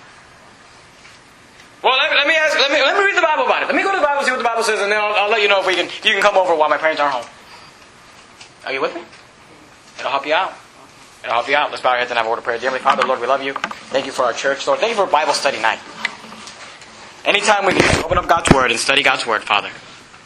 Well, 1.84 1.98
let, 1.98 2.12
let, 2.16 2.28
me 2.28 2.34
ask. 2.34 2.58
Let 2.58 2.72
me 2.72 2.82
let 2.82 2.98
me 2.98 3.06
read 3.06 3.18
the 3.18 3.22
Bible 3.22 3.46
about 3.46 3.64
it. 3.64 3.68
Let 3.68 3.76
me 3.76 3.84
go 3.84 3.92
to 3.92 4.00
the 4.00 4.06
Bible, 4.06 4.24
see 4.24 4.32
what 4.32 4.40
the 4.40 4.44
Bible 4.44 4.64
says, 4.64 4.82
and 4.82 4.92
then 4.92 5.00
I'll, 5.00 5.14
I'll 5.14 5.30
let 5.30 5.42
you 5.42 5.48
know 5.48 5.60
if 5.60 5.68
we 5.68 5.76
can. 5.76 5.86
If 5.86 6.06
you 6.06 6.14
can 6.14 6.22
come 6.22 6.38
over 6.38 6.56
while 6.56 6.70
my 6.70 6.78
parents 6.78 7.00
aren't 7.00 7.14
home. 7.14 7.26
Are 8.66 8.74
you 8.74 8.82
with 8.82 8.96
me? 8.96 9.02
It'll 10.00 10.12
help 10.12 10.26
you 10.26 10.34
out. 10.34 10.54
It'll 11.24 11.34
help 11.34 11.48
you 11.48 11.56
out. 11.56 11.72
Let's 11.72 11.82
bow 11.82 11.92
our 11.92 11.98
heads 11.98 12.12
and 12.12 12.18
have 12.18 12.26
a 12.26 12.30
word 12.30 12.40
of 12.40 12.44
prayer. 12.44 12.58
Dear 12.58 12.72
Heavenly 12.72 12.84
Father, 12.84 13.08
Lord, 13.08 13.22
we 13.22 13.28
love 13.28 13.44
you. 13.44 13.54
Thank 13.94 14.06
you 14.06 14.12
for 14.12 14.24
our 14.24 14.34
church, 14.34 14.66
Lord. 14.68 14.80
Thank 14.80 14.92
you 14.92 14.96
for 14.96 15.10
Bible 15.10 15.34
study 15.34 15.60
night. 15.60 15.80
Anytime 17.26 17.66
we 17.66 17.74
can 17.74 18.04
open 18.04 18.18
up 18.18 18.28
God's 18.28 18.54
Word 18.54 18.72
and 18.72 18.80
study 18.80 19.04
God's 19.04 19.26
Word, 19.26 19.44
Father, 19.44 19.70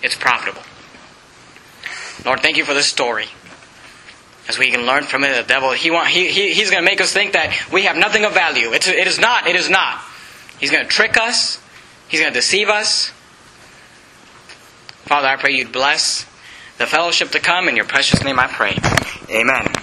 it's 0.04 0.16
profitable. 0.16 0.62
Lord, 2.26 2.42
thank 2.42 2.58
you 2.58 2.66
for 2.66 2.74
this 2.74 2.88
story. 2.88 3.26
As 4.48 4.60
we 4.60 4.70
can 4.70 4.86
learn 4.86 5.04
from 5.04 5.24
it, 5.24 5.36
the 5.36 5.48
devil, 5.48 5.72
he 5.72 5.92
want, 5.92 6.10
he, 6.10 6.28
he, 6.30 6.54
he's 6.54 6.70
going 6.70 6.84
to 6.84 6.90
make 6.90 7.02
us 7.02 7.12
think 7.12 7.34
that 7.34 7.72
we 7.72 7.84
have 7.84 7.98
nothing 7.98 8.26
of 8.26 8.34
value. 8.34 8.72
It's, 8.74 8.88
it 8.88 9.08
is 9.08 9.20
not. 9.20 9.48
It 9.48 9.56
is 9.56 9.70
not. 9.70 10.04
He's 10.62 10.70
going 10.70 10.84
to 10.84 10.90
trick 10.90 11.18
us. 11.18 11.60
He's 12.08 12.20
going 12.20 12.32
to 12.32 12.38
deceive 12.38 12.70
us. 12.70 13.10
Father, 15.06 15.28
I 15.28 15.36
pray 15.36 15.54
you'd 15.54 15.72
bless 15.72 16.26
the 16.78 16.86
fellowship 16.86 17.32
to 17.32 17.40
come. 17.40 17.68
In 17.68 17.76
your 17.76 17.86
precious 17.86 18.24
name 18.24 18.40
I 18.40 18.46
pray. 18.46 18.78
Amen. 19.30 19.82